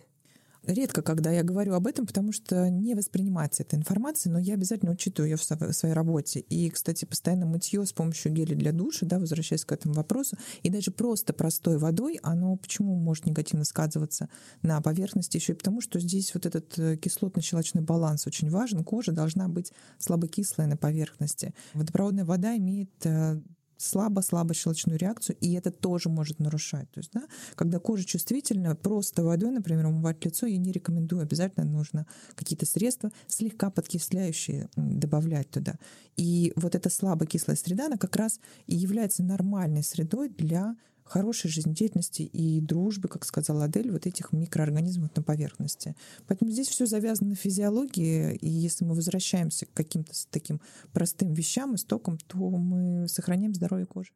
Редко, 0.63 1.01
когда 1.01 1.31
я 1.31 1.41
говорю 1.41 1.73
об 1.73 1.87
этом, 1.87 2.05
потому 2.05 2.31
что 2.31 2.69
не 2.69 2.93
воспринимается 2.93 3.63
эта 3.63 3.75
информация, 3.75 4.31
но 4.31 4.37
я 4.37 4.53
обязательно 4.53 4.91
учитываю 4.91 5.31
ее 5.31 5.37
в 5.37 5.73
своей 5.73 5.95
работе. 5.95 6.39
И, 6.39 6.69
кстати, 6.69 7.05
постоянно 7.05 7.47
мытье 7.47 7.83
с 7.83 7.93
помощью 7.93 8.31
геля 8.31 8.55
для 8.55 8.71
душа, 8.71 9.07
да, 9.07 9.17
возвращаясь 9.17 9.65
к 9.65 9.71
этому 9.71 9.95
вопросу, 9.95 10.37
и 10.61 10.69
даже 10.69 10.91
просто 10.91 11.33
простой 11.33 11.79
водой, 11.79 12.19
оно 12.21 12.55
почему 12.57 12.95
может 12.95 13.25
негативно 13.25 13.65
сказываться 13.65 14.29
на 14.61 14.79
поверхности? 14.81 15.37
Еще 15.37 15.53
и 15.53 15.55
потому, 15.55 15.81
что 15.81 15.99
здесь 15.99 16.31
вот 16.35 16.45
этот 16.45 16.77
э, 16.77 16.95
кислотно-щелочной 16.95 17.81
баланс 17.81 18.27
очень 18.27 18.51
важен. 18.51 18.83
Кожа 18.83 19.13
должна 19.13 19.47
быть 19.47 19.73
слабокислая 19.97 20.67
на 20.67 20.77
поверхности. 20.77 21.55
Водопроводная 21.73 22.23
вода 22.25 22.55
имеет 22.55 22.91
э, 23.03 23.41
слабо-слабо 23.81 24.53
щелочную 24.53 24.97
реакцию, 24.97 25.37
и 25.41 25.53
это 25.53 25.71
тоже 25.71 26.09
может 26.09 26.39
нарушать. 26.39 26.89
То 26.91 26.99
есть, 26.99 27.11
да, 27.13 27.23
когда 27.55 27.79
кожа 27.79 28.05
чувствительна, 28.05 28.75
просто 28.75 29.23
водой, 29.23 29.51
например, 29.51 29.87
умывать 29.87 30.23
лицо 30.23 30.45
я 30.45 30.57
не 30.57 30.71
рекомендую. 30.71 31.21
Обязательно 31.21 31.65
нужно 31.65 32.05
какие-то 32.35 32.65
средства 32.65 33.11
слегка 33.27 33.69
подкисляющие 33.69 34.69
добавлять 34.75 35.49
туда. 35.49 35.75
И 36.17 36.53
вот 36.55 36.75
эта 36.75 36.89
слабо-кислая 36.89 37.55
среда, 37.55 37.87
она 37.87 37.97
как 37.97 38.15
раз 38.15 38.39
и 38.67 38.75
является 38.75 39.23
нормальной 39.23 39.83
средой 39.83 40.29
для 40.29 40.75
хорошей 41.11 41.51
жизнедеятельности 41.51 42.21
и 42.21 42.61
дружбы, 42.61 43.09
как 43.09 43.25
сказала 43.25 43.65
Адель, 43.65 43.91
вот 43.91 44.07
этих 44.07 44.31
микроорганизмов 44.31 45.13
на 45.13 45.21
поверхности. 45.21 45.93
Поэтому 46.25 46.51
здесь 46.51 46.69
все 46.69 46.85
завязано 46.85 47.31
на 47.31 47.35
физиологии, 47.35 48.33
и 48.35 48.49
если 48.49 48.85
мы 48.85 48.95
возвращаемся 48.95 49.65
к 49.65 49.73
каким-то 49.73 50.13
таким 50.29 50.61
простым 50.93 51.33
вещам, 51.33 51.75
истокам, 51.75 52.17
то 52.17 52.37
мы 52.37 53.09
сохраняем 53.09 53.53
здоровье 53.53 53.85
кожи. 53.85 54.11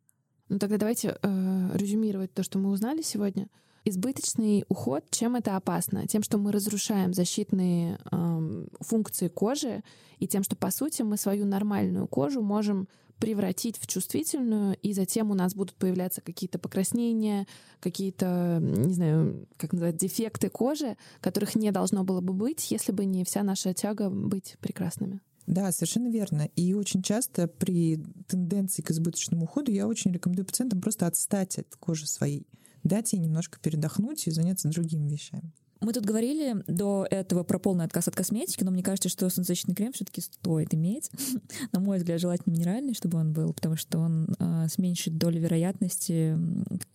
Ну 0.47 0.57
тогда 0.57 0.77
давайте 0.77 1.17
э, 1.21 1.71
резюмировать 1.73 2.33
то, 2.33 2.43
что 2.43 2.59
мы 2.59 2.69
узнали 2.69 3.01
сегодня. 3.01 3.49
Избыточный 3.83 4.63
уход, 4.69 5.03
чем 5.11 5.35
это 5.35 5.57
опасно? 5.57 6.07
Тем, 6.07 6.23
что 6.23 6.37
мы 6.37 6.51
разрушаем 6.51 7.13
защитные 7.13 7.99
эм, 8.11 8.69
функции 8.79 9.27
кожи, 9.27 9.83
и 10.17 10.27
тем, 10.27 10.43
что, 10.43 10.55
по 10.55 10.71
сути, 10.71 11.01
мы 11.01 11.17
свою 11.17 11.45
нормальную 11.45 12.07
кожу 12.07 12.41
можем 12.41 12.87
превратить 13.19 13.77
в 13.77 13.87
чувствительную, 13.87 14.77
и 14.81 14.93
затем 14.93 15.31
у 15.31 15.33
нас 15.33 15.55
будут 15.55 15.75
появляться 15.75 16.21
какие-то 16.21 16.59
покраснения, 16.59 17.47
какие-то, 17.79 18.59
не 18.61 18.93
знаю, 18.93 19.47
как 19.57 19.73
называть, 19.73 19.97
дефекты 19.97 20.49
кожи, 20.49 20.97
которых 21.21 21.55
не 21.55 21.71
должно 21.71 22.03
было 22.03 22.21
бы 22.21 22.33
быть, 22.33 22.71
если 22.71 22.91
бы 22.91 23.05
не 23.05 23.23
вся 23.23 23.43
наша 23.43 23.73
тяга 23.73 24.09
быть 24.09 24.57
прекрасными. 24.59 25.21
Да, 25.47 25.71
совершенно 25.71 26.09
верно. 26.09 26.49
И 26.55 26.73
очень 26.73 27.03
часто 27.03 27.47
при 27.47 28.03
тенденции 28.27 28.81
к 28.81 28.91
избыточному 28.91 29.43
уходу 29.43 29.71
я 29.71 29.87
очень 29.87 30.11
рекомендую 30.11 30.45
пациентам 30.45 30.81
просто 30.81 31.05
отстать 31.05 31.59
от 31.59 31.75
кожи 31.75 32.07
своей, 32.07 32.47
дать 32.83 33.13
ей 33.13 33.19
немножко 33.19 33.59
передохнуть 33.59 34.27
и 34.27 34.31
заняться 34.31 34.69
другими 34.69 35.07
вещами. 35.07 35.53
Мы 35.81 35.91
тут 35.91 36.05
говорили 36.05 36.63
до 36.67 37.05
этого 37.09 37.43
про 37.43 37.59
полный 37.59 37.85
отказ 37.85 38.07
от 38.07 38.15
косметики, 38.15 38.63
но 38.63 38.71
мне 38.71 38.81
кажется, 38.81 39.09
что 39.09 39.29
солнцезащитный 39.29 39.75
крем 39.75 39.91
все-таки 39.93 40.21
стоит 40.21 40.73
иметь. 40.73 41.11
На 41.73 41.79
мой 41.79 41.97
взгляд, 41.97 42.21
желательно 42.21 42.53
минеральный, 42.53 42.93
чтобы 42.93 43.17
он 43.19 43.33
был, 43.33 43.53
потому 43.53 43.75
что 43.75 43.99
он 43.99 44.35
э, 44.39 44.67
с 44.69 44.77
меньшей 44.77 45.11
долей 45.11 45.39
вероятности 45.39 46.37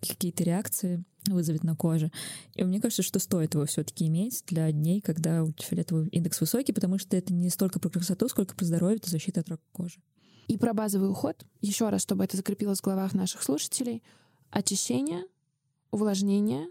какие-то 0.01 0.45
реакции 0.45 1.05
вызовет 1.27 1.65
на 1.65 1.77
коже. 1.77 2.11
И 2.55 2.65
мне 2.65 2.81
кажется, 2.81 3.03
что 3.03 3.19
стоит 3.19 3.53
его 3.55 3.67
все-таки 3.67 4.07
иметь 4.07 4.43
для 4.47 4.73
дней, 4.73 5.03
когда 5.03 5.45
ультрафиолетовый 5.45 6.09
индекс 6.09 6.41
высокий, 6.41 6.73
потому 6.73 6.99
что 6.99 7.17
это 7.17 7.35
не 7.35 7.51
столько 7.51 7.79
про 7.79 7.91
красоту, 7.91 8.29
сколько 8.29 8.55
про 8.55 8.65
здоровье, 8.65 8.97
это 8.97 9.11
защита 9.11 9.41
от 9.41 9.51
рака 9.51 9.63
кожи. 9.73 10.01
И 10.49 10.57
про 10.57 10.73
базовый 10.73 11.11
уход, 11.11 11.45
еще 11.61 11.91
раз, 11.91 12.01
чтобы 12.03 12.25
это 12.25 12.37
закрепилось 12.37 12.81
в 12.81 12.85
головах 12.85 13.13
наших 13.13 13.43
слушателей, 13.43 14.03
очищение, 14.51 15.25
увлажнение 15.91 16.67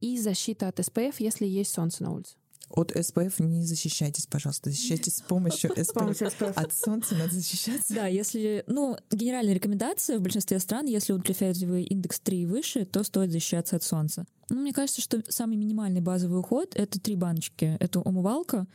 и 0.00 0.18
защита 0.18 0.68
от 0.68 0.84
СПФ, 0.84 1.18
если 1.18 1.46
есть 1.46 1.72
солнце 1.72 2.02
на 2.02 2.12
улице. 2.12 2.34
От 2.70 2.92
SPF 2.92 3.42
не 3.42 3.64
защищайтесь, 3.64 4.26
пожалуйста. 4.26 4.70
Защищайтесь 4.70 5.16
с 5.16 5.22
помощью 5.22 5.70
SPF. 5.72 6.52
От 6.54 6.72
солнца 6.72 7.16
надо 7.16 7.34
защищаться. 7.34 7.92
Да, 7.92 8.06
если... 8.06 8.62
Ну, 8.68 8.96
генеральная 9.10 9.54
рекомендация 9.54 10.18
в 10.18 10.22
большинстве 10.22 10.60
стран, 10.60 10.86
если 10.86 11.12
ультрафиолетовый 11.12 11.82
индекс 11.82 12.20
3 12.20 12.42
и 12.42 12.46
выше, 12.46 12.84
то 12.84 13.02
стоит 13.02 13.32
защищаться 13.32 13.74
от 13.74 13.82
солнца. 13.82 14.24
Ну, 14.50 14.60
мне 14.60 14.72
кажется, 14.72 15.00
что 15.00 15.20
самый 15.28 15.56
минимальный 15.56 16.00
базовый 16.00 16.38
уход— 16.38 16.74
это 16.76 17.00
три 17.00 17.16
баночки. 17.16 17.76
Это 17.80 18.00
умывалка, 18.00 18.68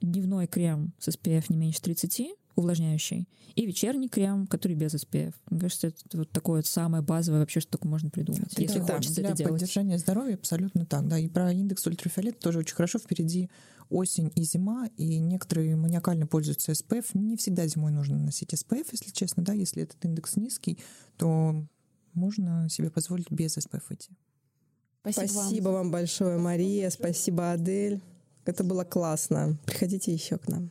дневной 0.00 0.46
крем 0.46 0.92
с 1.00 1.08
SPF 1.08 1.46
не 1.48 1.56
меньше 1.56 1.82
30, 1.82 2.30
увлажняющий, 2.60 3.28
и 3.54 3.66
вечерний 3.66 4.08
крем, 4.08 4.46
который 4.46 4.74
без 4.74 4.94
SPF. 4.94 5.34
Мне 5.50 5.60
кажется, 5.60 5.88
это 5.88 6.18
вот 6.18 6.30
такое 6.30 6.58
вот 6.58 6.66
самое 6.66 7.02
базовое 7.02 7.40
вообще, 7.40 7.60
что 7.60 7.72
только 7.72 7.88
можно 7.88 8.10
придумать, 8.10 8.52
это, 8.52 8.62
если 8.62 8.78
да, 8.78 8.94
хочется 8.94 9.20
для 9.20 9.30
это 9.30 9.38
делать. 9.38 9.54
поддержания 9.54 9.98
здоровья 9.98 10.34
абсолютно 10.34 10.86
так, 10.86 11.06
да. 11.08 11.18
И 11.18 11.28
про 11.28 11.52
индекс 11.52 11.86
ультрафиолета 11.86 12.38
тоже 12.40 12.58
очень 12.60 12.74
хорошо. 12.74 12.98
Впереди 12.98 13.50
осень 13.88 14.30
и 14.34 14.42
зима, 14.44 14.88
и 14.96 15.18
некоторые 15.18 15.76
маниакально 15.76 16.26
пользуются 16.26 16.72
SPF. 16.72 17.06
Не 17.14 17.36
всегда 17.36 17.66
зимой 17.66 17.92
нужно 17.92 18.18
носить 18.18 18.54
SPF, 18.54 18.86
если 18.92 19.10
честно, 19.10 19.42
да. 19.42 19.52
Если 19.52 19.82
этот 19.82 20.04
индекс 20.04 20.36
низкий, 20.36 20.78
то 21.16 21.66
можно 22.14 22.68
себе 22.68 22.90
позволить 22.90 23.30
без 23.30 23.56
SPF 23.58 23.82
идти. 23.90 24.10
Спасибо, 25.00 25.26
спасибо 25.26 25.64
вам. 25.66 25.74
вам 25.74 25.90
большое, 25.90 26.38
Мария. 26.38 26.90
Спасибо, 26.90 27.52
Адель. 27.52 28.00
Это 28.44 28.64
было 28.64 28.84
классно. 28.84 29.58
Приходите 29.64 30.12
еще 30.12 30.38
к 30.38 30.48
нам. 30.48 30.70